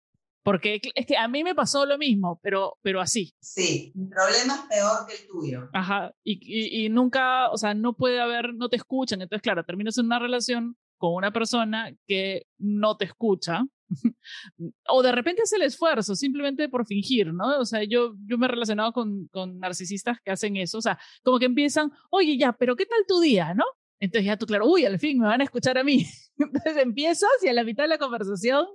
Porque 0.45 0.79
es 0.93 1.07
que 1.07 1.17
a 1.17 1.27
mí 1.27 1.43
me 1.43 1.55
pasó 1.55 1.87
lo 1.87 1.97
mismo, 1.97 2.39
pero, 2.43 2.77
pero 2.83 3.01
así. 3.01 3.33
Sí, 3.39 3.91
mi 3.95 4.05
problema 4.05 4.53
es 4.53 4.61
peor 4.69 5.07
que 5.07 5.15
el 5.15 5.27
tuyo. 5.27 5.69
Ajá, 5.73 6.13
y, 6.23 6.33
y, 6.39 6.85
y, 6.85 6.89
nunca, 6.89 7.49
o 7.49 7.57
sea, 7.57 7.73
no 7.73 7.93
puede 7.93 8.21
haber, 8.21 8.53
no 8.53 8.69
te 8.69 8.75
escuchan. 8.75 9.23
Entonces, 9.23 9.41
claro, 9.41 9.63
terminas 9.63 9.97
en 9.97 10.05
una 10.05 10.19
relación 10.19 10.77
con 10.99 11.15
una 11.15 11.31
persona 11.31 11.91
que 12.05 12.45
no 12.59 12.95
te 12.95 13.05
escucha. 13.05 13.63
o 14.87 15.01
de 15.01 15.11
repente 15.11 15.41
hace 15.41 15.55
el 15.55 15.63
esfuerzo 15.63 16.13
simplemente 16.13 16.69
por 16.69 16.85
fingir, 16.85 17.33
¿no? 17.33 17.57
O 17.57 17.65
sea, 17.65 17.83
yo, 17.83 18.13
yo 18.27 18.37
me 18.37 18.45
he 18.45 18.49
relacionado 18.49 18.93
con, 18.93 19.27
con 19.29 19.57
narcisistas 19.57 20.19
que 20.23 20.29
hacen 20.29 20.57
eso, 20.57 20.77
o 20.77 20.81
sea, 20.81 20.99
como 21.23 21.39
que 21.39 21.45
empiezan, 21.45 21.91
oye, 22.11 22.37
ya, 22.37 22.53
pero 22.53 22.75
¿qué 22.75 22.85
tal 22.85 22.99
tu 23.07 23.19
día, 23.19 23.55
no? 23.55 23.65
Entonces 23.99 24.27
ya 24.27 24.37
tú, 24.37 24.45
claro, 24.45 24.67
uy, 24.67 24.85
al 24.85 24.99
fin 24.99 25.17
me 25.17 25.25
van 25.25 25.41
a 25.41 25.45
escuchar 25.45 25.79
a 25.79 25.83
mí. 25.83 26.05
Entonces 26.37 26.77
empiezas 26.77 27.29
y 27.41 27.47
a 27.47 27.53
la 27.53 27.63
mitad 27.63 27.85
de 27.85 27.89
la 27.89 27.97
conversación 27.97 28.67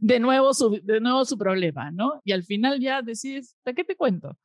de 0.00 0.20
nuevo 0.20 0.54
su, 0.54 0.80
de 0.82 1.00
nuevo 1.00 1.24
su 1.24 1.38
problema, 1.38 1.90
¿no? 1.90 2.20
Y 2.24 2.32
al 2.32 2.44
final 2.44 2.80
ya 2.80 3.02
decides, 3.02 3.56
¿de 3.64 3.74
qué 3.74 3.84
te 3.84 3.96
cuento? 3.96 4.36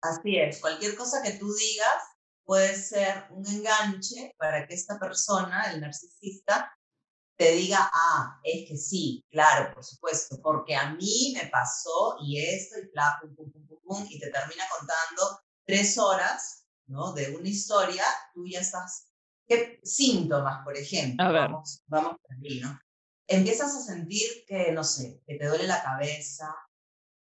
Así 0.00 0.36
es, 0.36 0.60
cualquier 0.60 0.96
cosa 0.96 1.22
que 1.22 1.32
tú 1.32 1.52
digas 1.52 2.02
puede 2.44 2.76
ser 2.76 3.24
un 3.30 3.46
enganche 3.46 4.34
para 4.38 4.66
que 4.66 4.74
esta 4.74 4.98
persona, 4.98 5.72
el 5.72 5.80
narcisista, 5.80 6.72
te 7.36 7.52
diga, 7.52 7.90
ah, 7.92 8.40
es 8.42 8.68
que 8.68 8.76
sí, 8.76 9.24
claro, 9.30 9.74
por 9.74 9.84
supuesto, 9.84 10.40
porque 10.42 10.74
a 10.74 10.94
mí 10.94 11.34
me 11.34 11.48
pasó 11.48 12.16
y 12.22 12.40
esto 12.40 12.78
y 12.78 12.88
bla, 12.92 13.18
pum, 13.20 13.34
pum, 13.34 13.52
pum, 13.52 13.66
pum, 13.66 13.78
pum, 13.84 14.06
y 14.08 14.18
te 14.18 14.30
termina 14.30 14.64
contando 14.78 15.40
tres 15.66 15.98
horas, 15.98 16.66
¿no? 16.86 17.12
De 17.12 17.36
una 17.36 17.48
historia, 17.48 18.04
tú 18.32 18.46
ya 18.46 18.60
estás, 18.60 19.10
¿qué 19.46 19.80
síntomas, 19.82 20.64
por 20.64 20.76
ejemplo? 20.76 21.26
A 21.26 21.32
ver. 21.32 21.42
Vamos, 21.42 21.82
vamos 21.88 22.16
por 22.22 22.36
aquí, 22.36 22.60
¿no? 22.60 22.78
Empiezas 23.26 23.74
a 23.74 23.80
sentir 23.80 24.44
que, 24.46 24.72
no 24.72 24.84
sé, 24.84 25.22
que 25.26 25.36
te 25.36 25.46
duele 25.46 25.66
la 25.66 25.82
cabeza 25.82 26.54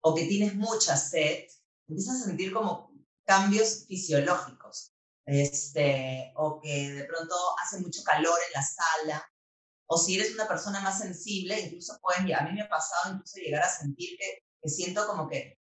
o 0.03 0.15
que 0.15 0.27
tienes 0.27 0.55
mucha 0.55 0.97
sed, 0.97 1.47
empiezas 1.89 2.23
a 2.23 2.25
sentir 2.27 2.53
como 2.53 2.93
cambios 3.25 3.87
fisiológicos, 3.87 4.93
este, 5.27 6.33
o 6.37 6.61
que 6.61 6.93
de 6.93 7.05
pronto 7.05 7.35
hace 7.63 7.81
mucho 7.81 8.03
calor 8.05 8.39
en 8.47 8.53
la 8.53 8.63
sala, 8.63 9.33
o 9.87 9.97
si 9.97 10.17
eres 10.17 10.35
una 10.35 10.49
persona 10.49 10.81
más 10.81 10.99
sensible, 10.99 11.61
incluso 11.61 11.99
pueden, 12.01 12.35
a 12.35 12.43
mí 12.43 12.53
me 12.53 12.63
ha 12.63 12.69
pasado 12.69 13.15
incluso 13.15 13.37
llegar 13.37 13.63
a 13.63 13.69
sentir 13.69 14.17
que, 14.19 14.45
que 14.63 14.69
siento 14.69 15.07
como 15.07 15.29
que 15.29 15.59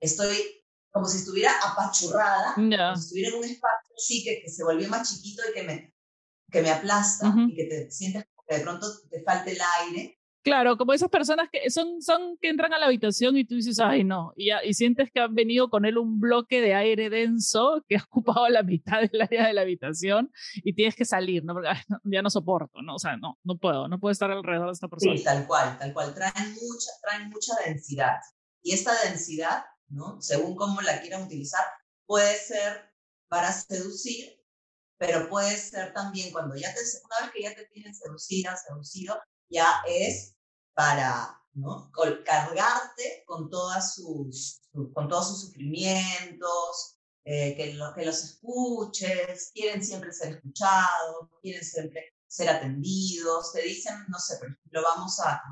estoy 0.00 0.62
como 0.90 1.06
si 1.06 1.18
estuviera 1.18 1.52
apachurrada, 1.62 2.54
como 2.54 2.96
si 2.96 3.02
estuviera 3.02 3.28
en 3.30 3.34
un 3.36 3.44
espacio 3.44 3.94
así 3.96 4.24
que, 4.24 4.40
que 4.42 4.48
se 4.48 4.64
volvió 4.64 4.88
más 4.88 5.08
chiquito 5.08 5.42
y 5.48 5.52
que 5.52 5.62
me, 5.62 5.94
que 6.50 6.62
me 6.62 6.70
aplasta 6.70 7.34
y 7.48 7.54
que 7.54 7.64
te 7.64 7.90
sientes 7.90 8.24
de 8.48 8.60
pronto 8.60 8.86
te 9.10 9.22
falte 9.22 9.52
el 9.52 9.58
aire. 9.80 10.18
Claro, 10.42 10.76
como 10.76 10.92
esas 10.92 11.08
personas 11.08 11.48
que 11.50 11.68
son, 11.70 12.00
son 12.00 12.38
que 12.40 12.48
entran 12.48 12.72
a 12.72 12.78
la 12.78 12.86
habitación 12.86 13.36
y 13.36 13.44
tú 13.44 13.56
dices, 13.56 13.80
ay, 13.80 14.04
no, 14.04 14.32
y, 14.36 14.50
y 14.64 14.74
sientes 14.74 15.10
que 15.12 15.18
han 15.18 15.34
venido 15.34 15.68
con 15.68 15.84
él 15.84 15.98
un 15.98 16.20
bloque 16.20 16.60
de 16.60 16.72
aire 16.72 17.10
denso 17.10 17.84
que 17.88 17.96
ha 17.96 18.04
ocupado 18.04 18.48
la 18.48 18.62
mitad 18.62 19.00
del 19.00 19.22
área 19.22 19.48
de 19.48 19.52
la 19.52 19.62
habitación 19.62 20.30
y 20.54 20.72
tienes 20.72 20.94
que 20.94 21.04
salir, 21.04 21.44
¿no? 21.44 21.52
Porque 21.52 21.70
ay, 21.70 21.80
no, 21.88 21.98
ya 22.04 22.22
no 22.22 22.30
soporto, 22.30 22.80
¿no? 22.80 22.94
O 22.94 22.98
sea, 23.00 23.16
no, 23.16 23.40
no 23.42 23.58
puedo, 23.58 23.88
no 23.88 23.98
puedo 23.98 24.12
estar 24.12 24.30
alrededor 24.30 24.66
de 24.66 24.74
esta 24.74 24.86
persona. 24.86 25.16
Sí, 25.16 25.24
tal 25.24 25.48
cual, 25.48 25.78
tal 25.80 25.92
cual, 25.92 26.14
traen 26.14 26.50
mucha, 26.54 26.90
traen 27.02 27.28
mucha 27.28 27.52
densidad. 27.66 28.14
Y 28.62 28.72
esta 28.72 28.92
densidad, 29.02 29.64
¿no? 29.88 30.22
Según 30.22 30.54
cómo 30.54 30.80
la 30.80 31.00
quieran 31.00 31.24
utilizar, 31.24 31.64
puede 32.06 32.36
ser 32.36 32.92
para 33.26 33.50
seducir 33.50 34.35
pero 34.98 35.28
puede 35.28 35.56
ser 35.56 35.92
también 35.92 36.32
cuando 36.32 36.56
ya 36.56 36.72
te, 36.74 36.80
una 37.04 37.26
vez 37.26 37.30
que 37.34 37.42
ya 37.42 37.54
te 37.54 37.66
tienen 37.66 37.94
seducida, 37.94 38.56
seducido, 38.56 39.20
ya 39.48 39.82
es 39.86 40.34
para 40.74 41.40
¿no? 41.52 41.90
cargarte 42.24 43.24
con, 43.26 43.50
todas 43.50 43.94
sus, 43.94 44.60
con 44.92 45.08
todos 45.08 45.28
sus 45.28 45.40
sufrimientos, 45.42 46.98
eh, 47.24 47.56
que, 47.56 47.74
lo, 47.74 47.92
que 47.94 48.04
los 48.04 48.22
escuches, 48.22 49.50
quieren 49.52 49.84
siempre 49.84 50.12
ser 50.12 50.36
escuchados, 50.36 51.28
quieren 51.42 51.64
siempre 51.64 52.14
ser 52.26 52.48
atendidos, 52.48 53.52
te 53.52 53.62
dicen, 53.62 54.04
no 54.08 54.18
sé, 54.18 54.36
por 54.38 54.48
ejemplo, 54.48 54.82
vamos 54.82 55.18
a, 55.20 55.42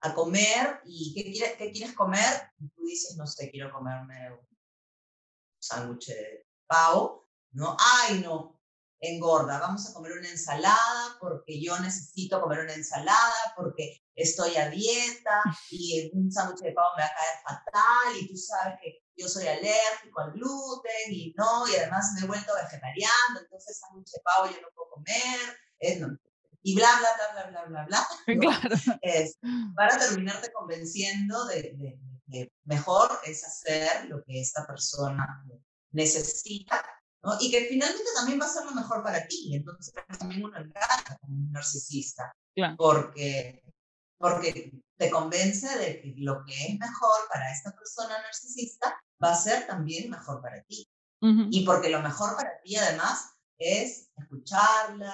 a 0.00 0.14
comer 0.14 0.80
y 0.84 1.12
¿qué 1.14 1.30
quieres, 1.32 1.56
¿qué 1.56 1.72
quieres 1.72 1.94
comer? 1.94 2.50
Y 2.58 2.68
tú 2.70 2.84
dices, 2.84 3.16
no 3.16 3.26
sé, 3.26 3.50
quiero 3.50 3.72
comerme 3.72 4.32
un 4.32 4.48
sándwich 5.60 6.06
de 6.06 6.46
pavo, 6.66 7.28
¿no? 7.52 7.76
Ay, 7.78 8.20
no, 8.20 8.59
engorda, 9.00 9.58
vamos 9.58 9.88
a 9.88 9.94
comer 9.94 10.12
una 10.12 10.28
ensalada 10.28 11.16
porque 11.18 11.60
yo 11.60 11.78
necesito 11.78 12.40
comer 12.40 12.60
una 12.60 12.74
ensalada, 12.74 13.54
porque 13.56 14.02
estoy 14.14 14.56
a 14.56 14.68
dieta 14.68 15.42
y 15.70 16.10
un 16.12 16.30
sándwich 16.30 16.60
de 16.60 16.72
pavo 16.72 16.88
me 16.96 17.02
va 17.02 17.08
a 17.08 17.14
caer 17.14 17.38
fatal 17.42 18.16
y 18.20 18.28
tú 18.28 18.36
sabes 18.36 18.78
que 18.82 19.02
yo 19.16 19.28
soy 19.28 19.48
alérgico 19.48 20.20
al 20.20 20.32
gluten 20.32 21.12
y 21.12 21.34
no, 21.36 21.66
y 21.68 21.76
además 21.76 22.12
me 22.14 22.24
he 22.24 22.28
vuelto 22.28 22.52
vegetariano, 22.54 23.40
entonces 23.40 23.78
sándwich 23.78 24.10
de 24.10 24.20
pavo 24.22 24.50
yo 24.50 24.60
no 24.60 24.68
puedo 24.74 24.90
comer, 24.90 25.56
y 26.62 26.74
bla, 26.74 26.88
bla, 26.98 27.08
bla, 27.16 27.50
bla, 27.50 27.64
bla, 27.64 27.86
bla, 27.86 27.86
bla. 27.86 28.06
Claro. 28.40 28.98
Es, 29.00 29.38
para 29.74 29.98
terminarte 29.98 30.52
convenciendo 30.52 31.46
de, 31.46 31.98
de 32.26 32.52
mejor 32.64 33.10
es 33.24 33.44
hacer 33.44 34.06
lo 34.06 34.22
que 34.24 34.40
esta 34.40 34.66
persona 34.66 35.42
necesita 35.90 36.84
y 37.40 37.50
que 37.50 37.66
finalmente 37.66 38.10
también 38.14 38.40
va 38.40 38.46
a 38.46 38.48
ser 38.48 38.64
lo 38.64 38.72
mejor 38.72 39.02
para 39.02 39.26
ti. 39.26 39.54
Entonces 39.54 39.92
también 40.18 40.44
uno 40.44 40.56
engaña 40.56 41.18
como 41.20 41.36
un 41.36 41.52
narcisista, 41.52 42.32
porque, 42.76 43.62
porque 44.18 44.72
te 44.96 45.10
convence 45.10 45.78
de 45.78 46.00
que 46.00 46.14
lo 46.18 46.44
que 46.44 46.66
es 46.66 46.78
mejor 46.78 47.28
para 47.32 47.52
esta 47.52 47.72
persona 47.72 48.18
narcisista 48.22 48.98
va 49.22 49.32
a 49.32 49.36
ser 49.36 49.66
también 49.66 50.10
mejor 50.10 50.40
para 50.40 50.62
ti. 50.64 50.86
Y 51.22 51.66
porque 51.66 51.90
lo 51.90 52.00
mejor 52.00 52.34
para 52.34 52.50
ti 52.62 52.76
además 52.76 53.32
es 53.58 54.08
escucharla 54.16 55.12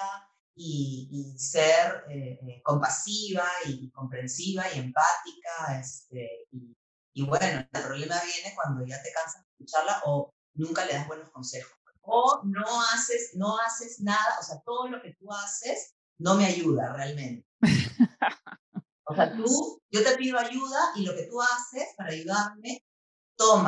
y, 0.54 1.08
y 1.10 1.36
ser 1.36 2.04
eh, 2.08 2.38
eh, 2.46 2.62
compasiva 2.62 3.44
y 3.66 3.90
comprensiva 3.90 4.72
y 4.72 4.78
empática. 4.78 5.80
Este, 5.80 6.46
y, 6.52 6.76
y 7.12 7.22
bueno, 7.26 7.66
el 7.72 7.82
problema 7.82 8.14
viene 8.22 8.54
cuando 8.54 8.86
ya 8.86 9.02
te 9.02 9.10
cansas 9.10 9.42
de 9.42 9.50
escucharla 9.50 10.02
o 10.04 10.32
nunca 10.54 10.84
le 10.84 10.92
das 10.92 11.08
buenos 11.08 11.28
consejos 11.30 11.75
o 12.06 12.40
no 12.44 12.64
haces, 12.92 13.32
no 13.34 13.58
haces 13.58 14.00
nada, 14.00 14.38
o 14.40 14.42
sea, 14.42 14.60
todo 14.64 14.88
lo 14.88 15.02
que 15.02 15.14
tú 15.14 15.32
haces 15.32 15.94
no 16.18 16.34
me 16.34 16.46
ayuda 16.46 16.92
realmente. 16.94 17.46
O 19.08 19.14
sea, 19.14 19.36
tú, 19.36 19.80
yo 19.90 20.02
te 20.02 20.16
pido 20.16 20.36
ayuda 20.38 20.78
y 20.96 21.04
lo 21.04 21.14
que 21.14 21.24
tú 21.24 21.40
haces 21.40 21.94
para 21.96 22.10
ayudarme. 22.10 22.84
Todo 23.36 23.58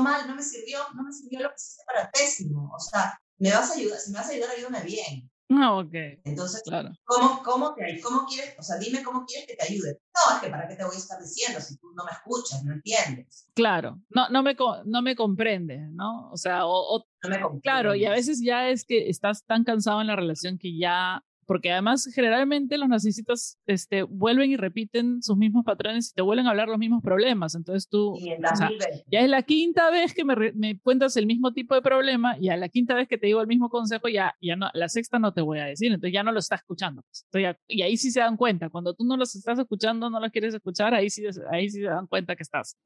mal, 0.00 0.26
no 0.26 0.34
me 0.34 0.42
sirvió, 0.42 0.80
no 0.94 1.04
me 1.04 1.12
sirvió 1.12 1.40
lo 1.40 1.50
que 1.50 1.54
hiciste 1.56 1.84
para 1.86 2.10
pésimo. 2.10 2.72
O 2.74 2.80
sea, 2.80 3.18
me 3.38 3.52
vas 3.52 3.70
a 3.70 3.74
ayudar, 3.74 3.98
si 3.98 4.10
me 4.10 4.18
vas 4.18 4.28
a 4.28 4.32
ayudar, 4.32 4.50
ayúdame 4.50 4.82
bien. 4.82 5.29
No, 5.50 5.80
ok. 5.80 5.94
Entonces, 6.24 6.62
claro. 6.64 6.90
¿cómo, 7.04 7.42
cómo, 7.42 7.74
te, 7.74 8.00
¿cómo 8.00 8.24
quieres? 8.24 8.54
O 8.56 8.62
sea, 8.62 8.78
dime 8.78 9.02
cómo 9.02 9.24
quieres 9.26 9.48
que 9.48 9.56
te 9.56 9.64
ayude. 9.64 9.98
No, 10.14 10.36
es 10.36 10.42
que 10.42 10.48
para 10.48 10.68
qué 10.68 10.76
te 10.76 10.84
voy 10.84 10.94
a 10.94 10.98
estar 10.98 11.20
diciendo 11.20 11.60
si 11.60 11.76
tú 11.76 11.88
no 11.92 12.04
me 12.04 12.12
escuchas, 12.12 12.62
no 12.62 12.72
entiendes. 12.72 13.48
Claro, 13.52 14.00
no, 14.10 14.28
no, 14.28 14.44
me, 14.44 14.56
no 14.84 15.02
me 15.02 15.16
comprendes, 15.16 15.90
¿no? 15.90 16.30
O 16.30 16.36
sea, 16.36 16.66
o, 16.66 16.96
o 16.96 17.04
no 17.24 17.50
me 17.50 17.60
claro, 17.62 17.96
y 17.96 18.04
a 18.04 18.12
veces 18.12 18.40
ya 18.40 18.68
es 18.68 18.84
que 18.84 19.08
estás 19.08 19.44
tan 19.44 19.64
cansado 19.64 20.00
en 20.00 20.06
la 20.06 20.14
relación 20.14 20.56
que 20.56 20.78
ya 20.78 21.24
porque 21.50 21.72
además 21.72 22.08
generalmente 22.14 22.78
los 22.78 22.88
narcisistas 22.88 23.58
este, 23.66 24.04
vuelven 24.04 24.52
y 24.52 24.56
repiten 24.56 25.20
sus 25.20 25.36
mismos 25.36 25.64
patrones 25.64 26.10
y 26.10 26.14
te 26.14 26.22
vuelven 26.22 26.46
a 26.46 26.50
hablar 26.50 26.68
los 26.68 26.78
mismos 26.78 27.02
problemas. 27.02 27.56
Entonces 27.56 27.88
tú, 27.88 28.14
Y 28.20 28.28
en 28.30 28.44
o 28.46 28.54
sea, 28.54 28.68
2020. 28.68 29.04
ya 29.10 29.18
es 29.18 29.28
la 29.28 29.42
quinta 29.42 29.90
vez 29.90 30.14
que 30.14 30.24
me, 30.24 30.36
me 30.54 30.78
cuentas 30.78 31.16
el 31.16 31.26
mismo 31.26 31.52
tipo 31.52 31.74
de 31.74 31.82
problema 31.82 32.36
y 32.38 32.50
a 32.50 32.56
la 32.56 32.68
quinta 32.68 32.94
vez 32.94 33.08
que 33.08 33.18
te 33.18 33.26
digo 33.26 33.40
el 33.40 33.48
mismo 33.48 33.68
consejo, 33.68 34.06
ya, 34.06 34.36
ya 34.40 34.54
no, 34.54 34.70
la 34.74 34.88
sexta 34.88 35.18
no 35.18 35.34
te 35.34 35.40
voy 35.40 35.58
a 35.58 35.64
decir, 35.64 35.88
entonces 35.90 36.12
ya 36.14 36.22
no 36.22 36.30
lo 36.30 36.38
estás 36.38 36.60
escuchando. 36.60 37.02
Entonces 37.24 37.42
ya- 37.42 37.58
y 37.66 37.82
ahí 37.82 37.96
sí 37.96 38.12
se 38.12 38.20
dan 38.20 38.36
cuenta, 38.36 38.68
cuando 38.70 38.94
tú 38.94 39.02
no 39.04 39.16
los 39.16 39.34
estás 39.34 39.58
escuchando, 39.58 40.08
no 40.08 40.20
los 40.20 40.30
quieres 40.30 40.54
escuchar, 40.54 40.94
ahí 40.94 41.10
sí, 41.10 41.24
ahí 41.50 41.68
sí 41.68 41.80
se 41.80 41.86
dan 41.88 42.06
cuenta 42.06 42.36
que 42.36 42.44
estás. 42.44 42.76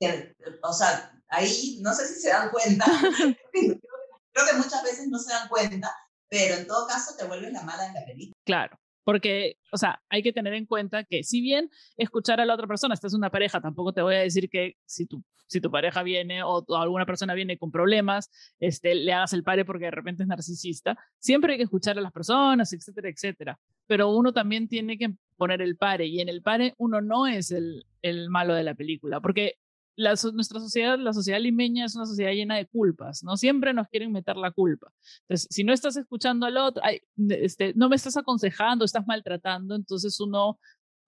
o 0.62 0.72
sea, 0.72 1.12
ahí 1.28 1.80
no 1.82 1.92
sé 1.92 2.06
si 2.06 2.18
se 2.18 2.30
dan 2.30 2.48
cuenta, 2.48 2.86
creo 3.52 4.46
que 4.50 4.56
muchas 4.56 4.82
veces 4.82 5.06
no 5.10 5.18
se 5.18 5.32
dan 5.34 5.48
cuenta, 5.48 5.92
pero 6.28 6.54
en 6.56 6.66
todo 6.66 6.86
caso 6.86 7.12
te 7.18 7.26
vuelves 7.26 7.52
la 7.52 7.62
mala 7.62 7.86
en 7.86 7.94
la 7.94 8.04
película. 8.04 8.34
Claro. 8.44 8.78
Porque, 9.04 9.58
o 9.70 9.76
sea, 9.76 10.02
hay 10.08 10.22
que 10.22 10.32
tener 10.32 10.54
en 10.54 10.66
cuenta 10.66 11.04
que 11.04 11.22
si 11.22 11.42
bien 11.42 11.70
escuchar 11.96 12.40
a 12.40 12.46
la 12.46 12.54
otra 12.54 12.66
persona, 12.66 12.94
esta 12.94 13.06
es 13.06 13.14
una 13.14 13.30
pareja, 13.30 13.60
tampoco 13.60 13.92
te 13.92 14.00
voy 14.00 14.14
a 14.14 14.20
decir 14.20 14.48
que 14.48 14.76
si 14.86 15.06
tu, 15.06 15.22
si 15.46 15.60
tu 15.60 15.70
pareja 15.70 16.02
viene 16.02 16.42
o, 16.42 16.64
alguna 16.74 17.04
persona 17.04 17.34
viene 17.34 17.58
con 17.58 17.70
problemas, 17.70 18.30
este, 18.58 18.94
le 18.94 19.12
hagas 19.12 19.34
el 19.34 19.44
pare 19.44 19.66
porque 19.66 19.84
de 19.84 19.90
repente 19.90 20.22
es 20.22 20.28
narcisista. 20.28 20.96
Siempre 21.18 21.52
hay 21.52 21.58
que 21.58 21.64
escuchar 21.64 21.98
a 21.98 22.00
las 22.00 22.12
personas, 22.12 22.72
etcétera, 22.72 23.10
etcétera. 23.10 23.58
Pero 23.86 24.08
uno 24.08 24.32
también 24.32 24.68
tiene 24.68 24.96
que 24.96 25.14
poner 25.36 25.60
el 25.60 25.76
pare 25.76 26.06
y 26.06 26.20
en 26.20 26.30
el 26.30 26.40
pare 26.40 26.74
uno 26.78 27.02
no 27.02 27.26
es 27.26 27.50
el, 27.50 27.84
el 28.00 28.30
malo 28.30 28.54
de 28.54 28.64
la 28.64 28.74
película, 28.74 29.20
porque 29.20 29.58
nuestra 29.96 30.60
sociedad, 30.60 30.98
la 30.98 31.12
sociedad 31.12 31.40
limeña 31.40 31.84
es 31.84 31.94
una 31.94 32.06
sociedad 32.06 32.32
llena 32.32 32.56
de 32.56 32.66
culpas, 32.66 33.22
¿no? 33.22 33.36
Siempre 33.36 33.72
nos 33.72 33.88
quieren 33.88 34.12
meter 34.12 34.36
la 34.36 34.50
culpa. 34.50 34.92
Entonces, 35.22 35.48
si 35.50 35.64
no 35.64 35.72
estás 35.72 35.96
escuchando 35.96 36.46
al 36.46 36.56
otro, 36.56 36.82
este, 37.28 37.72
no 37.74 37.88
me 37.88 37.96
estás 37.96 38.16
aconsejando, 38.16 38.84
estás 38.84 39.06
maltratando, 39.06 39.74
entonces 39.74 40.18
uno, 40.20 40.58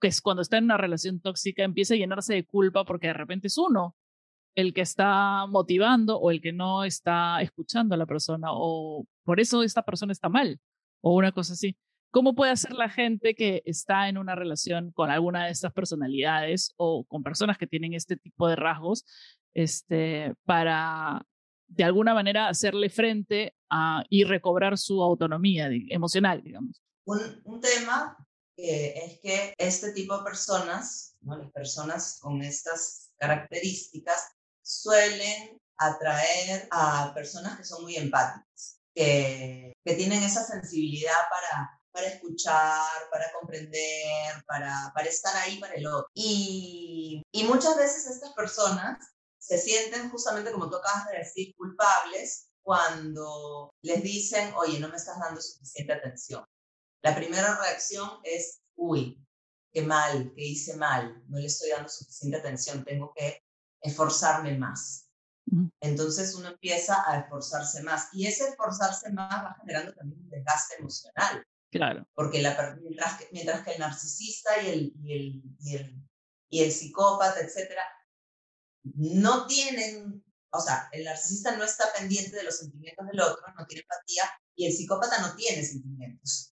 que 0.01 0.09
es 0.09 0.20
cuando 0.20 0.42
está 0.42 0.59
en 0.59 0.64
una 0.64 0.77
relación 0.77 1.20
tóxica, 1.20 1.64
empieza 1.64 1.94
a 1.94 1.96
llenarse 1.96 2.35
de 2.35 2.46
culpa 2.46 2.85
porque 2.85 3.09
de 3.09 3.14
repente 3.14 3.49
es 3.49 3.59
uno 3.59 3.96
el 4.57 4.72
que 4.72 4.81
está 4.81 5.46
motivando 5.46 6.18
o 6.18 6.31
el 6.31 6.40
que 6.40 6.53
no 6.53 6.85
está 6.85 7.42
escuchando 7.42 7.94
a 7.94 7.99
la 7.99 8.07
persona 8.07 8.49
o 8.53 9.07
por 9.22 9.38
eso 9.38 9.62
esta 9.62 9.83
persona 9.83 10.12
está 10.12 10.29
mal 10.29 10.59
o 11.03 11.14
una 11.14 11.33
cosa 11.33 11.53
así. 11.53 11.77
¿Cómo 12.11 12.35
puede 12.35 12.53
hacer 12.53 12.73
la 12.73 12.88
gente 12.88 13.35
que 13.35 13.62
está 13.66 14.09
en 14.09 14.16
una 14.19 14.35
relación 14.35 14.90
con 14.92 15.11
alguna 15.11 15.47
de 15.47 15.53
estas 15.53 15.73
personalidades 15.73 16.73
o 16.77 17.05
con 17.05 17.23
personas 17.23 17.59
que 17.59 17.66
tienen 17.66 17.95
este 17.95 18.16
tipo 18.16 18.49
de 18.49 18.57
rasgos 18.57 19.05
este, 19.55 20.35
para 20.45 21.27
de 21.69 21.85
alguna 21.85 22.14
manera 22.14 22.49
hacerle 22.49 22.90
frente 22.90 23.55
a, 23.71 24.05
y 24.09 24.25
recobrar 24.25 24.79
su 24.79 25.03
autonomía 25.03 25.69
emocional, 25.88 26.42
digamos? 26.42 26.83
Un, 27.05 27.61
tema 27.61 28.16
es 28.57 29.21
que 29.21 29.55
este 29.59 29.92
tipo 29.92 30.16
de 30.19 30.25
personas, 30.25 31.16
¿no? 31.21 31.37
las 31.37 31.51
personas 31.53 32.19
con 32.21 32.42
estas 32.42 33.12
características, 33.19 34.33
suelen 34.62 35.61
atraer 35.79 36.69
a 36.71 37.12
personas 37.14 37.57
que 37.57 37.64
son 37.64 37.83
muy 37.83 37.97
empáticas, 37.97 38.81
que, 38.95 39.73
que 39.85 39.95
tienen 39.95 40.23
esa 40.23 40.42
sensibilidad 40.45 41.12
para 41.31 41.76
para 41.96 42.09
escuchar, 42.09 43.09
para 43.11 43.32
comprender, 43.32 44.44
para, 44.46 44.92
para 44.94 45.09
estar 45.09 45.35
ahí 45.37 45.59
para 45.59 45.72
el 45.74 45.87
otro. 45.87 46.11
Y, 46.12 47.22
y 47.32 47.44
muchas 47.44 47.74
veces 47.74 48.06
estas 48.06 48.35
personas 48.35 48.98
se 49.38 49.56
sienten 49.56 50.11
justamente 50.11 50.52
como 50.52 50.68
tú 50.68 50.76
acabas 50.76 51.09
de 51.09 51.18
decir, 51.18 51.54
culpables 51.56 52.50
cuando 52.62 53.72
les 53.80 54.02
dicen, 54.02 54.52
oye, 54.56 54.78
no 54.78 54.90
me 54.90 54.96
estás 54.96 55.18
dando 55.18 55.40
suficiente 55.40 55.94
atención. 55.94 56.44
La 57.02 57.16
primera 57.16 57.59
reacción 57.62 58.11
es, 58.24 58.61
uy, 58.74 59.18
qué 59.72 59.80
mal, 59.80 60.35
qué 60.37 60.44
hice 60.44 60.76
mal, 60.76 61.24
no 61.28 61.38
le 61.38 61.46
estoy 61.46 61.70
dando 61.70 61.88
suficiente 61.88 62.37
atención, 62.37 62.85
tengo 62.85 63.11
que 63.16 63.42
esforzarme 63.80 64.59
más. 64.59 65.09
Entonces 65.80 66.35
uno 66.35 66.48
empieza 66.48 67.11
a 67.11 67.20
esforzarse 67.20 67.82
más 67.85 68.09
y 68.12 68.26
ese 68.26 68.48
esforzarse 68.48 69.11
más 69.12 69.44
va 69.44 69.56
generando 69.61 69.94
también 69.94 70.20
un 70.20 70.28
desgaste 70.28 70.74
emocional. 70.78 71.42
Claro. 71.77 72.07
Porque 72.15 72.43
la, 72.43 72.77
mientras, 72.81 73.19
que, 73.19 73.29
mientras 73.33 73.65
que 73.65 73.73
el 73.73 73.81
narcisista 73.81 74.62
y 74.62 74.69
el, 74.69 74.93
y 75.03 75.12
el, 75.12 75.43
y 75.61 75.77
el, 75.77 76.03
y 76.51 76.62
el 76.62 76.73
psicópata, 76.73 77.41
etcétera, 77.41 77.83
no 78.95 79.47
tienen, 79.47 80.25
o 80.51 80.61
sea, 80.61 80.89
el 80.93 81.05
narcisista 81.05 81.57
no 81.57 81.65
está 81.65 81.85
pendiente 81.97 82.37
de 82.37 82.45
los 82.45 82.59
sentimientos 82.59 83.07
del 83.07 83.21
otro, 83.21 83.43
no 83.59 83.67
tiene 83.67 83.83
empatía, 83.83 84.25
y 84.55 84.67
el 84.67 84.73
psicópata 84.73 85.21
no 85.21 85.35
tiene 85.35 85.62
sentimientos. 85.65 86.55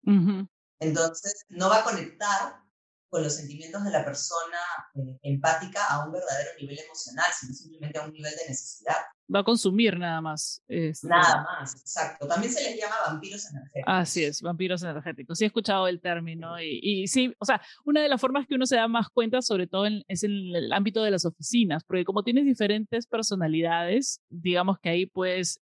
Entonces, 0.79 1.45
no 1.49 1.69
va 1.69 1.81
a 1.81 1.85
conectar 1.85 2.61
con 3.11 3.23
los 3.23 3.35
sentimientos 3.35 3.85
de 3.85 3.90
la 3.90 4.05
persona 4.05 4.59
eh, 4.94 5.18
empática 5.23 5.85
a 5.88 6.07
un 6.07 6.12
verdadero 6.12 6.51
nivel 6.61 6.79
emocional, 6.79 7.27
sino 7.38 7.53
simplemente 7.53 7.99
a 7.99 8.05
un 8.05 8.12
nivel 8.12 8.33
de 8.33 8.49
necesidad 8.49 8.96
va 9.35 9.40
a 9.40 9.44
consumir 9.44 9.99
nada 9.99 10.20
más. 10.20 10.62
Este 10.68 11.09
nada 11.09 11.44
más, 11.44 11.75
exacto. 11.81 12.27
También 12.27 12.53
se 12.53 12.62
les 12.62 12.81
llama 12.81 12.96
vampiros 13.07 13.49
energéticos. 13.51 13.85
Así 13.87 14.25
es, 14.25 14.42
vampiros 14.42 14.83
energéticos. 14.83 15.38
Sí 15.38 15.44
he 15.44 15.46
escuchado 15.46 15.87
el 15.88 16.01
término 16.01 16.61
y, 16.61 16.81
y 16.83 17.07
sí, 17.07 17.33
o 17.38 17.44
sea, 17.44 17.61
una 17.85 18.03
de 18.03 18.09
las 18.09 18.20
formas 18.20 18.46
que 18.46 18.55
uno 18.55 18.66
se 18.66 18.77
da 18.77 18.88
más 18.88 19.09
cuenta, 19.09 19.40
sobre 19.42 19.66
todo 19.66 19.87
es 19.87 20.25
en 20.25 20.55
el 20.55 20.73
ámbito 20.73 21.03
de 21.03 21.11
las 21.11 21.25
oficinas, 21.25 21.85
porque 21.85 22.05
como 22.05 22.25
tienes 22.25 22.44
diferentes 22.44 23.07
personalidades, 23.07 24.20
digamos 24.29 24.79
que 24.81 24.90
ahí 24.90 25.07
puedes 25.07 25.61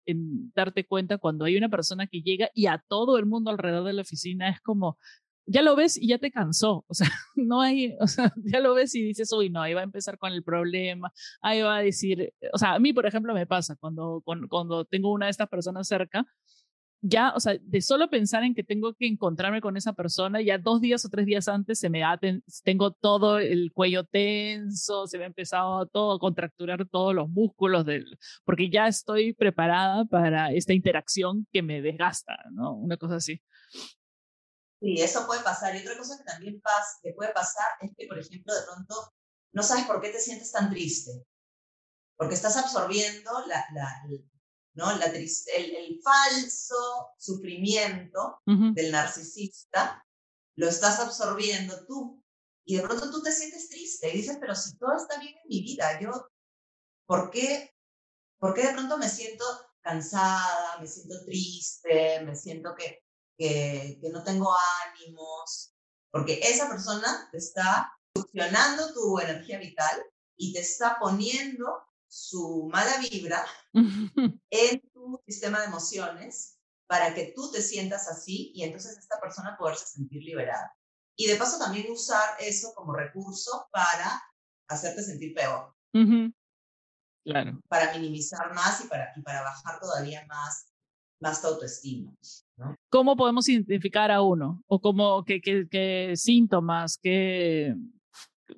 darte 0.54 0.86
cuenta 0.86 1.18
cuando 1.18 1.46
hay 1.46 1.58
una 1.58 1.70
persona 1.70 2.08
que 2.08 2.22
llega 2.22 2.50
y 2.54 2.68
a 2.68 2.84
todo 2.88 3.18
el 3.18 3.26
mundo 3.26 3.50
alrededor 3.50 3.86
de 3.86 3.94
la 3.94 4.02
oficina 4.04 4.50
es 4.50 4.62
como, 4.62 4.98
ya 5.46 5.62
lo 5.62 5.76
ves 5.76 5.98
y 5.98 6.08
ya 6.08 6.18
te 6.18 6.32
cansó. 6.32 6.86
O 6.88 6.94
sea, 6.94 7.08
no 7.36 7.62
hay, 7.62 7.96
o 8.00 8.08
sea, 8.08 8.34
ya 8.46 8.60
lo 8.60 8.74
ves 8.74 8.96
y 8.96 9.04
dices, 9.04 9.32
uy, 9.34 9.50
no, 9.50 9.62
ahí 9.62 9.74
va 9.74 9.82
a 9.82 9.84
empezar 9.86 10.18
con 10.18 10.32
el 10.34 10.44
problema, 10.44 11.12
ahí 11.42 11.62
va 11.62 11.78
a 11.78 11.82
decir, 11.82 12.34
o 12.54 12.58
sea, 12.58 12.74
a 12.76 12.80
mí, 12.80 12.94
por 12.94 13.06
ejemplo, 13.06 13.34
me 13.34 13.48
pasa 13.48 13.76
cuando, 13.80 14.22
cuando, 14.24 14.48
cuando 14.48 14.86
tengo 14.86 15.12
una 15.12 15.28
de 15.28 15.32
estas 15.32 15.50
personas 15.50 15.88
cerca, 15.88 16.26
ya, 17.08 17.34
o 17.36 17.40
sea, 17.40 17.56
de 17.62 17.82
solo 17.82 18.10
pensar 18.10 18.44
en 18.44 18.56
que 18.56 18.64
tengo 18.64 18.94
que 18.96 19.06
encontrarme 19.06 19.62
con 19.62 19.78
esa 19.78 19.94
persona, 19.94 20.42
ya 20.42 20.58
dos 20.58 20.82
días 20.82 21.06
o 21.06 21.10
tres 21.10 21.28
días 21.28 21.48
antes 21.48 21.80
se 21.80 21.90
me 21.90 22.00
da, 22.00 22.20
tengo 22.64 22.92
todo 22.92 23.38
el 23.38 23.72
cuello 23.74 24.06
tenso, 24.06 25.06
se 25.06 25.20
me 25.20 25.26
ha 25.26 25.28
empezado 25.28 25.86
todo 25.88 26.14
a 26.14 26.20
contracturar 26.20 26.88
todos 26.90 27.14
los 27.14 27.30
músculos 27.30 27.86
del, 27.86 28.18
porque 28.44 28.70
ya 28.72 28.88
estoy 28.88 29.34
preparada 29.34 30.06
para 30.06 30.52
esta 30.52 30.74
interacción 30.74 31.46
que 31.52 31.62
me 31.62 31.82
desgasta, 31.82 32.38
¿no? 32.52 32.74
Una 32.76 32.98
cosa 32.98 33.18
así. 33.18 33.40
Sí, 34.86 35.02
eso 35.02 35.26
puede 35.26 35.42
pasar. 35.42 35.76
Y 35.76 35.80
otra 35.80 35.98
cosa 35.98 36.16
que 36.16 36.26
también 36.26 36.62
pasa, 36.62 37.00
que 37.02 37.14
puede 37.14 37.34
pasar 37.34 37.66
es 37.82 37.90
que, 37.98 38.06
por 38.06 38.20
ejemplo, 38.20 38.54
de 38.54 38.62
pronto 38.68 39.14
no 39.52 39.64
sabes 39.64 39.86
por 39.86 40.00
qué 40.00 40.10
te 40.10 40.20
sientes 40.20 40.52
tan 40.52 40.70
triste. 40.70 41.26
Porque 42.16 42.36
estás 42.36 42.56
absorbiendo 42.56 43.32
la, 43.48 43.66
la, 43.74 44.04
¿no? 44.76 44.96
la 44.96 45.06
el, 45.06 45.76
el, 45.76 46.00
falso 46.04 47.16
sufrimiento 47.18 48.44
del 48.46 48.92
narcisista, 48.92 50.06
lo 50.56 50.70
estás 50.70 51.00
absorbiendo 51.00 51.84
tú. 51.88 52.24
Y 52.64 52.76
de 52.78 52.84
pronto 52.84 53.10
tú 53.10 53.24
te 53.24 53.32
sientes 53.32 53.68
triste 53.70 54.10
y 54.10 54.18
dices, 54.18 54.38
pero 54.40 54.54
si 54.54 54.78
todo 54.78 54.96
está 54.96 55.20
bien 55.20 55.34
en 55.36 55.50
mi 55.50 55.62
vida, 55.62 56.00
yo, 56.00 56.30
¿por 57.08 57.32
qué, 57.32 57.74
¿por 58.38 58.54
qué 58.54 58.68
de 58.68 58.74
pronto 58.74 59.00
me 59.00 59.10
siento 59.10 59.46
cansada, 59.82 60.78
me 60.80 60.88
siento 60.88 61.26
triste, 61.26 62.22
me 62.24 62.36
siento 62.36 62.76
que 62.76 63.05
que, 63.38 63.98
que 64.02 64.10
no 64.10 64.24
tengo 64.24 64.54
ánimos, 64.88 65.74
porque 66.12 66.40
esa 66.44 66.70
persona 66.70 67.28
te 67.32 67.38
está 67.38 67.92
succionando 68.16 68.94
tu 68.94 69.20
energía 69.20 69.60
vital 69.60 70.02
y 70.38 70.54
te 70.54 70.60
está 70.60 70.98
poniendo 71.00 71.86
su 72.08 72.70
mala 72.72 72.98
vibra 73.00 73.46
en 74.50 74.82
tu 74.94 75.22
sistema 75.28 75.60
de 75.60 75.66
emociones 75.66 76.58
para 76.88 77.14
que 77.14 77.34
tú 77.36 77.52
te 77.52 77.62
sientas 77.62 78.08
así 78.08 78.52
y 78.56 78.64
entonces 78.64 78.98
esta 78.98 79.20
persona 79.20 79.58
poderse 79.58 79.88
sentir 79.88 80.24
liberada. 80.24 80.74
Y 81.18 81.28
de 81.28 81.36
paso 81.36 81.58
también 81.58 81.92
usar 81.92 82.38
eso 82.40 82.74
como 82.74 82.94
recurso 82.94 83.68
para 83.72 84.22
hacerte 84.68 85.04
sentir 85.04 85.34
peor. 85.34 85.74
Claro. 87.24 87.60
Para 87.68 87.94
minimizar 87.94 88.54
más 88.54 88.84
y 88.84 88.88
para, 88.88 89.12
y 89.16 89.22
para 89.22 89.42
bajar 89.42 89.80
todavía 89.80 90.26
más, 90.28 90.68
más 91.20 91.42
tu 91.42 91.48
autoestima. 91.48 92.14
¿Cómo 92.90 93.16
podemos 93.16 93.48
identificar 93.50 94.12
a 94.12 94.22
uno? 94.22 94.64
¿O 94.68 94.80
cómo, 94.80 95.24
qué, 95.26 95.42
qué, 95.42 96.14
síntomas, 96.16 96.98
qué, 97.02 97.76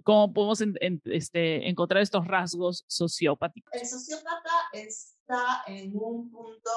cómo 0.04 0.34
podemos 0.34 0.64
este, 1.06 1.68
encontrar 1.68 2.02
estos 2.02 2.28
rasgos 2.28 2.84
sociopáticos? 2.88 3.74
El 3.74 3.88
sociópata 3.88 4.52
está 4.74 5.64
en 5.68 5.92
un 5.96 6.30
punto 6.30 6.72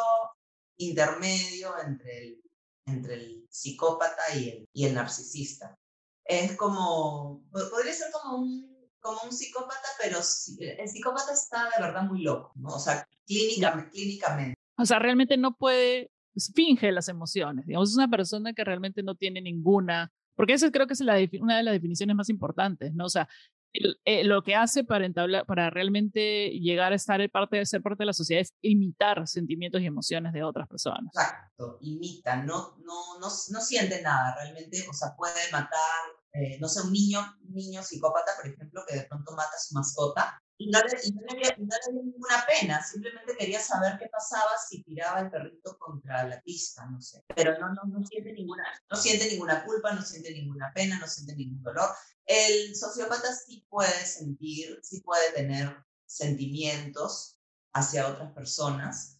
intermedio 0.78 1.74
entre 1.86 2.18
el, 2.18 2.42
entre 2.86 3.14
el 3.14 3.46
psicópata 3.50 4.22
y 4.36 4.48
el, 4.48 4.68
y 4.72 4.86
el 4.86 4.94
narcisista. 4.94 5.76
Es 6.24 6.56
como, 6.56 7.42
podría 7.50 7.92
ser 7.92 8.10
como 8.12 8.38
un, 8.38 8.88
como 9.00 9.20
un 9.24 9.32
psicópata, 9.32 9.88
pero 10.00 10.18
el 10.18 10.88
psicópata 10.88 11.32
está 11.32 11.70
de 11.76 11.84
verdad 11.84 12.02
muy 12.02 12.22
loco, 12.22 12.52
¿no? 12.54 12.68
O 12.68 12.78
sea, 12.78 13.06
clínicamente, 13.26 13.90
clínicamente. 13.90 14.54
O 14.78 14.86
sea, 14.86 14.98
realmente 14.98 15.36
no 15.36 15.54
puede 15.54 16.10
finge 16.54 16.92
las 16.92 17.08
emociones. 17.08 17.66
Digamos, 17.66 17.90
es 17.90 17.96
una 17.96 18.08
persona 18.08 18.52
que 18.52 18.64
realmente 18.64 19.02
no 19.02 19.14
tiene 19.14 19.40
ninguna, 19.40 20.12
porque 20.34 20.54
esa 20.54 20.70
creo 20.70 20.86
que 20.86 20.94
es 20.94 21.00
una 21.40 21.56
de 21.56 21.62
las 21.62 21.72
definiciones 21.72 22.16
más 22.16 22.28
importantes, 22.28 22.94
¿no? 22.94 23.06
O 23.06 23.10
sea, 23.10 23.28
eh, 23.72 24.24
lo 24.24 24.42
que 24.42 24.56
hace 24.56 24.82
para 24.82 25.06
entablar, 25.06 25.46
para 25.46 25.70
realmente 25.70 26.50
llegar 26.58 26.92
a 26.92 26.96
estar 26.96 27.20
parte 27.30 27.56
de 27.56 27.66
ser 27.66 27.82
parte 27.82 28.02
de 28.02 28.06
la 28.06 28.12
sociedad 28.12 28.42
es 28.42 28.52
imitar 28.62 29.28
sentimientos 29.28 29.80
y 29.80 29.86
emociones 29.86 30.32
de 30.32 30.42
otras 30.42 30.66
personas. 30.66 31.14
Exacto, 31.14 31.78
imita, 31.80 32.42
no, 32.42 32.76
no, 32.78 33.18
no, 33.20 33.28
no 33.28 33.60
siente 33.60 34.02
nada 34.02 34.34
realmente, 34.42 34.84
o 34.88 34.92
sea, 34.92 35.14
puede 35.16 35.40
matar, 35.52 36.00
eh, 36.32 36.58
no 36.60 36.66
sé, 36.66 36.82
un 36.82 36.92
niño, 36.92 37.20
un 37.46 37.54
niño 37.54 37.82
psicópata, 37.82 38.32
por 38.42 38.50
ejemplo, 38.50 38.82
que 38.88 38.96
de 38.96 39.04
pronto 39.04 39.30
mata 39.32 39.54
a 39.54 39.60
su 39.60 39.74
mascota 39.74 40.42
Y 40.60 40.66
no, 40.66 40.78
le, 40.78 40.88
y 41.02 41.12
no, 41.12 41.22
le, 41.22 42.02
ninguna 42.02 42.44
pena, 42.46 42.84
simplemente 42.84 43.34
quería 43.34 43.58
saber 43.58 43.96
qué 43.98 44.08
pasaba 44.08 44.50
si 44.58 44.82
tiraba 44.82 45.20
el 45.20 45.30
perrito 45.30 45.78
contra 45.78 46.28
la 46.28 46.38
pista, 46.42 46.84
no 46.84 47.00
sé. 47.00 47.24
Pero 47.34 47.58
no, 47.58 47.72
no, 47.72 47.82
no, 47.86 48.06
siente 48.06 48.34
ninguna, 48.34 48.64
no 48.90 48.94
siente 48.98 49.30
ninguna 49.30 49.64
culpa, 49.64 49.94
no 49.94 50.02
siente 50.02 50.34
ninguna 50.34 50.70
pena, 50.74 50.98
no 50.98 51.06
siente 51.06 51.34
ningún 51.34 51.62
dolor. 51.62 51.88
El 52.26 52.76
sociópata 52.76 53.34
sí 53.34 53.66
puede 53.70 54.04
sentir, 54.04 54.78
sí 54.82 55.00
puede 55.00 55.32
tener 55.32 55.74
sentimientos 56.04 57.38
hacia 57.72 58.08
otras 58.08 58.30
personas, 58.34 59.18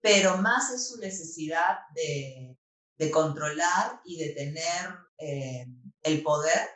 pero 0.00 0.38
más 0.38 0.72
es 0.72 0.88
su 0.88 0.96
necesidad 0.96 1.80
de, 1.94 2.56
de 2.96 3.10
controlar 3.10 4.00
y 4.06 4.16
de 4.16 4.30
tener 4.30 4.96
eh, 5.18 5.66
el 6.04 6.22
poder 6.22 6.70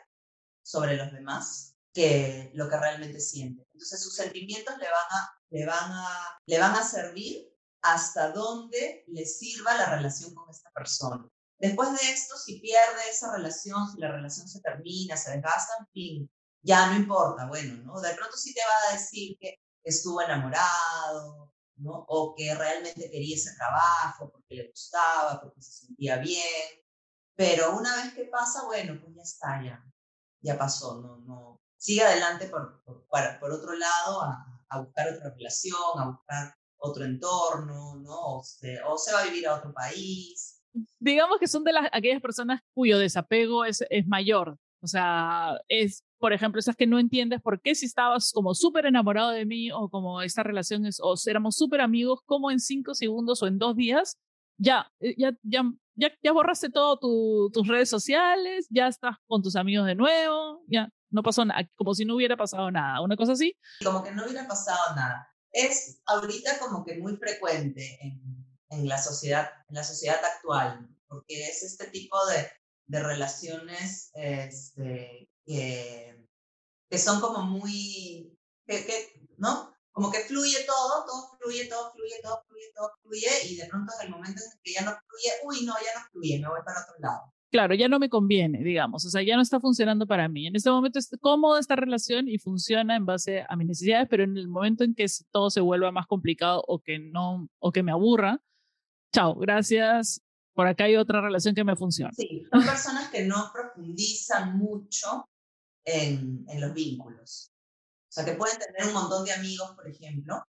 sobre 0.61 0.95
los 0.95 1.11
demás 1.11 1.75
que 1.91 2.51
lo 2.53 2.69
que 2.69 2.77
realmente 2.77 3.19
siente. 3.19 3.64
Entonces 3.75 4.01
sus 4.01 4.15
sentimientos 4.15 4.77
le 4.77 4.85
van 4.85 5.11
a, 5.11 5.41
le 5.49 5.65
van 5.65 5.91
a, 5.91 6.39
le 6.45 6.59
van 6.59 6.75
a 6.75 6.83
servir 6.83 7.53
hasta 7.81 8.31
donde 8.31 9.03
le 9.07 9.25
sirva 9.25 9.75
la 9.75 9.97
relación 9.97 10.33
con 10.33 10.49
esta 10.49 10.71
persona. 10.71 11.27
Después 11.59 11.91
de 11.91 12.09
esto, 12.09 12.37
si 12.37 12.61
pierde 12.61 13.09
esa 13.11 13.33
relación, 13.33 13.91
si 13.91 13.99
la 13.99 14.11
relación 14.11 14.47
se 14.47 14.61
termina, 14.61 15.17
se 15.17 15.31
desgasta, 15.31 15.73
en 15.79 15.87
fin, 15.87 16.31
ya 16.61 16.87
no 16.87 16.95
importa, 16.95 17.47
bueno, 17.47 17.83
¿no? 17.83 17.99
De 17.99 18.13
pronto 18.15 18.37
sí 18.37 18.53
te 18.53 18.61
va 18.61 18.89
a 18.89 18.93
decir 18.93 19.37
que 19.39 19.59
estuvo 19.83 20.21
enamorado, 20.21 21.53
¿no? 21.75 22.05
O 22.07 22.33
que 22.33 22.55
realmente 22.55 23.09
quería 23.11 23.35
ese 23.35 23.53
trabajo 23.55 24.31
porque 24.31 24.55
le 24.55 24.69
gustaba, 24.69 25.41
porque 25.41 25.61
se 25.61 25.85
sentía 25.85 26.17
bien. 26.17 26.81
Pero 27.35 27.77
una 27.77 27.93
vez 27.97 28.13
que 28.13 28.25
pasa, 28.25 28.63
bueno, 28.63 28.97
pues 29.01 29.13
ya 29.15 29.21
está, 29.21 29.63
ya, 29.63 29.85
ya 30.41 30.57
pasó, 30.57 31.01
no, 31.01 31.17
no. 31.17 31.61
Sigue 31.85 32.01
adelante 32.01 32.47
por, 32.47 32.81
por, 32.83 33.51
otro 33.51 33.73
lado 33.75 34.23
a, 34.23 34.63
a, 34.69 34.81
buscar 34.81 35.13
otra 35.13 35.29
relación, 35.35 35.99
a 35.99 36.07
buscar 36.07 36.55
otro 36.77 37.05
entorno, 37.05 37.97
¿no? 37.97 38.37
O 38.37 38.43
se, 38.43 38.81
o 38.81 38.97
se 38.97 39.13
va 39.13 39.19
a 39.19 39.25
vivir 39.25 39.47
a 39.47 39.53
otro 39.53 39.71
país. 39.71 40.63
Digamos 40.99 41.37
que 41.37 41.47
son 41.47 41.63
de 41.63 41.73
las, 41.73 41.87
aquellas 41.91 42.23
personas 42.23 42.61
cuyo 42.73 42.97
desapego 42.97 43.65
es, 43.65 43.83
es 43.91 44.07
mayor. 44.07 44.57
O 44.81 44.87
sea, 44.87 45.61
es 45.67 46.03
por 46.17 46.33
ejemplo, 46.33 46.59
esas 46.59 46.75
que 46.75 46.87
no 46.87 46.97
entiendes 46.97 47.39
por 47.39 47.61
qué 47.61 47.75
si 47.75 47.85
estabas 47.85 48.31
como 48.33 48.55
súper 48.55 48.87
enamorado 48.87 49.29
de 49.29 49.45
mí 49.45 49.71
o 49.71 49.89
como 49.89 50.23
esta 50.23 50.41
relación 50.41 50.87
es, 50.87 50.99
o 50.99 51.13
éramos 51.27 51.55
súper 51.55 51.81
amigos, 51.81 52.21
como 52.25 52.49
en 52.49 52.59
cinco 52.59 52.95
segundos 52.95 53.43
o 53.43 53.47
en 53.47 53.59
dos 53.59 53.75
días, 53.75 54.17
ya, 54.57 54.91
eh, 55.01 55.13
ya, 55.19 55.37
ya, 55.43 55.71
ya, 55.93 56.11
ya 56.23 56.31
borraste 56.31 56.71
todo 56.71 56.97
tus 57.51 57.67
redes 57.67 57.89
sociales, 57.89 58.65
ya 58.71 58.87
estás 58.87 59.17
con 59.27 59.43
tus 59.43 59.55
amigos 59.55 59.85
de 59.85 59.93
nuevo, 59.93 60.63
ya 60.67 60.89
no 61.15 61.23
pasó 61.23 61.45
nada, 61.45 61.67
como 61.75 61.95
si 61.95 62.05
no 62.05 62.15
hubiera 62.15 62.37
pasado 62.37 62.69
nada, 62.69 63.01
una 63.01 63.15
cosa 63.15 63.31
así. 63.31 63.57
Como 63.83 64.03
que 64.03 64.11
no 64.11 64.25
hubiera 64.25 64.47
pasado 64.47 64.95
nada. 64.95 65.27
Es 65.51 66.01
ahorita 66.05 66.59
como 66.59 66.83
que 66.83 66.97
muy 66.97 67.15
frecuente 67.15 67.97
en, 68.01 68.45
en 68.69 68.87
la 68.87 69.01
sociedad, 69.01 69.49
en 69.69 69.75
la 69.75 69.83
sociedad 69.83 70.23
actual, 70.23 70.89
porque 71.07 71.47
es 71.47 71.63
este 71.63 71.87
tipo 71.87 72.17
de, 72.27 72.51
de 72.87 73.01
relaciones 73.01 74.11
este, 74.13 75.29
que, 75.45 76.27
que 76.89 76.97
son 76.97 77.21
como 77.21 77.43
muy, 77.43 78.37
que, 78.67 78.85
que, 78.85 79.27
¿no? 79.37 79.73
Como 79.91 80.11
que 80.11 80.19
fluye 80.19 80.65
todo, 80.65 81.05
todo 81.05 81.37
fluye, 81.37 81.67
todo 81.67 81.93
fluye, 81.93 82.19
todo 82.21 82.43
fluye, 82.45 82.71
todo 82.75 82.91
fluye, 83.01 83.45
y 83.45 83.55
de 83.55 83.67
pronto 83.67 83.93
en 83.97 84.07
el 84.07 84.11
momento 84.11 84.43
en 84.43 84.59
que 84.61 84.73
ya 84.73 84.81
no 84.81 84.91
fluye, 84.91 85.31
uy, 85.45 85.65
no, 85.65 85.73
ya 85.75 85.97
no 85.97 86.05
fluye, 86.11 86.39
me 86.39 86.49
voy 86.49 86.59
para 86.65 86.81
otro 86.81 86.95
lado. 86.99 87.33
Claro, 87.55 87.73
ya 87.73 87.87
no 87.87 87.99
me 87.99 88.09
conviene, 88.09 88.61
digamos, 88.61 89.05
o 89.05 89.09
sea, 89.09 89.21
ya 89.23 89.37
no 89.37 89.41
está 89.41 89.61
funcionando 89.61 90.05
para 90.05 90.27
mí. 90.27 90.45
En 90.45 90.57
este 90.57 90.69
momento 90.69 90.99
es 90.99 91.09
cómoda 91.21 91.57
esta 91.57 91.77
relación 91.77 92.27
y 92.27 92.37
funciona 92.37 92.97
en 92.97 93.05
base 93.05 93.45
a 93.47 93.55
mis 93.55 93.65
necesidades, 93.65 94.09
pero 94.09 94.25
en 94.25 94.35
el 94.35 94.49
momento 94.49 94.83
en 94.83 94.93
que 94.93 95.05
todo 95.31 95.49
se 95.49 95.61
vuelva 95.61 95.89
más 95.93 96.05
complicado 96.05 96.61
o 96.67 96.81
que 96.81 96.99
no, 96.99 97.47
o 97.59 97.71
que 97.71 97.81
me 97.81 97.93
aburra, 97.93 98.43
chao, 99.13 99.35
gracias, 99.35 100.21
por 100.53 100.67
acá 100.67 100.83
hay 100.83 100.97
otra 100.97 101.21
relación 101.21 101.55
que 101.55 101.63
me 101.63 101.77
funciona. 101.77 102.11
Sí, 102.11 102.45
son 102.51 102.65
personas 102.65 103.09
que 103.09 103.23
no 103.23 103.49
profundizan 103.53 104.57
mucho 104.57 105.29
en, 105.85 106.43
en, 106.49 106.59
los 106.59 106.73
vínculos. 106.73 107.53
O 108.09 108.11
sea, 108.11 108.25
que 108.25 108.33
pueden 108.33 108.57
tener 108.59 108.85
un 108.85 108.95
montón 108.95 109.23
de 109.23 109.31
amigos, 109.31 109.71
por 109.77 109.87
ejemplo, 109.87 110.43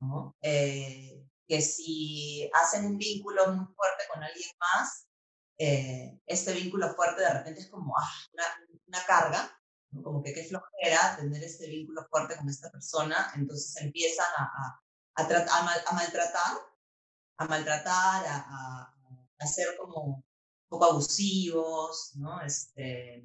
¿no? 0.00 0.36
eh, 0.42 1.24
que 1.48 1.60
si 1.60 2.48
hacen 2.54 2.86
un 2.86 2.98
vínculo 2.98 3.48
muy 3.48 3.66
fuerte 3.74 4.04
con 4.14 4.22
alguien 4.22 4.50
más, 4.60 5.07
eh, 5.58 6.20
este 6.26 6.52
vínculo 6.52 6.94
fuerte 6.94 7.22
de 7.22 7.34
repente 7.34 7.60
es 7.60 7.68
como 7.68 7.92
ah, 7.98 8.08
una, 8.32 8.44
una, 8.86 9.04
carga, 9.04 9.60
¿no? 9.90 10.02
como 10.04 10.22
que 10.22 10.32
qué 10.32 10.44
flojera 10.44 11.16
tener 11.16 11.42
este 11.42 11.68
vínculo 11.68 12.06
fuerte 12.08 12.36
con 12.36 12.48
esta 12.48 12.70
persona, 12.70 13.32
entonces 13.34 13.76
empiezan 13.82 14.26
a, 14.36 14.44
a, 14.44 15.22
a, 15.22 15.22
a, 15.24 15.62
mal, 15.64 15.80
maltratar, 15.94 16.58
a 17.38 17.44
maltratar, 17.46 18.24
a, 18.26 18.94
ser 19.46 19.76
como 19.78 20.04
un 20.04 20.24
poco 20.68 20.84
abusivos, 20.84 22.12
¿no? 22.16 22.40
Este, 22.42 23.24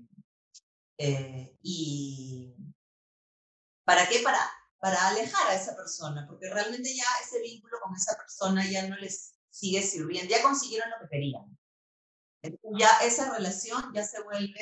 eh, 0.98 1.58
y 1.62 2.56
¿para 3.84 4.08
qué? 4.08 4.20
Para, 4.20 4.40
para 4.80 5.08
alejar 5.10 5.48
a 5.50 5.56
esa 5.56 5.76
persona, 5.76 6.26
porque 6.28 6.50
realmente 6.50 6.96
ya 6.96 7.04
ese 7.22 7.42
vínculo 7.42 7.78
con 7.84 7.96
esa 7.96 8.16
persona 8.16 8.66
ya 8.70 8.88
no 8.88 8.96
les 8.96 9.36
sigue 9.50 9.82
sirviendo, 9.82 10.30
ya 10.34 10.42
consiguieron 10.42 10.90
lo 10.92 10.98
que 11.02 11.10
querían. 11.10 11.58
Ya 12.78 12.90
esa 13.04 13.34
relación 13.34 13.92
ya 13.94 14.04
se 14.04 14.22
vuelve 14.24 14.62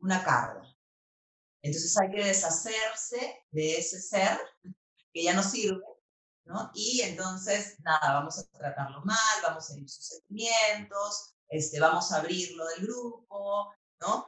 una 0.00 0.22
carga. 0.24 0.62
Entonces 1.62 1.96
hay 1.98 2.10
que 2.10 2.24
deshacerse 2.24 3.44
de 3.50 3.78
ese 3.78 4.00
ser 4.00 4.38
que 5.12 5.24
ya 5.24 5.34
no 5.34 5.42
sirve, 5.42 5.82
¿no? 6.44 6.70
Y 6.74 7.00
entonces, 7.00 7.76
nada, 7.80 8.12
vamos 8.12 8.38
a 8.38 8.46
tratarlo 8.58 9.02
mal, 9.04 9.42
vamos 9.42 9.68
a 9.68 9.72
herir 9.74 9.88
sus 9.88 10.06
sentimientos, 10.06 11.34
este, 11.48 11.80
vamos 11.80 12.12
a 12.12 12.18
abrirlo 12.18 12.64
del 12.66 12.86
grupo, 12.86 13.74
¿no? 14.00 14.26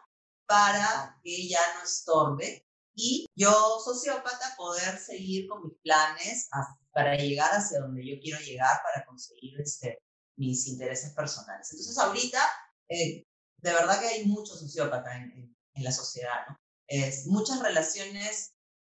para 0.48 1.20
que 1.22 1.46
ya 1.46 1.60
no 1.74 1.84
estorbe 1.84 2.66
y 2.94 3.26
yo, 3.36 3.78
sociópata, 3.84 4.54
poder 4.56 4.98
seguir 4.98 5.46
con 5.46 5.62
mis 5.62 5.78
planes 5.82 6.48
para 6.90 7.14
llegar 7.16 7.50
hacia 7.52 7.80
donde 7.80 8.04
yo 8.04 8.20
quiero 8.20 8.40
llegar 8.40 8.80
para 8.82 9.04
conseguir 9.04 9.60
este, 9.60 10.02
mis 10.36 10.66
intereses 10.66 11.12
personales. 11.12 11.70
Entonces, 11.70 11.96
ahorita, 11.98 12.40
eh, 12.88 13.24
de 13.58 13.72
verdad 13.72 14.00
que 14.00 14.06
hay 14.06 14.26
muchos 14.26 14.60
sociópatas 14.60 15.16
en, 15.16 15.56
en, 15.74 15.84
la 15.84 15.92
sociedad, 15.92 16.46
¿no? 16.48 16.58
Es, 16.86 17.26
muchas 17.26 17.62
relaciones 17.62 18.54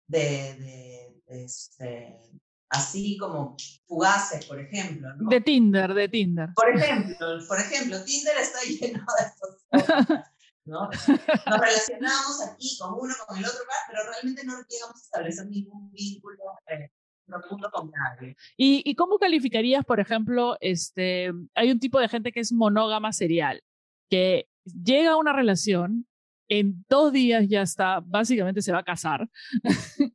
de, 0.07 0.55
de, 0.55 1.23
de 1.27 1.45
este, 1.45 2.21
así 2.69 3.17
como 3.19 3.57
fugaces, 3.87 4.47
por 4.47 4.61
ejemplo. 4.61 5.09
¿no? 5.17 5.29
De 5.29 5.41
Tinder, 5.41 5.93
de 5.93 6.09
Tinder. 6.09 6.51
Por 6.55 6.75
ejemplo, 6.75 7.39
por 7.49 7.59
ejemplo, 7.59 8.03
Tinder 8.05 8.37
está 8.39 8.61
lleno 8.81 9.05
de 9.19 9.27
estos 9.27 10.27
¿no? 10.65 10.89
Nos 10.89 11.61
relacionamos 11.61 12.43
aquí 12.49 12.77
con 12.79 12.95
uno, 12.95 13.15
con 13.27 13.39
el 13.39 13.45
otro, 13.45 13.61
pero 13.89 14.03
realmente 14.11 14.45
no 14.45 14.55
llegamos 14.69 14.97
a 14.97 15.05
establecer 15.05 15.47
ningún 15.47 15.91
vínculo 15.91 16.39
eh, 16.69 16.91
profundo 17.27 17.71
con 17.73 17.91
nadie. 17.91 18.37
¿Y, 18.57 18.83
¿Y 18.85 18.95
cómo 18.95 19.19
calificarías, 19.19 19.85
por 19.85 20.01
ejemplo, 20.01 20.57
este, 20.61 21.33
hay 21.55 21.71
un 21.71 21.81
tipo 21.81 21.99
de 21.99 22.09
gente 22.09 22.31
que 22.31 22.41
es 22.41 22.53
monógama 22.53 23.13
serial, 23.13 23.63
que 24.11 24.49
llega 24.65 25.13
a 25.13 25.17
una 25.17 25.33
relación, 25.33 26.07
en 26.49 26.85
dos 26.89 27.13
días 27.13 27.47
ya 27.49 27.63
está, 27.63 28.01
básicamente 28.01 28.61
se 28.61 28.73
va 28.73 28.81
a 28.81 28.85
casar, 28.85 29.29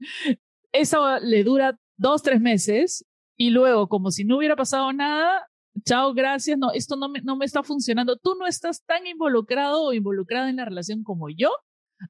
eso 0.74 1.20
le 1.20 1.44
dura 1.44 1.80
dos, 1.98 2.22
tres 2.22 2.42
meses 2.42 3.06
y 3.38 3.50
luego, 3.50 3.88
como 3.88 4.12
si 4.12 4.26
no 4.26 4.38
hubiera 4.38 4.56
pasado 4.56 4.92
nada, 4.94 5.48
chao, 5.86 6.14
gracias, 6.14 6.58
no, 6.58 6.72
esto 6.72 6.96
no 6.98 7.10
me, 7.10 7.22
no 7.22 7.38
me 7.38 7.46
está 7.46 7.64
funcionando, 7.64 8.18
tú 8.18 8.36
no 8.36 8.48
estás 8.48 8.84
tan 8.84 9.08
involucrado 9.08 9.84
o 9.84 9.94
involucrada 9.94 10.50
en 10.50 10.58
la 10.58 10.66
relación 10.66 11.04
como 11.04 11.30
yo, 11.30 11.52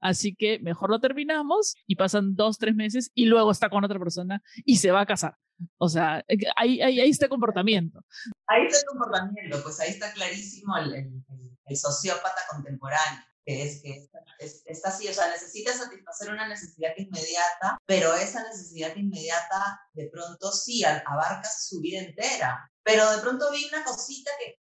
así 0.01 0.35
que 0.35 0.59
mejor 0.59 0.89
lo 0.89 0.99
terminamos 0.99 1.75
y 1.87 1.95
pasan 1.95 2.35
dos, 2.35 2.57
tres 2.57 2.75
meses 2.75 3.11
y 3.13 3.25
luego 3.25 3.51
está 3.51 3.69
con 3.69 3.83
otra 3.83 3.99
persona 3.99 4.41
y 4.65 4.77
se 4.77 4.91
va 4.91 5.01
a 5.01 5.05
casar. 5.05 5.35
O 5.77 5.87
sea, 5.87 6.23
eh, 6.27 6.37
ahí, 6.57 6.81
ahí, 6.81 6.99
ahí 6.99 7.09
está 7.09 7.25
el 7.25 7.29
comportamiento. 7.29 8.03
Ahí 8.47 8.65
está 8.65 8.79
el 8.79 8.85
comportamiento, 8.87 9.59
pues 9.63 9.79
ahí 9.79 9.91
está 9.91 10.11
clarísimo 10.13 10.77
el, 10.77 10.95
el, 10.95 11.54
el 11.65 11.77
sociópata 11.77 12.41
contemporáneo 12.49 13.23
que 13.45 13.63
es 13.63 13.81
que 13.81 14.09
está 14.65 14.89
así, 14.89 15.07
o 15.07 15.13
sea, 15.13 15.29
necesita 15.29 15.71
satisfacer 15.71 16.31
una 16.31 16.47
necesidad 16.47 16.91
inmediata, 16.97 17.77
pero 17.85 18.15
esa 18.15 18.43
necesidad 18.43 18.95
inmediata 18.95 19.79
de 19.93 20.09
pronto 20.09 20.51
sí 20.51 20.83
abarca 20.83 21.47
su 21.47 21.79
vida 21.79 21.99
entera. 21.99 22.71
Pero 22.83 23.09
de 23.11 23.21
pronto 23.21 23.51
vi 23.51 23.67
una 23.67 23.83
cosita 23.83 24.31
que, 24.39 24.59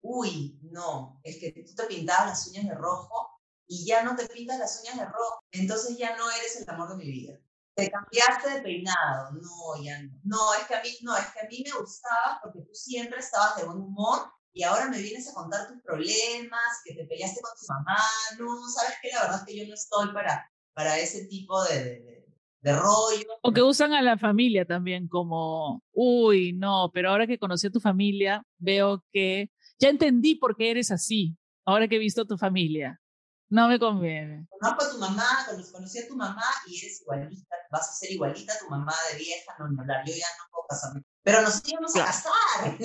uy, 0.00 0.58
no, 0.62 1.20
es 1.22 1.36
que 1.38 1.52
tú 1.52 1.74
te 1.74 1.84
pintabas 1.84 2.28
las 2.28 2.46
uñas 2.48 2.64
de 2.64 2.74
rojo 2.74 3.38
y 3.66 3.84
ya 3.86 4.02
no 4.02 4.16
te 4.16 4.26
pintas 4.26 4.58
las 4.58 4.80
uñas 4.80 4.98
de 4.98 5.04
rojo, 5.04 5.44
entonces 5.50 5.98
ya 5.98 6.16
no 6.16 6.30
eres 6.30 6.56
el 6.56 6.70
amor 6.70 6.88
de 6.88 6.96
mi 6.96 7.10
vida. 7.10 7.38
Te 7.74 7.90
cambiaste 7.90 8.50
de 8.50 8.62
peinado, 8.62 9.32
no, 9.32 9.82
ya 9.82 10.02
no. 10.02 10.20
No, 10.24 10.54
es 10.54 10.66
que 10.66 10.74
a 10.74 10.82
mí, 10.82 10.98
no, 11.02 11.16
es 11.16 11.26
que 11.28 11.40
a 11.40 11.48
mí 11.48 11.62
me 11.64 11.78
gustaba 11.78 12.40
porque 12.42 12.60
tú 12.60 12.74
siempre 12.74 13.20
estabas 13.20 13.56
de 13.56 13.64
buen 13.64 13.78
humor 13.78 14.30
y 14.52 14.62
ahora 14.62 14.88
me 14.88 14.98
vienes 14.98 15.28
a 15.28 15.34
contar 15.34 15.68
tus 15.68 15.80
problemas, 15.82 16.82
que 16.84 16.94
te 16.94 17.06
peleaste 17.06 17.40
con 17.40 17.52
tu 17.58 17.72
mamá, 17.72 17.98
no, 18.38 18.68
sabes 18.68 18.96
que 19.00 19.10
la 19.10 19.22
verdad 19.22 19.38
es 19.40 19.44
que 19.44 19.58
yo 19.58 19.66
no 19.66 19.74
estoy 19.74 20.12
para, 20.12 20.50
para 20.74 20.98
ese 20.98 21.26
tipo 21.26 21.62
de, 21.64 22.26
de 22.60 22.72
rollo. 22.72 23.26
O 23.42 23.52
que 23.52 23.62
usan 23.62 23.92
a 23.92 24.02
la 24.02 24.18
familia 24.18 24.66
también 24.66 25.08
como, 25.08 25.82
uy, 25.92 26.52
no, 26.52 26.90
pero 26.92 27.10
ahora 27.10 27.26
que 27.26 27.38
conocí 27.38 27.66
a 27.66 27.72
tu 27.72 27.80
familia, 27.80 28.44
veo 28.58 29.02
que 29.12 29.50
ya 29.78 29.88
entendí 29.88 30.34
por 30.34 30.56
qué 30.56 30.70
eres 30.70 30.90
así, 30.90 31.36
ahora 31.64 31.88
que 31.88 31.96
he 31.96 32.00
visto 32.00 32.22
a 32.22 32.26
tu 32.26 32.36
familia. 32.36 32.98
No 33.48 33.68
me 33.68 33.78
conviene. 33.78 34.46
Conozco 34.48 34.84
a 34.84 34.90
tu 34.90 34.98
mamá, 34.98 35.28
conocí 35.72 35.98
a 35.98 36.08
tu 36.08 36.16
mamá 36.16 36.46
y 36.66 36.78
eres 36.78 37.02
igualita, 37.02 37.56
vas 37.70 37.90
a 37.90 37.92
ser 37.92 38.12
igualita 38.12 38.54
a 38.54 38.58
tu 38.58 38.70
mamá 38.70 38.94
de 39.10 39.18
vieja, 39.18 39.54
no, 39.58 39.68
no, 39.68 39.82
yo 39.84 40.12
ya 40.14 40.26
no 40.38 40.50
puedo 40.50 40.66
casarme. 40.68 41.02
Pero 41.22 41.42
nos 41.42 41.62
íbamos 41.68 41.94
a 41.96 42.04
casar. 42.04 42.78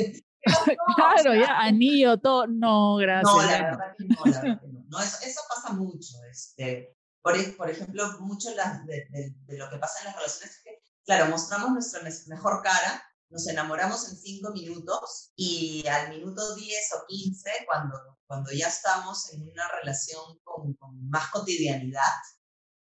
claro, 0.95 1.35
ya, 1.35 1.59
anillo, 1.59 2.17
todo. 2.17 2.47
No, 2.47 2.95
gracias. 2.95 3.33
No, 3.33 3.41
la 3.41 3.61
verdad 3.61 3.95
que 3.97 4.05
no, 4.05 4.15
la 4.25 4.41
verdad 4.41 4.59
que 4.61 4.67
no. 4.67 4.83
no 4.87 4.99
eso, 4.99 5.17
eso, 5.23 5.41
pasa 5.49 5.73
mucho. 5.73 6.13
Este, 6.29 6.97
por, 7.21 7.57
por 7.57 7.69
ejemplo, 7.69 8.19
mucho 8.21 8.49
de, 8.49 8.55
de, 8.85 9.35
de, 9.45 9.57
lo 9.57 9.69
que 9.69 9.77
pasa 9.77 9.99
en 9.99 10.05
las 10.05 10.15
relaciones 10.15 10.55
es 10.55 10.63
que, 10.63 10.81
claro, 11.05 11.29
mostramos 11.29 11.71
nuestra 11.71 12.01
mejor 12.27 12.61
cara, 12.63 13.03
nos 13.29 13.47
enamoramos 13.47 14.07
en 14.09 14.17
cinco 14.17 14.51
minutos 14.51 15.31
y 15.35 15.85
al 15.87 16.09
minuto 16.09 16.55
10 16.55 16.93
o 16.93 17.05
15, 17.07 17.51
cuando, 17.65 17.97
cuando 18.25 18.51
ya 18.51 18.67
estamos 18.67 19.33
en 19.33 19.41
una 19.41 19.67
relación 19.79 20.39
con, 20.43 20.73
con 20.75 21.09
más 21.09 21.29
cotidianidad, 21.31 22.01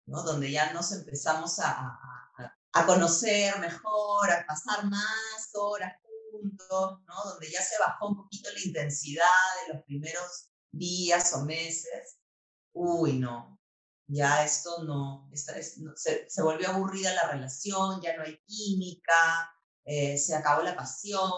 ¿no? 0.07 0.23
donde 0.23 0.51
ya 0.51 0.73
nos 0.73 0.93
empezamos 0.93 1.59
a, 1.61 1.71
a, 1.71 2.57
a, 2.75 2.87
conocer 2.87 3.59
mejor, 3.59 4.31
a 4.31 4.45
pasar 4.47 4.85
más 4.85 5.51
horas 5.55 5.95
¿no? 6.45 7.31
donde 7.31 7.51
ya 7.51 7.63
se 7.63 7.79
bajó 7.79 8.09
un 8.09 8.17
poquito 8.17 8.51
la 8.53 8.61
intensidad 8.61 9.25
de 9.67 9.75
los 9.75 9.85
primeros 9.85 10.51
días 10.73 11.33
o 11.35 11.45
meses, 11.45 12.19
uy, 12.73 13.19
no, 13.19 13.61
ya 14.07 14.45
esto 14.45 14.85
no, 14.85 15.29
esta, 15.33 15.55
se, 15.63 16.29
se 16.29 16.43
volvió 16.43 16.69
aburrida 16.71 17.15
la 17.15 17.31
relación, 17.31 18.01
ya 18.03 18.17
no 18.17 18.25
hay 18.25 18.39
química, 18.47 19.51
eh, 19.85 20.19
se 20.19 20.35
acabó 20.35 20.63
la 20.63 20.77
pasión, 20.77 21.31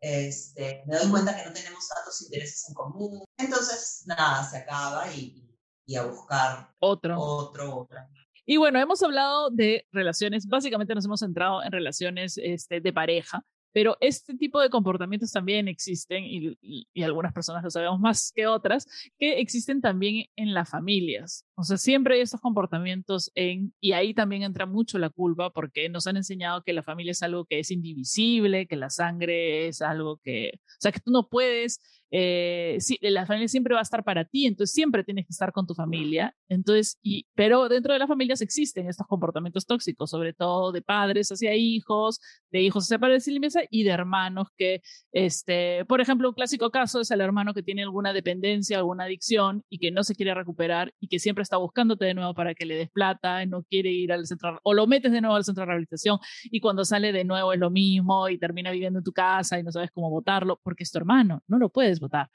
este, 0.00 0.82
me 0.86 0.96
doy 0.96 1.10
cuenta 1.10 1.36
que 1.36 1.46
no 1.46 1.52
tenemos 1.52 1.86
tantos 1.88 2.22
intereses 2.22 2.68
en 2.68 2.74
común. 2.74 3.24
Entonces, 3.38 4.02
nada, 4.06 4.42
se 4.42 4.58
acaba 4.58 5.12
y, 5.14 5.48
y 5.86 5.94
a 5.94 6.04
buscar 6.04 6.74
otro. 6.80 7.20
Otro, 7.20 7.76
otra. 7.76 8.10
Y 8.44 8.56
bueno, 8.56 8.80
hemos 8.80 9.00
hablado 9.02 9.50
de 9.50 9.86
relaciones, 9.92 10.46
básicamente 10.48 10.94
nos 10.94 11.04
hemos 11.04 11.20
centrado 11.20 11.62
en 11.62 11.70
relaciones 11.70 12.36
este, 12.42 12.80
de 12.80 12.92
pareja, 12.92 13.44
pero 13.72 13.96
este 14.00 14.34
tipo 14.34 14.60
de 14.60 14.70
comportamientos 14.70 15.32
también 15.32 15.68
existen, 15.68 16.24
y, 16.24 16.56
y, 16.60 17.02
algunas 17.02 17.32
personas 17.32 17.64
lo 17.64 17.70
sabemos 17.70 18.00
más 18.00 18.32
que 18.34 18.46
otras, 18.46 18.86
que 19.18 19.40
existen 19.40 19.80
también 19.80 20.26
en 20.36 20.54
las 20.54 20.68
familias. 20.68 21.46
Sea, 21.58 21.76
siempre 21.76 22.16
hay 22.16 22.22
estos 22.22 22.40
comportamientos 22.40 23.30
en, 23.34 23.74
y 23.80 23.92
ahí 23.92 24.14
también 24.14 24.42
entra 24.42 24.66
mucho 24.66 24.98
la 24.98 25.10
culpa, 25.10 25.50
porque 25.50 25.88
nos 25.88 26.06
han 26.06 26.16
enseñado 26.16 26.62
que 26.64 26.72
la 26.72 26.82
familia 26.82 27.12
es 27.12 27.22
algo 27.22 27.44
que 27.44 27.60
es 27.60 27.70
indivisible, 27.70 28.66
que 28.66 28.76
la 28.76 28.90
sangre 28.90 29.68
es 29.68 29.82
algo 29.82 30.18
que, 30.24 30.52
o 30.54 30.80
sea, 30.80 30.92
que 30.92 31.00
tú 31.00 31.10
no 31.10 31.28
puedes 31.28 31.80
eh, 32.14 32.76
sí, 32.78 32.98
la 33.00 33.24
familia 33.24 33.48
siempre 33.48 33.72
va 33.72 33.80
a 33.80 33.82
estar 33.82 34.04
para 34.04 34.26
ti, 34.26 34.46
entonces 34.46 34.74
siempre 34.74 35.02
tienes 35.02 35.24
que 35.24 35.30
estar 35.30 35.50
con 35.50 35.66
tu 35.66 35.74
familia. 35.74 36.36
Entonces, 36.46 36.98
y, 37.02 37.26
pero 37.34 37.70
dentro 37.70 37.94
de 37.94 37.98
las 37.98 38.08
familias 38.08 38.42
existen 38.42 38.86
estos 38.86 39.06
comportamientos 39.06 39.64
tóxicos, 39.64 40.10
sobre 40.10 40.34
todo 40.34 40.72
de 40.72 40.82
padres 40.82 41.30
hacia 41.30 41.54
hijos, 41.54 42.20
de 42.50 42.60
hijos 42.60 42.84
hacia 42.84 42.98
padres 42.98 43.26
y 43.28 43.40
y 43.70 43.82
de 43.84 43.90
hermanos 43.90 44.48
que, 44.58 44.82
este, 45.12 45.86
por 45.86 46.02
ejemplo, 46.02 46.28
un 46.28 46.34
clásico 46.34 46.70
caso 46.70 47.00
es 47.00 47.10
el 47.10 47.22
hermano 47.22 47.54
que 47.54 47.62
tiene 47.62 47.82
alguna 47.82 48.12
dependencia, 48.12 48.76
alguna 48.76 49.04
adicción 49.04 49.64
y 49.70 49.78
que 49.78 49.90
no 49.90 50.04
se 50.04 50.14
quiere 50.14 50.34
recuperar 50.34 50.92
y 51.00 51.08
que 51.08 51.18
siempre 51.18 51.41
está 51.42 51.56
buscándote 51.56 52.04
de 52.04 52.14
nuevo 52.14 52.34
para 52.34 52.54
que 52.54 52.64
le 52.66 52.76
des 52.76 52.90
plata, 52.90 53.44
no 53.46 53.62
quiere 53.64 53.90
ir 53.90 54.12
al 54.12 54.26
centro, 54.26 54.60
o 54.62 54.74
lo 54.74 54.86
metes 54.86 55.12
de 55.12 55.20
nuevo 55.20 55.36
al 55.36 55.44
centro 55.44 55.62
de 55.62 55.66
rehabilitación 55.66 56.18
y 56.44 56.60
cuando 56.60 56.84
sale 56.84 57.12
de 57.12 57.24
nuevo 57.24 57.52
es 57.52 57.60
lo 57.60 57.70
mismo 57.70 58.28
y 58.28 58.38
termina 58.38 58.70
viviendo 58.70 59.00
en 59.00 59.04
tu 59.04 59.12
casa 59.12 59.58
y 59.58 59.62
no 59.62 59.72
sabes 59.72 59.90
cómo 59.92 60.10
votarlo 60.10 60.60
porque 60.62 60.84
es 60.84 60.90
tu 60.90 60.98
hermano, 60.98 61.42
no 61.46 61.58
lo 61.58 61.68
puedes 61.68 62.00
votar. 62.00 62.28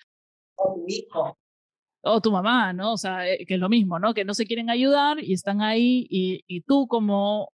O 0.55 0.75
tu 0.75 0.85
hijo. 0.87 1.37
O 2.01 2.21
tu 2.21 2.31
mamá, 2.31 2.73
¿no? 2.73 2.93
O 2.93 2.97
sea, 2.97 3.27
eh, 3.27 3.45
que 3.45 3.55
es 3.55 3.59
lo 3.59 3.69
mismo, 3.69 3.99
¿no? 3.99 4.13
Que 4.13 4.25
no 4.25 4.33
se 4.33 4.45
quieren 4.45 4.69
ayudar 4.69 5.21
y 5.23 5.33
están 5.33 5.61
ahí 5.61 6.07
y, 6.09 6.43
y 6.47 6.61
tú 6.61 6.87
como, 6.87 7.51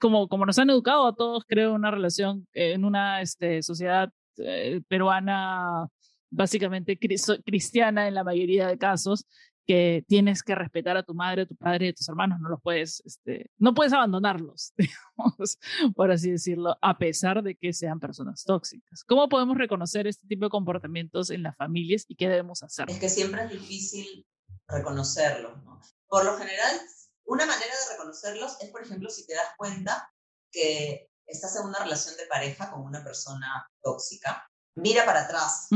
como, 0.00 0.28
como 0.28 0.46
nos 0.46 0.58
han 0.58 0.70
educado 0.70 1.06
a 1.06 1.14
todos, 1.14 1.44
creo, 1.46 1.74
una 1.74 1.90
relación 1.90 2.46
en 2.52 2.84
una 2.84 3.20
este, 3.20 3.62
sociedad 3.62 4.10
eh, 4.38 4.80
peruana 4.88 5.88
básicamente 6.34 6.98
cristiana 6.98 8.08
en 8.08 8.14
la 8.14 8.24
mayoría 8.24 8.66
de 8.66 8.78
casos, 8.78 9.26
que 9.66 10.04
tienes 10.08 10.42
que 10.42 10.54
respetar 10.54 10.96
a 10.96 11.02
tu 11.02 11.14
madre, 11.14 11.42
a 11.42 11.46
tu 11.46 11.56
padre, 11.56 11.88
a 11.88 11.92
tus 11.92 12.08
hermanos, 12.08 12.40
no 12.40 12.48
los 12.48 12.60
puedes, 12.62 13.02
este, 13.04 13.50
no 13.58 13.74
puedes 13.74 13.92
abandonarlos, 13.92 14.72
digamos, 14.76 15.58
por 15.94 16.10
así 16.10 16.30
decirlo, 16.30 16.76
a 16.82 16.98
pesar 16.98 17.42
de 17.42 17.54
que 17.56 17.72
sean 17.72 18.00
personas 18.00 18.44
tóxicas. 18.44 19.04
¿Cómo 19.04 19.28
podemos 19.28 19.56
reconocer 19.56 20.06
este 20.06 20.26
tipo 20.26 20.46
de 20.46 20.50
comportamientos 20.50 21.30
en 21.30 21.42
las 21.42 21.56
familias 21.56 22.04
y 22.08 22.16
qué 22.16 22.28
debemos 22.28 22.62
hacer? 22.62 22.90
Es 22.90 22.98
que 22.98 23.08
siempre 23.08 23.44
es 23.44 23.50
difícil 23.50 24.26
reconocerlos, 24.68 25.62
¿no? 25.64 25.80
Por 26.06 26.24
lo 26.24 26.36
general, 26.36 26.80
una 27.24 27.46
manera 27.46 27.72
de 27.72 27.92
reconocerlos 27.92 28.60
es, 28.60 28.70
por 28.70 28.82
ejemplo, 28.82 29.08
si 29.10 29.26
te 29.26 29.34
das 29.34 29.48
cuenta 29.56 30.12
que 30.50 31.10
estás 31.26 31.56
en 31.56 31.66
una 31.66 31.78
relación 31.78 32.16
de 32.16 32.26
pareja 32.26 32.70
con 32.70 32.82
una 32.82 33.02
persona 33.02 33.68
tóxica, 33.82 34.48
mira 34.76 35.04
para 35.04 35.22
atrás, 35.22 35.68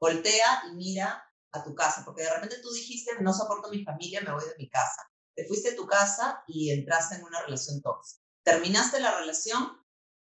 voltea 0.00 0.62
y 0.70 0.76
mira 0.76 1.27
a 1.58 1.64
tu 1.64 1.74
casa, 1.74 2.04
porque 2.04 2.22
de 2.22 2.32
repente 2.32 2.58
tú 2.62 2.70
dijiste, 2.72 3.12
no 3.20 3.32
soporto 3.32 3.70
mi 3.70 3.84
familia, 3.84 4.20
me 4.20 4.32
voy 4.32 4.44
de 4.44 4.56
mi 4.58 4.68
casa. 4.68 5.02
Te 5.34 5.46
fuiste 5.46 5.70
a 5.70 5.76
tu 5.76 5.86
casa 5.86 6.42
y 6.46 6.70
entraste 6.70 7.16
en 7.16 7.24
una 7.24 7.40
relación 7.42 7.80
tóxica. 7.80 8.22
Terminaste 8.42 9.00
la 9.00 9.18
relación 9.18 9.78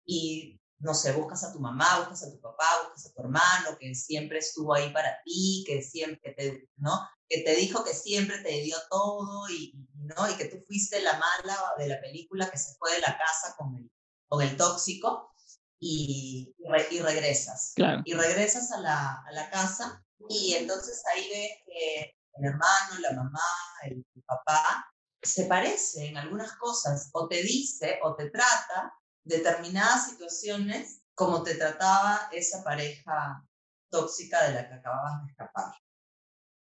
y, 0.04 0.60
no 0.78 0.94
sé, 0.94 1.12
buscas 1.12 1.42
a 1.44 1.52
tu 1.52 1.60
mamá, 1.60 1.98
buscas 2.00 2.24
a 2.24 2.30
tu 2.30 2.40
papá, 2.40 2.66
buscas 2.84 3.06
a 3.06 3.12
tu 3.12 3.22
hermano, 3.22 3.78
que 3.78 3.94
siempre 3.94 4.38
estuvo 4.38 4.74
ahí 4.74 4.92
para 4.92 5.20
ti, 5.24 5.64
que 5.66 5.82
siempre 5.82 6.32
te, 6.34 6.68
¿no? 6.76 7.08
Que 7.28 7.42
te 7.42 7.54
dijo 7.56 7.82
que 7.84 7.94
siempre 7.94 8.38
te 8.38 8.50
dio 8.60 8.76
todo 8.88 9.48
y, 9.50 9.74
¿no? 9.94 10.30
Y 10.30 10.34
que 10.34 10.46
tú 10.46 10.62
fuiste 10.66 11.00
la 11.00 11.12
mala 11.12 11.58
de 11.78 11.88
la 11.88 12.00
película 12.00 12.50
que 12.50 12.58
se 12.58 12.74
fue 12.76 12.92
de 12.92 13.00
la 13.00 13.18
casa 13.18 13.54
con 13.56 13.76
el, 13.76 13.90
con 14.28 14.42
el 14.42 14.56
tóxico 14.56 15.32
y, 15.80 16.54
y, 16.58 17.00
regresas. 17.00 17.72
Y 18.04 18.12
regresas 18.12 18.70
a 18.72 18.80
la, 18.80 19.22
a 19.26 19.32
la 19.32 19.50
casa 19.50 20.04
y 20.28 20.54
entonces 20.54 21.02
ahí 21.06 21.28
ves 21.28 21.50
que 21.66 22.14
el 22.34 22.44
hermano, 22.44 23.00
la 23.00 23.12
mamá, 23.12 23.40
el, 23.84 24.04
papá, 24.26 24.86
se 25.22 25.44
parece 25.46 26.06
en 26.06 26.16
algunas 26.16 26.52
cosas, 26.56 27.10
o 27.12 27.28
te 27.28 27.42
dice 27.42 27.98
o 28.02 28.14
te 28.14 28.30
trata 28.30 28.94
determinadas 29.24 30.10
situaciones 30.10 31.02
como 31.14 31.42
te 31.42 31.54
trataba 31.54 32.28
esa 32.32 32.62
pareja 32.64 33.44
tóxica 33.90 34.44
de 34.44 34.54
la 34.54 34.68
que 34.68 34.74
acababas 34.74 35.22
de 35.24 35.30
escapar, 35.32 35.74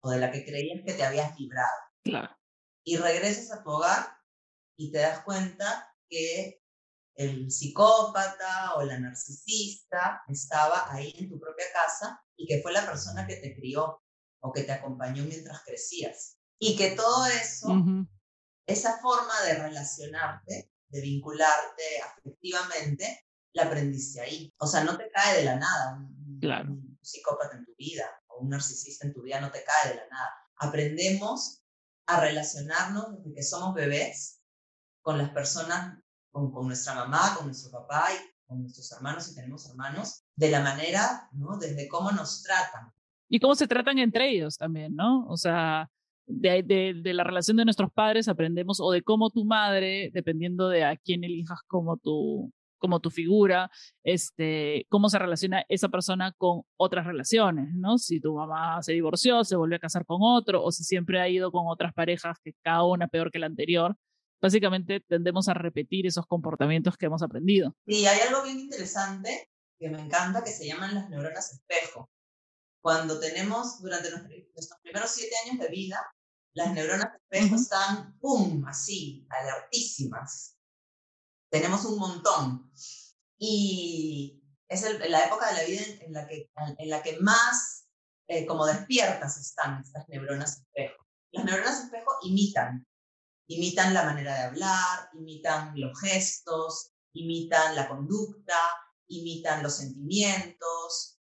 o 0.02 0.10
de 0.10 0.20
la 0.20 0.32
que 0.32 0.46
creías 0.46 0.82
que 0.86 0.94
te 0.94 1.04
habías 1.04 1.38
librado. 1.40 1.82
Claro. 2.04 2.38
Y 2.84 2.98
regresas 2.98 3.52
a 3.52 3.64
tu 3.64 3.72
hogar 3.72 4.18
y 4.78 4.92
te 4.92 5.00
das 5.00 5.22
cuenta 5.24 5.96
que 6.08 6.62
el 7.16 7.50
psicópata 7.50 8.76
o 8.76 8.84
la 8.84 9.00
narcisista 9.00 10.22
estaba 10.28 10.92
ahí 10.92 11.14
en 11.18 11.30
tu 11.30 11.40
propia 11.40 11.66
casa 11.74 12.22
y 12.36 12.46
que 12.46 12.62
fue 12.62 12.74
la 12.74 12.86
persona 12.86 13.26
que 13.26 13.38
te 13.38 13.56
crió 13.56 14.04
o 14.42 14.52
que 14.52 14.64
te 14.64 14.74
acompañó 14.74 15.24
mientras 15.24 15.64
crecías. 15.64 16.38
Y 16.60 16.76
que 16.78 16.92
todo 16.92 17.26
eso, 17.26 17.68
esa 18.66 19.00
forma 19.00 19.42
de 19.46 19.56
relacionarte, 19.56 20.72
de 20.90 21.02
vincularte 21.02 21.84
afectivamente, 22.02 23.26
la 23.54 23.64
aprendiste 23.64 24.22
ahí. 24.22 24.54
O 24.58 24.68
sea, 24.68 24.84
no 24.84 24.98
te 24.98 25.10
cae 25.10 25.40
de 25.40 25.46
la 25.46 25.56
nada 25.56 25.96
un, 25.96 26.40
claro. 26.40 26.72
un 26.72 27.00
psicópata 27.02 27.58
en 27.58 27.66
tu 27.66 27.76
vida 27.78 28.10
o 28.28 28.42
un 28.42 28.50
narcisista 28.50 29.08
en 29.08 29.14
tu 29.14 29.22
vida, 29.22 29.40
no 29.40 29.52
te 29.52 29.64
cae 29.64 29.92
de 29.92 29.96
la 29.96 30.08
nada. 30.08 30.32
Aprendemos 30.58 31.62
a 32.08 32.20
relacionarnos 32.20 33.18
desde 33.18 33.36
que 33.36 33.44
somos 33.44 33.74
bebés 33.74 34.42
con 35.02 35.18
las 35.18 35.30
personas 35.30 36.00
con, 36.36 36.68
nuestra 36.68 36.94
mamá, 36.96 37.36
con 37.38 37.46
nuestro 37.46 37.72
papá 37.72 38.08
y 38.12 38.46
con 38.46 38.62
nuestros 38.62 38.92
hermanos, 38.92 39.24
si 39.24 39.36
tenemos 39.36 39.70
hermanos, 39.70 40.24
de 40.36 40.52
la 40.52 40.62
manera, 40.62 41.30
¿no? 41.32 41.58
Desde 41.58 41.88
cómo 41.88 42.12
nos 42.12 42.44
tratan. 42.44 42.92
Y 43.30 43.40
cómo 43.40 43.56
se 43.56 43.68
tratan 43.68 44.00
entre 44.00 44.30
ellos 44.30 44.58
también, 44.58 44.96
¿no? 44.96 45.26
O 45.28 45.38
sea, 45.38 45.90
de, 46.28 46.62
de, 46.62 46.94
de, 47.02 47.14
la 47.14 47.24
relación 47.24 47.58
de 47.58 47.66
nuestros 47.66 47.92
padres 47.92 48.28
aprendemos, 48.28 48.80
o 48.82 48.92
de 48.92 49.02
cómo 49.02 49.30
tu 49.30 49.46
madre, 49.46 50.12
dependiendo 50.14 50.68
de 50.68 50.84
a 50.84 50.98
quién 50.98 51.24
elijas 51.24 51.60
como 51.68 51.98
tu, 51.98 52.52
como 52.78 53.00
tu 53.00 53.10
figura, 53.10 53.72
este, 54.04 54.86
cómo 54.90 55.10
se 55.10 55.18
relaciona 55.18 55.64
esa 55.70 55.88
persona 55.88 56.34
con 56.38 56.64
otras 56.78 57.06
relaciones, 57.06 57.74
¿no? 57.76 57.98
Si 57.98 58.20
tu 58.20 58.36
mamá 58.36 58.82
se 58.84 58.92
divorció, 58.94 59.44
se 59.46 59.56
volvió 59.56 59.78
a 59.78 59.80
casar 59.80 60.06
con 60.06 60.20
otro, 60.22 60.64
o 60.64 60.72
si 60.72 60.84
siempre 60.84 61.22
ha 61.22 61.30
ido 61.30 61.52
con 61.52 61.64
otras 61.68 61.94
parejas 61.94 62.38
que 62.44 62.54
cada 62.62 62.84
una 62.84 63.08
peor 63.08 63.32
que 63.32 63.40
la 63.40 63.46
anterior, 63.48 63.96
básicamente 64.42 65.02
tendemos 65.02 65.48
a 65.50 65.54
repetir 65.54 66.08
esos 66.08 66.26
comportamientos 66.28 66.98
que 66.98 67.08
hemos 67.08 67.24
aprendido. 67.24 67.76
Y 67.86 68.06
hay 68.06 68.20
algo 68.22 68.44
bien 68.44 68.60
interesante 68.60 69.50
que 69.80 69.90
me 69.90 70.00
encanta 70.02 70.44
que 70.44 70.52
se 70.52 70.68
llaman 70.68 70.96
las 70.96 71.10
neuronas 71.10 71.54
espejo. 71.54 72.10
Cuando 72.82 73.20
tenemos 73.20 73.82
durante 73.82 74.12
nuestros 74.12 74.80
primeros 74.82 75.12
siete 75.12 75.36
años 75.46 75.60
de 75.60 75.70
vida, 75.70 76.00
las 76.54 76.74
neuronas 76.74 77.10
espejo 77.16 77.56
están, 77.56 78.18
¡pum!, 78.20 78.66
así, 78.68 79.28
alertísimas. 79.30 80.58
tenemos 81.50 81.86
un 81.86 82.00
montón. 82.00 82.72
Y 83.38 84.42
es 84.70 84.84
la 85.10 85.26
época 85.26 85.48
de 85.50 85.54
la 85.54 85.64
vida 85.64 85.82
en, 86.02 86.14
la, 86.14 86.28
que, 86.28 86.50
en 86.78 86.90
la 86.90 87.04
que 87.04 87.20
más 87.20 87.88
eh, 88.28 88.46
como 88.46 88.66
despiertas 88.66 89.38
están 89.38 89.82
estas 89.82 90.08
neuronas 90.08 90.60
espejo. 90.60 91.06
Las 91.32 91.46
neuronas 91.46 91.84
espejo 91.84 92.12
imitan, 92.24 92.88
imitan 93.48 93.94
la 93.94 94.04
manera 94.04 94.34
de 94.36 94.44
hablar, 94.44 95.10
imitan 95.14 95.74
los 95.76 96.00
gestos, 96.00 96.92
imitan 97.14 97.76
la 97.76 97.88
conducta, 97.88 98.58
imitan 99.08 99.64
los 99.64 99.78
sentimientos. 99.78 101.20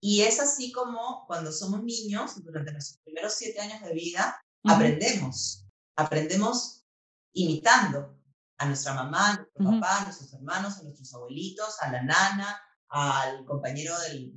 Y 0.00 0.22
es 0.22 0.40
así 0.40 0.72
como 0.72 1.24
cuando 1.26 1.52
somos 1.52 1.82
niños, 1.82 2.42
durante 2.44 2.72
nuestros 2.72 3.00
primeros 3.02 3.34
siete 3.34 3.60
años 3.60 3.82
de 3.82 3.92
vida, 3.92 4.40
aprendemos, 4.64 5.66
aprendemos 5.96 6.84
imitando 7.32 8.16
a 8.58 8.66
nuestra 8.66 8.94
mamá, 8.94 9.30
a 9.30 9.36
nuestro 9.36 9.80
papá, 9.80 10.00
a 10.00 10.04
nuestros 10.04 10.32
hermanos, 10.34 10.78
a 10.78 10.82
nuestros 10.82 11.14
abuelitos, 11.14 11.80
a 11.80 11.92
la 11.92 12.02
nana, 12.02 12.60
al 12.88 13.44
compañero 13.44 13.98
del, 14.00 14.34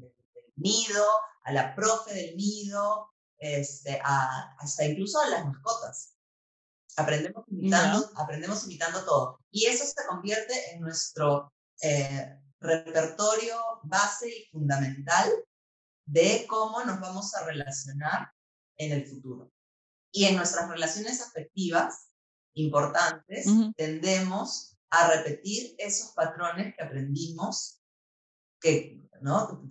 nido, 0.56 1.06
a 1.44 1.54
la 1.54 1.76
profe 1.76 2.14
del 2.14 2.36
nido, 2.36 3.10
este, 3.38 4.00
hasta 4.04 4.86
incluso 4.86 5.20
a 5.20 5.28
las 5.30 5.46
mascotas. 5.46 6.16
Aprendemos 6.98 7.46
imitando, 7.48 8.12
aprendemos 8.16 8.66
imitando 8.66 9.04
todo. 9.06 9.40
Y 9.50 9.66
eso 9.66 9.86
se 9.86 10.06
convierte 10.08 10.74
en 10.74 10.82
nuestro 10.82 11.54
eh, 11.82 12.38
repertorio 12.60 13.58
base 13.84 14.30
y 14.30 14.50
fundamental 14.52 15.32
de 16.06 16.46
cómo 16.48 16.84
nos 16.84 17.00
vamos 17.00 17.34
a 17.36 17.46
relacionar 17.46 18.32
en 18.78 18.92
el 18.92 19.08
futuro. 19.08 19.52
Y 20.12 20.26
en 20.26 20.36
nuestras 20.36 20.70
relaciones 20.70 21.22
afectivas, 21.22 22.12
importantes, 22.54 23.48
tendemos 23.76 24.78
a 24.90 25.10
repetir 25.10 25.76
esos 25.78 26.12
patrones 26.12 26.76
que 26.76 26.84
aprendimos, 26.84 27.82
que, 28.60 29.02
¿no? 29.22 29.62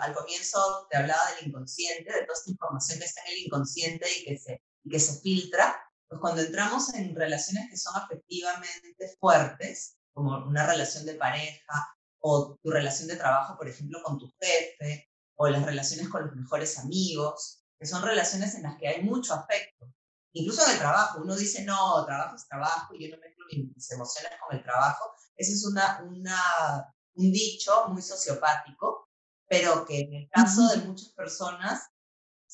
al, 0.00 0.14
comienzo 0.14 0.86
te 0.90 0.96
hablaba 0.96 1.22
del 1.36 1.48
inconsciente, 1.48 2.12
de 2.12 2.26
toda 2.26 2.36
esta 2.36 2.50
información 2.50 2.98
que 2.98 3.04
está 3.04 3.20
en 3.22 3.32
el 3.32 3.38
inconsciente 3.44 4.06
y 4.18 4.24
que 4.24 4.38
se, 4.38 4.62
y 4.82 4.90
que 4.90 5.00
se 5.00 5.20
filtra, 5.20 5.80
pues 6.14 6.20
cuando 6.20 6.42
entramos 6.42 6.94
en 6.94 7.12
relaciones 7.14 7.68
que 7.68 7.76
son 7.76 7.96
afectivamente 7.96 9.16
fuertes, 9.18 9.96
como 10.12 10.46
una 10.46 10.64
relación 10.64 11.04
de 11.06 11.14
pareja 11.14 11.88
o 12.20 12.56
tu 12.62 12.70
relación 12.70 13.08
de 13.08 13.16
trabajo, 13.16 13.56
por 13.58 13.68
ejemplo, 13.68 14.00
con 14.04 14.16
tu 14.18 14.32
jefe, 14.40 15.10
o 15.34 15.48
las 15.48 15.66
relaciones 15.66 16.08
con 16.08 16.26
los 16.26 16.36
mejores 16.36 16.78
amigos, 16.78 17.64
que 17.80 17.86
son 17.86 18.02
relaciones 18.02 18.54
en 18.54 18.62
las 18.62 18.76
que 18.78 18.86
hay 18.86 19.02
mucho 19.02 19.34
afecto, 19.34 19.92
incluso 20.32 20.64
en 20.64 20.74
el 20.74 20.78
trabajo, 20.78 21.20
uno 21.20 21.34
dice, 21.34 21.64
no, 21.64 22.04
trabajo 22.06 22.36
es 22.36 22.46
trabajo 22.46 22.94
y 22.94 23.08
yo 23.08 23.16
no 23.16 23.20
mezclo 23.20 23.46
mis 23.74 23.90
emociones 23.90 24.30
con 24.40 24.56
el 24.56 24.62
trabajo. 24.62 25.10
Ese 25.34 25.52
es 25.52 25.66
una, 25.66 26.00
una, 26.04 26.94
un 27.14 27.32
dicho 27.32 27.88
muy 27.88 28.02
sociopático, 28.02 29.08
pero 29.48 29.84
que 29.84 29.98
en 29.98 30.14
el 30.14 30.28
caso 30.30 30.68
de 30.68 30.76
muchas 30.76 31.08
personas 31.08 31.88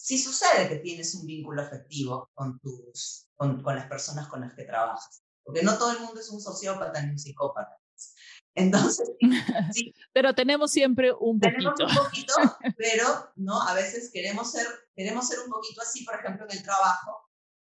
sí 0.03 0.19
sucede 0.19 0.69
que 0.69 0.77
tienes 0.77 1.15
un 1.15 1.27
vínculo 1.27 1.63
afectivo 1.63 2.31
con, 2.35 2.59
tus, 2.61 3.29
con, 3.37 3.63
con 3.63 3.77
las 3.77 3.87
personas 3.87 4.29
con 4.29 4.41
las 4.41 4.55
que 4.55 4.65
trabajas. 4.65 5.23
Porque 5.43 5.63
no 5.63 5.77
todo 5.79 5.93
el 5.93 6.01
mundo 6.01 6.21
es 6.21 6.31
un 6.31 6.41
sociópata 6.41 7.03
ni 7.03 7.11
un 7.11 7.19
psicópata. 7.19 7.77
Entonces, 8.55 9.11
sí. 9.75 9.95
pero 10.13 10.35
tenemos 10.35 10.71
siempre 10.71 11.13
un 11.13 11.39
poquito. 11.39 11.75
Tenemos 11.75 11.99
un 11.99 12.05
poquito, 12.05 12.35
pero 12.77 13.33
no, 13.37 13.63
a 13.63 13.75
veces 13.75 14.11
queremos 14.13 14.51
ser, 14.51 14.67
queremos 14.95 15.29
ser 15.29 15.41
un 15.41 15.51
poquito 15.51 15.83
así, 15.83 16.05
por 16.05 16.17
ejemplo, 16.17 16.47
en 16.49 16.57
el 16.57 16.63
trabajo, 16.63 17.31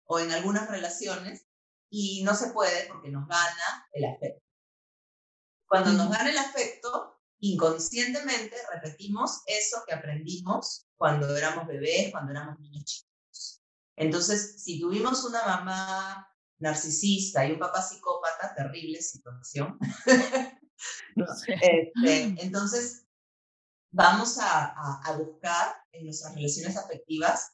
o 0.07 0.19
en 0.19 0.33
algunas 0.33 0.69
relaciones 0.69 1.47
y 1.91 2.23
no 2.25 2.35
se 2.35 2.51
puede 2.51 2.87
porque 2.89 3.11
nos 3.11 3.27
gana 3.27 3.89
el 3.93 4.05
afecto. 4.05 4.45
Cuando 5.67 5.93
nos 5.93 6.11
gana 6.11 6.31
el 6.31 6.39
afecto, 6.39 7.21
inconscientemente 7.41 8.57
repetimos 8.73 9.43
eso 9.47 9.83
que 9.87 9.95
aprendimos 9.95 10.86
cuando 10.97 11.37
éramos 11.37 11.67
bebés, 11.67 12.11
cuando 12.11 12.33
éramos 12.33 12.59
niños 12.59 12.85
chicos. 12.85 13.63
Entonces, 13.97 14.63
si 14.63 14.81
tuvimos 14.81 15.25
una 15.25 15.45
mamá 15.45 16.29
narcisista 16.59 17.47
y 17.47 17.53
un 17.53 17.59
papá 17.59 17.83
psicópata, 17.83 18.55
terrible 18.55 19.01
situación. 19.01 19.79
Este, 21.47 22.35
entonces, 22.45 23.07
vamos 23.91 24.37
a, 24.39 25.01
a, 25.03 25.17
buscar 25.17 25.75
en 25.93 26.05
nuestras 26.05 26.35
relaciones 26.35 26.77
afectivas 26.77 27.53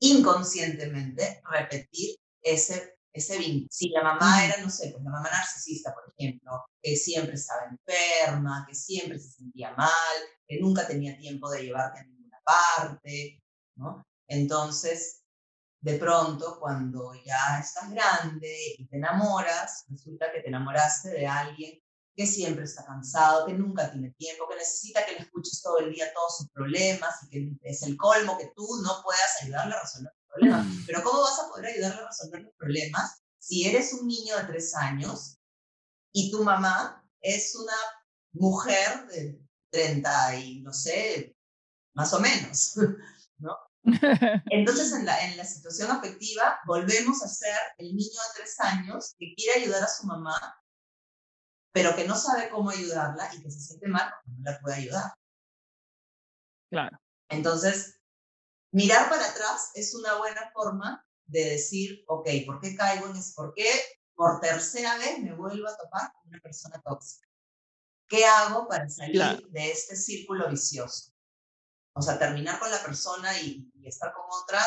inconscientemente 0.00 1.40
repetir 1.48 2.16
ese, 2.42 2.98
ese 3.12 3.38
vínculo. 3.38 3.68
Si 3.70 3.88
la 3.90 4.02
mamá 4.02 4.44
era, 4.44 4.60
no 4.60 4.68
sé, 4.68 4.90
pues 4.90 5.04
la 5.04 5.10
mamá 5.10 5.30
narcisista, 5.30 5.94
por 5.94 6.12
ejemplo, 6.16 6.64
que 6.82 6.96
siempre 6.96 7.34
estaba 7.34 7.70
enferma, 7.70 8.66
que 8.68 8.74
siempre 8.74 9.18
se 9.20 9.30
sentía 9.30 9.72
mal, 9.74 9.90
que 10.46 10.60
nunca 10.60 10.86
tenía 10.86 11.16
tiempo 11.16 11.48
de 11.50 11.62
llevarte 11.62 12.00
a 12.00 12.04
parte, 12.44 13.42
¿no? 13.76 14.04
Entonces, 14.28 15.22
de 15.80 15.98
pronto, 15.98 16.58
cuando 16.60 17.12
ya 17.24 17.58
estás 17.60 17.90
grande 17.90 18.56
y 18.78 18.86
te 18.86 18.96
enamoras, 18.96 19.84
resulta 19.88 20.32
que 20.32 20.40
te 20.40 20.48
enamoraste 20.48 21.10
de 21.10 21.26
alguien 21.26 21.78
que 22.16 22.26
siempre 22.26 22.64
está 22.64 22.84
cansado, 22.84 23.46
que 23.46 23.54
nunca 23.54 23.90
tiene 23.90 24.12
tiempo, 24.12 24.48
que 24.48 24.56
necesita 24.56 25.04
que 25.04 25.12
le 25.12 25.18
escuches 25.18 25.60
todo 25.60 25.78
el 25.80 25.92
día 25.92 26.12
todos 26.14 26.38
sus 26.38 26.50
problemas 26.50 27.14
y 27.24 27.28
que 27.28 27.68
es 27.68 27.82
el 27.82 27.96
colmo 27.96 28.38
que 28.38 28.52
tú 28.54 28.66
no 28.82 29.02
puedas 29.02 29.42
ayudarle 29.42 29.74
a 29.74 29.80
resolver 29.80 30.12
los 30.14 30.28
problemas. 30.28 30.66
Mm. 30.66 30.86
Pero 30.86 31.02
¿cómo 31.02 31.20
vas 31.20 31.40
a 31.40 31.48
poder 31.48 31.66
ayudarle 31.66 32.02
a 32.02 32.06
resolver 32.06 32.42
los 32.42 32.54
problemas 32.54 33.22
si 33.38 33.68
eres 33.68 33.92
un 33.92 34.06
niño 34.06 34.36
de 34.38 34.44
tres 34.44 34.74
años 34.74 35.38
y 36.12 36.30
tu 36.30 36.44
mamá 36.44 37.04
es 37.20 37.54
una 37.56 37.76
mujer 38.32 39.06
de 39.08 39.40
30 39.70 40.36
y 40.36 40.60
no 40.60 40.72
sé, 40.72 41.33
más 41.94 42.12
o 42.12 42.20
menos, 42.20 42.74
¿no? 43.38 43.56
Entonces, 44.50 44.92
en 44.92 45.04
la, 45.04 45.26
en 45.26 45.36
la 45.36 45.44
situación 45.44 45.90
afectiva, 45.90 46.58
volvemos 46.66 47.22
a 47.22 47.28
ser 47.28 47.56
el 47.78 47.94
niño 47.94 48.20
de 48.20 48.42
tres 48.42 48.58
años 48.60 49.14
que 49.18 49.34
quiere 49.36 49.62
ayudar 49.62 49.82
a 49.82 49.88
su 49.88 50.06
mamá 50.06 50.38
pero 51.74 51.96
que 51.96 52.06
no 52.06 52.14
sabe 52.14 52.48
cómo 52.50 52.70
ayudarla 52.70 53.28
y 53.34 53.42
que 53.42 53.50
se 53.50 53.58
siente 53.58 53.88
mal 53.88 54.08
porque 54.08 54.30
no 54.30 54.50
la 54.50 54.60
puede 54.60 54.76
ayudar. 54.76 55.12
Claro. 56.70 56.96
Entonces, 57.28 58.00
mirar 58.70 59.10
para 59.10 59.28
atrás 59.28 59.72
es 59.74 59.92
una 59.92 60.14
buena 60.18 60.52
forma 60.52 61.04
de 61.26 61.44
decir, 61.50 62.04
ok, 62.06 62.28
¿por 62.46 62.60
qué 62.60 62.76
caigo 62.76 63.08
en 63.08 63.16
eso? 63.16 63.32
¿Por 63.34 63.54
qué 63.54 63.68
por 64.14 64.38
tercera 64.38 64.96
vez 64.98 65.18
me 65.18 65.34
vuelvo 65.34 65.66
a 65.68 65.76
topar 65.76 66.12
con 66.12 66.28
una 66.28 66.40
persona 66.40 66.80
tóxica? 66.80 67.26
¿Qué 68.06 68.24
hago 68.24 68.68
para 68.68 68.88
salir 68.88 69.44
de 69.48 69.72
este 69.72 69.96
círculo 69.96 70.48
vicioso? 70.48 71.12
O 71.94 72.02
sea, 72.02 72.18
terminar 72.18 72.58
con 72.58 72.70
la 72.70 72.82
persona 72.82 73.40
y, 73.40 73.70
y 73.74 73.86
estar 73.86 74.12
con 74.12 74.24
otra 74.42 74.60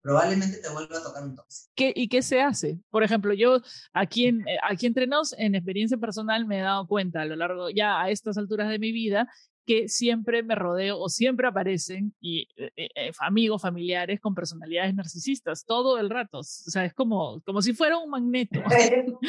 probablemente 0.00 0.58
te 0.58 0.68
vuelva 0.70 0.98
a 0.98 1.02
tocar 1.02 1.22
un 1.22 1.34
tóxico. 1.34 1.70
¿Qué, 1.74 1.92
¿Y 1.94 2.08
qué 2.08 2.22
se 2.22 2.40
hace? 2.40 2.78
Por 2.90 3.02
ejemplo, 3.02 3.34
yo 3.34 3.60
aquí, 3.92 4.26
en, 4.26 4.46
eh, 4.48 4.58
aquí 4.62 4.86
entrenados 4.86 5.34
en 5.36 5.54
experiencia 5.54 5.98
personal 5.98 6.46
me 6.46 6.58
he 6.58 6.62
dado 6.62 6.86
cuenta 6.86 7.22
a 7.22 7.24
lo 7.24 7.36
largo, 7.36 7.70
ya 7.70 8.00
a 8.00 8.10
estas 8.10 8.38
alturas 8.38 8.68
de 8.68 8.78
mi 8.78 8.92
vida, 8.92 9.28
que 9.68 9.86
siempre 9.86 10.42
me 10.42 10.54
rodeo 10.54 10.98
o 10.98 11.10
siempre 11.10 11.46
aparecen 11.46 12.14
y, 12.22 12.48
eh, 12.56 12.88
eh, 12.96 13.12
amigos, 13.20 13.60
familiares 13.60 14.18
con 14.18 14.34
personalidades 14.34 14.94
narcisistas 14.94 15.66
todo 15.66 15.98
el 15.98 16.08
rato. 16.08 16.38
O 16.38 16.42
sea, 16.42 16.86
es 16.86 16.94
como, 16.94 17.42
como 17.42 17.60
si 17.60 17.74
fuera 17.74 17.98
un 17.98 18.08
magneto. 18.08 18.60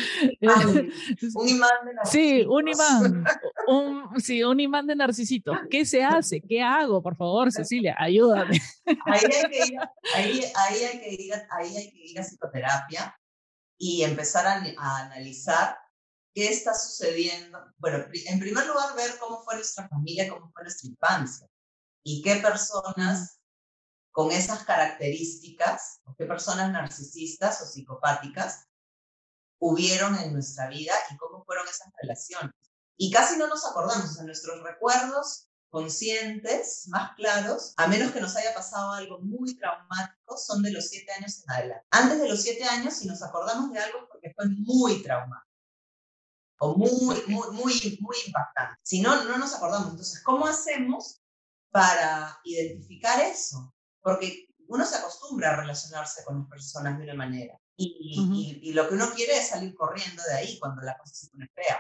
un 1.36 1.50
imán 1.50 1.86
de 1.86 1.94
narcisito. 1.94 2.06
Sí, 2.06 2.46
un 2.48 2.68
imán. 2.70 3.26
Un, 3.68 4.20
sí, 4.20 4.42
un 4.44 4.60
imán 4.60 4.88
de 4.88 4.96
narcisito. 4.96 5.52
¿Qué 5.70 5.86
se 5.86 6.04
hace? 6.04 6.42
¿Qué 6.42 6.60
hago? 6.60 7.04
Por 7.04 7.16
favor, 7.16 7.52
Cecilia, 7.52 7.96
ayúdame. 8.00 8.60
Ahí 9.06 9.22
hay 9.26 9.52
que 9.52 9.66
ir, 9.66 9.80
ahí, 10.16 10.42
ahí 10.56 10.84
hay 10.86 11.00
que 11.00 11.14
ir, 11.14 11.34
ahí 11.52 11.78
hay 11.78 11.92
que 11.92 12.06
ir 12.06 12.20
a 12.20 12.24
psicoterapia 12.24 13.20
y 13.78 14.02
empezar 14.02 14.48
a, 14.48 14.64
a 14.80 15.06
analizar 15.06 15.78
qué 16.34 16.50
está 16.50 16.74
sucediendo. 16.74 17.60
Bueno, 17.78 18.06
en 18.14 18.40
primer 18.40 18.68
lugar, 18.68 18.96
ver 18.96 19.18
cómo 19.20 19.44
fue 19.44 19.56
nuestra 19.56 19.88
familia, 19.88 20.30
cómo 20.30 20.52
fue 20.52 20.64
nuestra 20.64 20.90
infancia 20.90 21.48
y 22.04 22.22
qué 22.22 22.36
personas 22.36 23.40
con 24.12 24.32
esas 24.32 24.64
características, 24.64 26.02
o 26.06 26.16
qué 26.16 26.26
personas 26.26 26.72
narcisistas 26.72 27.62
o 27.62 27.66
psicopáticas 27.66 28.66
hubieron 29.60 30.16
en 30.16 30.34
nuestra 30.34 30.68
vida 30.68 30.94
y 31.12 31.18
cómo 31.18 31.44
fueron 31.46 31.68
esas 31.68 31.90
relaciones. 32.02 32.54
Y 32.98 33.12
casi 33.12 33.38
no 33.38 33.48
nos 33.48 33.66
acordamos, 33.66 34.18
o 34.18 34.24
nuestros 34.24 34.62
recuerdos 34.64 35.50
conscientes, 35.70 36.88
más 36.88 37.16
claros, 37.16 37.74
a 37.78 37.88
menos 37.88 38.12
que 38.12 38.20
nos 38.20 38.36
haya 38.36 38.54
pasado 38.54 38.92
algo 38.94 39.20
muy 39.20 39.56
traumático, 39.56 40.36
son 40.36 40.64
de 40.64 40.72
los 40.72 40.90
siete 40.90 41.12
años 41.14 41.44
en 41.44 41.52
adelante. 41.52 41.88
Antes 41.92 42.20
de 42.20 42.28
los 42.28 42.42
siete 42.42 42.64
años, 42.64 42.96
si 42.96 43.08
nos 43.08 43.22
acordamos 43.22 43.72
de 43.72 43.80
algo, 43.80 44.08
porque 44.10 44.34
fue 44.36 44.48
muy 44.50 45.04
traumático 45.04 45.49
o 46.60 46.76
muy, 46.76 46.92
muy, 47.28 47.52
muy, 47.52 47.98
muy 48.02 48.18
impactante. 48.28 48.80
Si 48.84 49.02
no, 49.02 49.24
no 49.24 49.38
nos 49.38 49.56
acordamos. 49.56 49.92
Entonces, 49.92 50.22
¿cómo 50.24 50.46
hacemos 50.46 51.22
para 51.72 52.40
identificar 52.44 53.20
eso? 53.22 53.74
Porque 54.02 54.48
uno 54.68 54.86
se 54.86 54.98
acostumbra 54.98 55.52
a 55.52 55.56
relacionarse 55.58 56.24
con 56.26 56.40
las 56.40 56.48
personas 56.48 56.98
de 56.98 57.06
una 57.06 57.14
manera. 57.14 57.58
Y, 57.82 58.60
y, 58.62 58.74
lo 58.74 58.90
que 58.90 58.96
uno 58.96 59.10
quiere 59.16 59.38
es 59.38 59.48
salir 59.48 59.74
corriendo 59.74 60.22
de 60.24 60.36
ahí 60.36 60.60
cuando 60.60 60.82
la 60.82 60.98
cosa 60.98 61.14
se 61.16 61.30
pone 61.30 61.48
fea. 61.56 61.80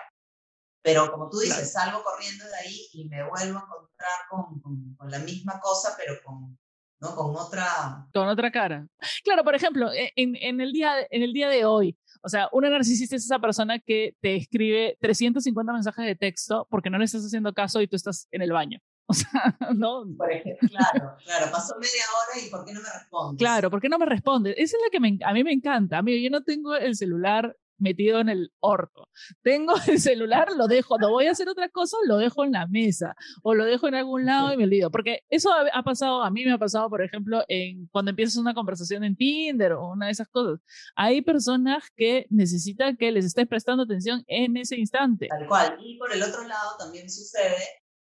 Pero 0.82 1.12
como 1.12 1.30
tú 1.30 1.40
dices, 1.40 1.74
salgo 1.74 2.02
corriendo 2.02 2.46
de 2.46 2.56
ahí 2.56 2.88
y 2.94 3.10
me 3.10 3.22
vuelvo 3.28 3.60
a 3.60 3.64
encontrar 3.64 4.20
con, 4.30 4.96
con, 4.96 5.12
la 5.12 5.20
misma 5.20 5.60
cosa, 5.60 5.94
pero 5.98 6.16
con, 6.24 6.58
¿no? 7.02 7.16
con 7.18 7.36
otra... 7.36 8.08
Con 8.14 8.30
otra 8.30 8.50
cara. 8.50 8.88
Claro, 9.26 9.44
por 9.44 9.56
ejemplo, 9.56 9.92
e, 9.92 10.14
en, 10.16 10.38
en, 10.38 10.62
el 10.62 10.72
día, 10.72 11.06
en 11.10 11.22
el 11.22 11.34
día 11.34 11.50
de 11.50 11.66
hoy, 11.66 11.99
o 12.22 12.30
sea, 12.30 12.50
una 12.52 12.70
narcisista 12.70 13.16
es 13.16 13.26
esa 13.26 13.40
persona 13.40 13.80
que 13.80 14.16
te 14.22 14.36
escribe 14.36 14.98
350 15.02 15.74
mensajes 15.74 16.06
de 16.06 16.16
texto 16.16 16.68
porque 16.70 16.90
no 16.90 16.98
le 16.98 17.06
estás 17.06 17.26
haciendo 17.26 17.54
caso 17.54 17.82
y 17.82 17.88
tú 17.88 17.96
estás 17.96 18.28
en 18.32 18.42
el 18.42 18.52
baño. 18.52 18.80
O 19.12 19.14
sea, 19.16 19.58
¿no? 19.74 20.06
Por 20.16 20.32
ejemplo, 20.32 20.70
claro, 20.70 21.16
claro, 21.26 21.52
pasó 21.52 21.74
media 21.80 22.04
hora 22.14 22.46
y 22.46 22.50
¿por 22.52 22.64
qué 22.64 22.74
no 22.74 22.82
me 22.82 22.90
respondes? 22.94 23.40
Claro, 23.40 23.72
¿por 23.72 23.82
qué 23.82 23.90
no 23.90 23.98
me 23.98 24.06
respondes? 24.06 24.54
Esa 24.56 24.78
es 24.78 24.84
la 24.84 24.90
que 24.92 25.00
me, 25.00 25.18
a 25.26 25.34
mí 25.34 25.44
me 25.44 25.52
encanta. 25.52 25.98
A 25.98 26.04
mí, 26.04 26.22
yo 26.22 26.30
no 26.30 26.44
tengo 26.44 26.76
el 26.76 26.96
celular 26.96 27.58
metido 27.80 28.20
en 28.20 28.30
el 28.30 28.52
orto. 28.60 29.10
Tengo 29.42 29.74
el 29.88 30.00
celular, 30.00 30.50
lo 30.56 30.68
dejo, 30.68 30.98
no 30.98 31.10
voy 31.10 31.26
a 31.26 31.32
hacer 31.32 31.50
otra 31.50 31.70
cosa, 31.70 31.98
lo 32.06 32.18
dejo 32.18 32.44
en 32.44 32.52
la 32.52 32.68
mesa 32.68 33.16
o 33.44 33.54
lo 33.54 33.66
dejo 33.66 33.88
en 33.88 33.96
algún 33.96 34.26
lado 34.26 34.54
y 34.54 34.58
me 34.58 34.66
olvido. 34.66 34.92
Porque 34.92 35.22
eso 35.30 35.52
ha, 35.52 35.84
pasado, 35.84 36.24
a 36.24 36.32
mí 36.32 36.46
me 36.46 36.54
ha 36.54 36.58
pasado, 36.58 36.90
por 36.90 37.02
ejemplo, 37.02 37.44
en 37.48 37.88
cuando 37.92 38.12
empiezas 38.12 38.38
una 38.38 38.54
conversación 38.54 39.04
en 39.04 39.16
Tinder 39.16 39.74
o 39.74 39.92
una 39.92 40.08
de 40.08 40.12
esas 40.12 40.28
cosas. 40.30 40.60
Hay 40.96 41.22
personas 41.22 41.84
que 41.96 42.26
necesitan 42.30 42.98
que 42.98 43.12
les 43.12 43.26
estés 43.26 43.48
prestando 43.48 43.84
atención 43.84 44.24
en 44.28 44.58
ese 44.58 44.78
instante. 44.78 45.28
Tal 45.28 45.48
cual. 45.48 45.78
Y 45.82 45.98
por 45.98 46.14
el 46.14 46.22
otro 46.24 46.44
lado 46.48 46.72
también 46.78 47.10
sucede 47.10 47.58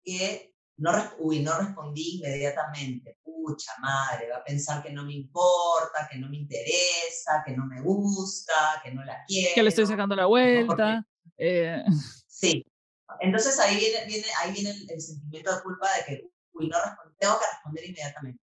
que 0.03 0.54
no, 0.77 0.91
uy, 1.19 1.39
no 1.39 1.57
respondí 1.57 2.17
inmediatamente. 2.17 3.17
Pucha 3.23 3.73
madre, 3.79 4.29
va 4.29 4.37
a 4.37 4.43
pensar 4.43 4.83
que 4.83 4.91
no 4.91 5.05
me 5.05 5.13
importa, 5.13 6.07
que 6.11 6.17
no 6.17 6.27
me 6.29 6.37
interesa, 6.37 7.43
que 7.45 7.55
no 7.55 7.65
me 7.65 7.81
gusta, 7.81 8.81
que 8.83 8.91
no 8.91 9.03
la 9.03 9.23
quiero. 9.25 9.55
Que 9.55 9.63
le 9.63 9.69
estoy 9.69 9.85
sacando 9.85 10.15
la 10.15 10.25
vuelta. 10.25 11.05
Eh. 11.37 11.83
Sí. 12.27 12.65
Entonces 13.19 13.59
ahí 13.59 13.77
viene, 13.77 14.05
viene, 14.05 14.25
ahí 14.41 14.51
viene 14.51 14.71
el, 14.71 15.01
sentimiento 15.01 15.55
de 15.55 15.61
culpa 15.61 15.87
de 15.97 16.05
que, 16.05 16.29
uy, 16.53 16.67
no 16.67 16.77
tengo 17.19 17.39
que 17.39 17.45
responder 17.53 17.85
inmediatamente. 17.85 18.41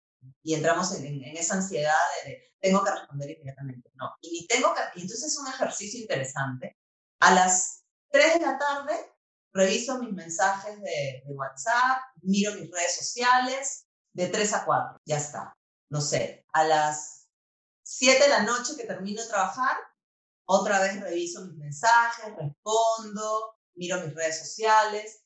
Y 0.42 0.54
entramos 0.54 0.92
en, 0.94 1.06
en, 1.06 1.36
esa 1.36 1.54
ansiedad 1.54 1.94
de, 2.24 2.42
tengo 2.60 2.82
que 2.82 2.90
responder 2.90 3.30
inmediatamente. 3.30 3.90
No. 3.94 4.12
Y 4.20 4.46
tengo 4.48 4.74
que, 4.74 4.80
y 4.98 5.02
entonces 5.02 5.32
es 5.32 5.38
un 5.38 5.46
ejercicio 5.48 6.00
interesante. 6.00 6.76
A 7.20 7.34
las 7.34 7.84
3 8.10 8.34
de 8.34 8.40
la 8.40 8.58
tarde 8.58 8.94
reviso 9.56 9.98
mis 9.98 10.12
mensajes 10.12 10.80
de, 10.80 11.22
WhatsApp, 11.28 11.98
miro 12.22 12.54
mis 12.54 12.70
redes 12.70 12.96
sociales, 12.96 13.86
de 14.12 14.28
3 14.28 14.52
a 14.54 14.64
4, 14.64 15.00
ya 15.04 15.16
está. 15.16 15.56
No 15.90 16.00
sé, 16.00 16.44
a 16.52 16.64
las 16.64 17.28
7 17.82 18.22
de 18.22 18.28
la 18.28 18.42
noche 18.42 18.76
que 18.76 18.84
termino 18.84 19.22
de 19.22 19.28
trabajar, 19.28 19.76
otra 20.46 20.80
vez 20.80 21.00
reviso 21.00 21.44
mis 21.46 21.56
mensajes, 21.56 22.34
respondo, 22.36 23.56
miro 23.74 24.00
mis 24.00 24.14
redes 24.14 24.38
sociales. 24.38 25.22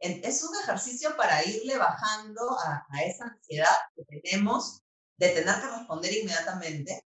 Es 0.00 0.42
un 0.44 0.54
ejercicio 0.62 1.16
para 1.16 1.44
irle 1.44 1.76
bajando 1.76 2.58
a, 2.60 2.86
a 2.88 3.02
esa 3.02 3.24
ansiedad 3.24 3.76
que 3.94 4.04
tenemos 4.04 4.80
de 5.16 5.30
tener 5.30 5.60
que 5.60 5.66
responder 5.66 6.12
inmediatamente 6.12 7.04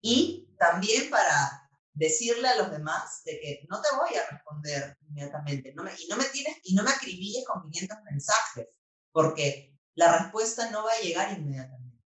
y 0.00 0.48
también 0.58 1.10
para 1.10 1.67
decirle 1.98 2.48
a 2.48 2.56
los 2.56 2.70
demás 2.70 3.22
de 3.24 3.40
que 3.40 3.66
no 3.68 3.80
te 3.80 3.88
voy 3.96 4.16
a 4.16 4.30
responder 4.30 4.96
inmediatamente 5.08 5.70
y, 5.70 5.74
no 5.74 6.16
me 6.16 6.24
tienes, 6.26 6.56
y 6.62 6.74
no 6.74 6.84
me 6.84 6.90
acribilles 6.90 7.44
con 7.44 7.68
500 7.70 7.98
mensajes, 8.10 8.68
porque 9.12 9.76
la 9.94 10.16
respuesta 10.16 10.70
no 10.70 10.84
va 10.84 10.92
a 10.92 11.00
llegar 11.00 11.36
inmediatamente. 11.36 11.98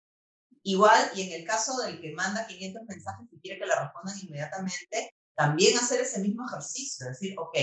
Igual, 0.63 1.11
y 1.15 1.23
en 1.23 1.41
el 1.41 1.47
caso 1.47 1.77
del 1.83 2.01
que 2.01 2.13
manda 2.13 2.47
500 2.47 2.83
mensajes 2.89 3.27
y 3.33 3.41
quiere 3.41 3.61
que 3.61 3.67
le 3.67 3.75
respondan 3.75 4.19
inmediatamente, 4.19 5.15
también 5.35 5.77
hacer 5.77 6.01
ese 6.01 6.21
mismo 6.21 6.47
ejercicio, 6.47 7.07
decir, 7.07 7.35
ok, 7.39 7.57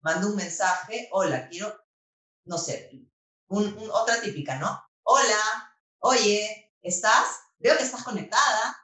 mando 0.00 0.28
un 0.28 0.36
mensaje, 0.36 1.08
hola, 1.12 1.48
quiero, 1.48 1.76
no 2.46 2.56
sé, 2.56 2.90
otra 3.48 4.22
típica, 4.22 4.58
¿no? 4.58 4.82
Hola, 5.02 5.76
oye, 5.98 6.72
¿estás? 6.80 7.40
Veo 7.58 7.76
que 7.76 7.82
estás 7.82 8.04
conectada, 8.04 8.76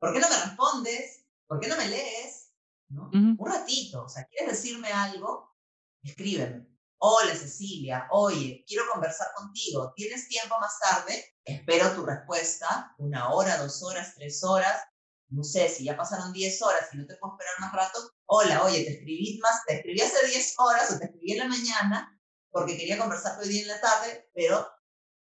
¿por 0.00 0.12
qué 0.12 0.20
no 0.20 0.28
me 0.28 0.44
respondes? 0.44 1.21
¿Por 1.52 1.60
qué 1.60 1.68
no 1.68 1.76
me 1.76 1.86
lees? 1.86 2.50
¿No? 2.88 3.10
Un 3.12 3.38
ratito, 3.44 4.04
o 4.04 4.08
sea, 4.08 4.24
¿quieres 4.24 4.52
decirme 4.52 4.90
algo? 4.90 5.54
Escríbeme. 6.02 6.66
Hola 6.96 7.34
Cecilia, 7.34 8.08
oye, 8.10 8.64
quiero 8.66 8.84
conversar 8.90 9.26
contigo. 9.36 9.92
¿Tienes 9.94 10.28
tiempo 10.28 10.58
más 10.58 10.78
tarde? 10.78 11.36
Espero 11.44 11.92
tu 11.92 12.06
respuesta, 12.06 12.94
una 12.96 13.34
hora, 13.34 13.58
dos 13.58 13.82
horas, 13.82 14.14
tres 14.14 14.42
horas. 14.42 14.82
No 15.28 15.44
sé, 15.44 15.68
si 15.68 15.84
ya 15.84 15.94
pasaron 15.94 16.32
diez 16.32 16.62
horas 16.62 16.88
y 16.94 16.96
no 16.96 17.06
te 17.06 17.16
puedo 17.16 17.34
esperar 17.34 17.60
más 17.60 17.72
rato. 17.74 17.98
Hola, 18.24 18.64
oye, 18.64 18.84
te 18.84 18.92
escribí 18.92 19.38
más, 19.42 19.62
te 19.66 19.74
escribí 19.76 20.00
hace 20.00 20.26
diez 20.28 20.54
horas 20.56 20.90
o 20.90 20.98
te 20.98 21.04
escribí 21.04 21.32
en 21.32 21.38
la 21.38 21.48
mañana 21.48 22.18
porque 22.50 22.78
quería 22.78 22.96
conversar 22.96 23.38
hoy 23.38 23.48
día 23.48 23.62
en 23.62 23.68
la 23.68 23.80
tarde, 23.82 24.30
pero 24.34 24.66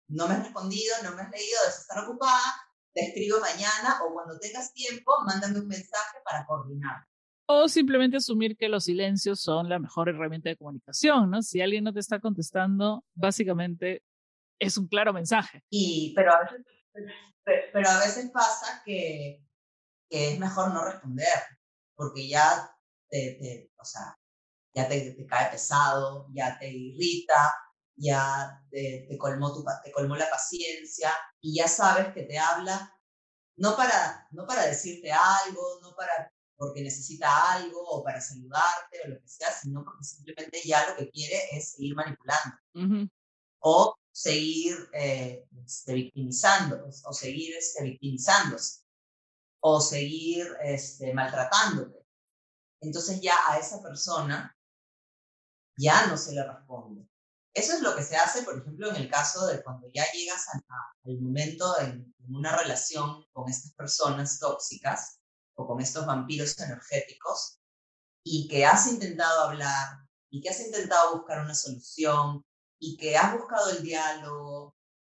no 0.08 0.28
me 0.28 0.34
has 0.34 0.44
respondido, 0.44 0.94
no 1.02 1.12
me 1.12 1.20
has 1.20 1.30
leído, 1.30 1.58
debes 1.62 1.80
estar 1.80 2.02
ocupada, 2.04 2.65
te 2.96 3.08
escribo 3.08 3.38
mañana 3.40 4.00
o 4.02 4.14
cuando 4.14 4.38
tengas 4.38 4.72
tiempo, 4.72 5.12
mándame 5.26 5.60
un 5.60 5.68
mensaje 5.68 6.18
para 6.24 6.46
coordinar. 6.46 7.04
O 7.46 7.68
simplemente 7.68 8.16
asumir 8.16 8.56
que 8.56 8.70
los 8.70 8.84
silencios 8.84 9.40
son 9.40 9.68
la 9.68 9.78
mejor 9.78 10.08
herramienta 10.08 10.48
de 10.48 10.56
comunicación, 10.56 11.30
¿no? 11.30 11.42
Si 11.42 11.60
alguien 11.60 11.84
no 11.84 11.92
te 11.92 12.00
está 12.00 12.18
contestando, 12.20 13.04
básicamente 13.14 14.02
es 14.58 14.78
un 14.78 14.88
claro 14.88 15.12
mensaje. 15.12 15.62
Y, 15.70 16.14
pero, 16.16 16.32
a 16.32 16.40
veces, 16.40 16.64
pero 17.44 17.88
a 17.88 17.98
veces 17.98 18.30
pasa 18.30 18.82
que, 18.84 19.44
que 20.08 20.32
es 20.32 20.40
mejor 20.40 20.72
no 20.72 20.82
responder, 20.82 21.38
porque 21.94 22.26
ya 22.26 22.74
te, 23.10 23.70
o 23.78 23.84
sea, 23.84 24.16
ya 24.74 24.88
te, 24.88 25.12
te, 25.12 25.26
cae 25.26 25.50
pesado, 25.50 26.28
ya 26.32 26.58
te 26.58 26.70
irrita, 26.70 27.54
ya 27.96 28.62
te, 28.70 29.06
te, 29.08 29.18
colmó 29.18 29.52
tu, 29.52 29.64
te 29.84 29.92
colmó 29.92 30.16
la 30.16 30.30
paciencia 30.30 31.12
y 31.40 31.56
ya 31.56 31.68
sabes 31.68 32.12
que 32.12 32.22
te 32.22 32.38
habla 32.38 32.92
no 33.56 33.74
para, 33.76 34.28
no 34.32 34.46
para 34.46 34.66
decirte 34.66 35.10
algo, 35.10 35.80
no 35.82 35.94
para 35.96 36.30
porque 36.56 36.82
necesita 36.82 37.52
algo 37.52 37.80
o 37.82 38.02
para 38.02 38.20
saludarte 38.20 39.00
o 39.04 39.08
lo 39.08 39.20
que 39.20 39.28
sea, 39.28 39.52
sino 39.52 39.84
porque 39.84 40.04
simplemente 40.04 40.60
ya 40.64 40.88
lo 40.88 40.96
que 40.96 41.10
quiere 41.10 41.38
es 41.52 41.72
seguir 41.72 41.94
manipulando 41.94 42.56
o 43.60 43.94
seguir 44.10 44.88
eh, 44.94 45.46
este, 45.64 45.94
victimizando 45.94 46.86
o 47.04 47.12
seguir 47.12 47.56
este, 47.56 47.84
victimizándose 47.84 48.84
o 49.60 49.80
seguir 49.80 50.46
este, 50.62 51.12
maltratándote. 51.12 52.06
Entonces 52.80 53.20
ya 53.20 53.36
a 53.48 53.58
esa 53.58 53.82
persona 53.82 54.56
ya 55.76 56.06
no 56.06 56.16
se 56.16 56.32
le 56.32 56.44
responde. 56.46 57.06
Eso 57.56 57.72
es 57.72 57.80
lo 57.80 57.96
que 57.96 58.02
se 58.02 58.16
hace, 58.16 58.42
por 58.42 58.58
ejemplo, 58.58 58.90
en 58.90 58.96
el 58.96 59.10
caso 59.10 59.46
de 59.46 59.62
cuando 59.62 59.88
ya 59.94 60.04
llegas 60.12 60.46
al 60.52 61.18
momento 61.18 61.80
en, 61.80 62.14
una 62.28 62.54
relación 62.54 63.24
con 63.32 63.48
estas 63.48 63.72
personas 63.72 64.38
tóxicas 64.38 65.20
o 65.54 65.66
con 65.66 65.80
estos 65.80 66.04
vampiros 66.04 66.58
energéticos 66.58 67.58
y 68.22 68.46
que 68.48 68.66
has 68.66 68.88
intentado 68.88 69.42
hablar 69.42 70.00
y 70.28 70.42
que 70.42 70.50
has 70.50 70.60
intentado 70.60 71.16
buscar 71.16 71.40
una 71.40 71.54
solución 71.54 72.44
y 72.78 72.98
que 72.98 73.16
has 73.16 73.32
buscado 73.32 73.70
el 73.70 73.82
diálogo 73.82 74.74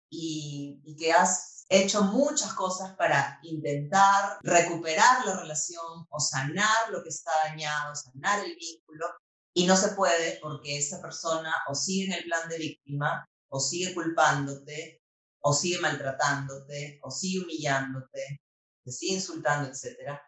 y, 0.08 0.96
que 0.96 1.12
has 1.12 1.66
hecho 1.68 2.04
muchas 2.04 2.54
cosas 2.54 2.96
para 2.96 3.38
intentar 3.42 4.38
recuperar 4.42 5.26
la 5.26 5.40
relación 5.40 6.06
o 6.08 6.20
sanar 6.20 6.90
lo 6.90 7.02
que 7.02 7.10
está 7.10 7.32
dañado, 7.44 7.94
sanar 7.94 8.42
el 8.44 8.56
vínculo, 8.56 9.06
y 9.54 9.66
no 9.66 9.76
se 9.76 9.90
puede 9.90 10.38
porque 10.40 10.78
esa 10.78 11.00
persona 11.00 11.54
o 11.68 11.74
sigue 11.74 12.06
en 12.06 12.12
el 12.12 12.24
plan 12.24 12.48
de 12.48 12.58
víctima, 12.58 13.28
o 13.48 13.58
sigue 13.58 13.94
culpándote, 13.94 15.02
o 15.42 15.52
sigue 15.52 15.80
maltratándote, 15.80 17.00
o 17.02 17.10
sigue 17.10 17.44
humillándote, 17.44 18.40
te 18.84 18.92
sigue 18.92 19.14
insultando, 19.14 19.68
etc. 19.68 20.18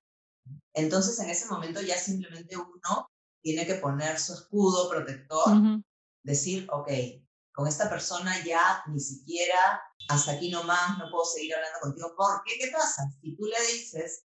Entonces 0.74 1.18
en 1.20 1.30
ese 1.30 1.46
momento 1.46 1.80
ya 1.80 1.96
simplemente 1.96 2.56
uno 2.56 3.08
tiene 3.42 3.66
que 3.66 3.76
poner 3.76 4.18
su 4.18 4.34
escudo 4.34 4.88
protector, 4.88 5.82
decir, 6.24 6.66
ok, 6.70 6.88
con 7.52 7.68
esta 7.68 7.88
persona 7.88 8.42
ya 8.44 8.82
ni 8.86 8.98
siquiera 8.98 9.82
hasta 10.08 10.32
aquí 10.32 10.50
nomás 10.50 10.98
no 10.98 11.10
puedo 11.10 11.24
seguir 11.24 11.54
hablando 11.54 11.78
contigo. 11.80 12.14
¿Por 12.16 12.42
qué? 12.44 12.58
¿Qué 12.58 12.70
pasa? 12.72 13.04
Si 13.20 13.36
tú 13.36 13.44
le 13.44 13.72
dices, 13.72 14.24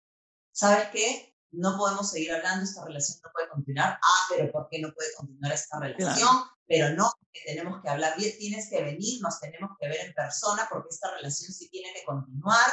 ¿sabes 0.52 0.90
qué? 0.92 1.35
No 1.58 1.78
podemos 1.78 2.10
seguir 2.10 2.34
hablando, 2.34 2.64
esta 2.64 2.84
relación 2.86 3.20
no 3.24 3.32
puede 3.32 3.50
continuar. 3.50 4.00
Ah, 4.02 4.26
pero 4.30 4.52
¿por 4.52 4.68
qué 4.70 4.80
no 4.80 4.94
puede 4.94 5.14
continuar 5.16 5.54
esta 5.54 5.80
relación? 5.80 6.30
Pero 6.68 6.90
no, 6.96 7.12
tenemos 7.46 7.82
que 7.82 7.90
hablar 7.90 8.18
bien, 8.18 8.38
tienes 8.38 8.70
que 8.70 8.84
venir, 8.84 9.22
nos 9.22 9.40
tenemos 9.40 9.72
que 9.80 9.88
ver 9.88 10.06
en 10.06 10.14
persona 10.14 10.68
porque 10.70 10.90
esta 10.90 11.12
relación 11.12 11.52
sí 11.54 11.70
tiene 11.70 11.94
que 11.94 12.04
continuar. 12.04 12.66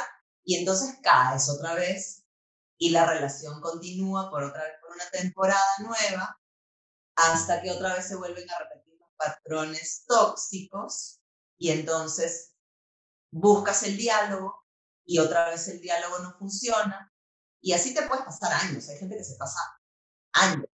Y 0.43 0.57
entonces 0.57 0.97
caes 1.01 1.49
otra 1.49 1.73
vez 1.75 2.23
y 2.77 2.89
la 2.89 3.05
relación 3.05 3.61
continúa 3.61 4.29
por 4.29 4.43
otra 4.43 4.63
vez, 4.63 4.73
por 4.81 4.91
una 4.91 5.09
temporada 5.11 5.63
nueva, 5.79 6.39
hasta 7.15 7.61
que 7.61 7.71
otra 7.71 7.93
vez 7.93 8.07
se 8.07 8.15
vuelven 8.15 8.49
a 8.49 8.59
repetir 8.59 8.97
los 8.99 9.09
patrones 9.17 10.03
tóxicos 10.07 11.21
y 11.57 11.69
entonces 11.69 12.55
buscas 13.31 13.83
el 13.83 13.95
diálogo 13.95 14.65
y 15.05 15.19
otra 15.19 15.49
vez 15.49 15.67
el 15.67 15.79
diálogo 15.79 16.19
no 16.19 16.37
funciona. 16.37 17.12
Y 17.63 17.73
así 17.73 17.95
te 17.95 18.03
puedes 18.03 18.23
pasar 18.23 18.53
años. 18.53 18.87
Hay 18.89 18.97
gente 18.99 19.17
que 19.17 19.23
se 19.23 19.35
pasa 19.35 19.57
años 20.33 20.67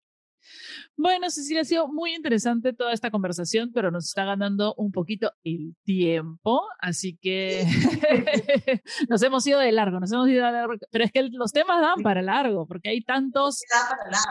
bueno, 0.99 1.29
Cecilia, 1.29 1.61
ha 1.61 1.65
sido 1.65 1.87
muy 1.87 2.15
interesante 2.15 2.73
toda 2.73 2.91
esta 2.91 3.11
conversación, 3.11 3.71
pero 3.71 3.91
nos 3.91 4.07
está 4.07 4.25
ganando 4.25 4.73
un 4.77 4.91
poquito 4.91 5.31
el 5.43 5.75
tiempo, 5.83 6.63
así 6.79 7.15
que 7.21 7.63
nos 9.09 9.21
hemos 9.21 9.45
ido 9.45 9.59
de 9.59 9.71
largo, 9.71 9.99
nos 9.99 10.11
hemos 10.11 10.27
ido 10.27 10.43
de 10.43 10.51
largo, 10.51 10.73
pero 10.89 11.03
es 11.03 11.11
que 11.11 11.21
los 11.31 11.51
temas 11.51 11.81
dan 11.81 12.01
para 12.01 12.23
largo, 12.23 12.65
porque 12.65 12.89
hay 12.89 13.03
tantos, 13.03 13.61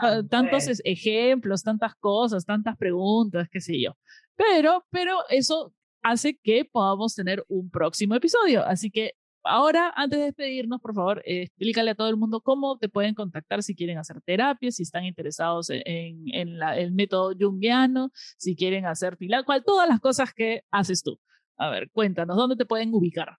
ah, 0.01 0.21
tantos 0.29 0.65
pues. 0.65 0.81
ejemplos, 0.83 1.63
tantas 1.63 1.95
cosas, 1.95 2.45
tantas 2.45 2.75
preguntas, 2.75 3.47
qué 3.49 3.61
sé 3.61 3.81
yo. 3.81 3.93
Pero, 4.35 4.85
pero 4.89 5.19
eso 5.29 5.73
hace 6.03 6.37
que 6.37 6.65
podamos 6.65 7.15
tener 7.15 7.45
un 7.47 7.69
próximo 7.69 8.15
episodio, 8.15 8.65
así 8.65 8.91
que 8.91 9.13
ahora, 9.47 9.93
antes 9.95 10.19
de 10.19 10.25
despedirnos, 10.25 10.81
por 10.81 10.93
favor, 10.93 11.21
eh, 11.25 11.43
explícale 11.43 11.91
a 11.91 11.95
todo 11.95 12.09
el 12.09 12.17
mundo 12.17 12.41
cómo 12.41 12.77
te 12.77 12.89
pueden 12.89 13.15
contactar 13.15 13.63
si 13.63 13.75
quieren 13.75 13.97
hacer 13.97 14.21
terapia, 14.21 14.71
si 14.71 14.83
están 14.83 15.05
interesados 15.05 15.69
en, 15.69 16.25
el 16.33 16.91
método 16.93 17.33
junguiano, 17.39 18.11
si 18.37 18.55
quieren 18.55 18.85
hacer 18.85 19.17
pilar, 19.17 19.45
cual, 19.45 19.63
todas 19.63 19.87
las 19.87 19.99
cosas 19.99 20.33
que 20.33 20.61
haces 20.71 21.03
tú. 21.03 21.19
A 21.57 21.69
ver, 21.69 21.89
cuéntanos, 21.91 22.37
¿dónde 22.37 22.55
te 22.55 22.65
pueden 22.65 22.93
ubicar? 22.93 23.37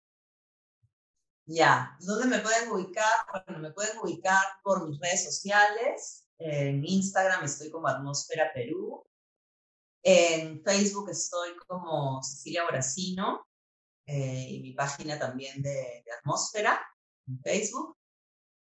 Ya, 1.46 1.96
¿dónde 2.00 2.26
me 2.26 2.42
pueden 2.42 2.70
ubicar? 2.70 3.12
Bueno, 3.46 3.62
me 3.62 3.72
pueden 3.72 3.96
ubicar 3.98 4.42
por 4.62 4.86
mis 4.86 5.00
redes 5.00 5.24
sociales. 5.24 6.26
En 6.38 6.84
Instagram 6.84 7.44
estoy 7.44 7.70
como 7.70 7.88
Atmósfera 7.88 8.52
Perú. 8.52 9.04
En 10.02 10.62
Facebook 10.62 11.08
estoy 11.10 11.56
como 11.66 12.22
Cecilia 12.22 12.64
Brasino. 12.66 13.47
Eh, 14.10 14.46
y 14.48 14.62
mi 14.62 14.72
página 14.72 15.18
también 15.18 15.60
de, 15.60 16.02
Atmósfera 16.18 16.80
en 17.26 17.38
Facebook. 17.42 17.94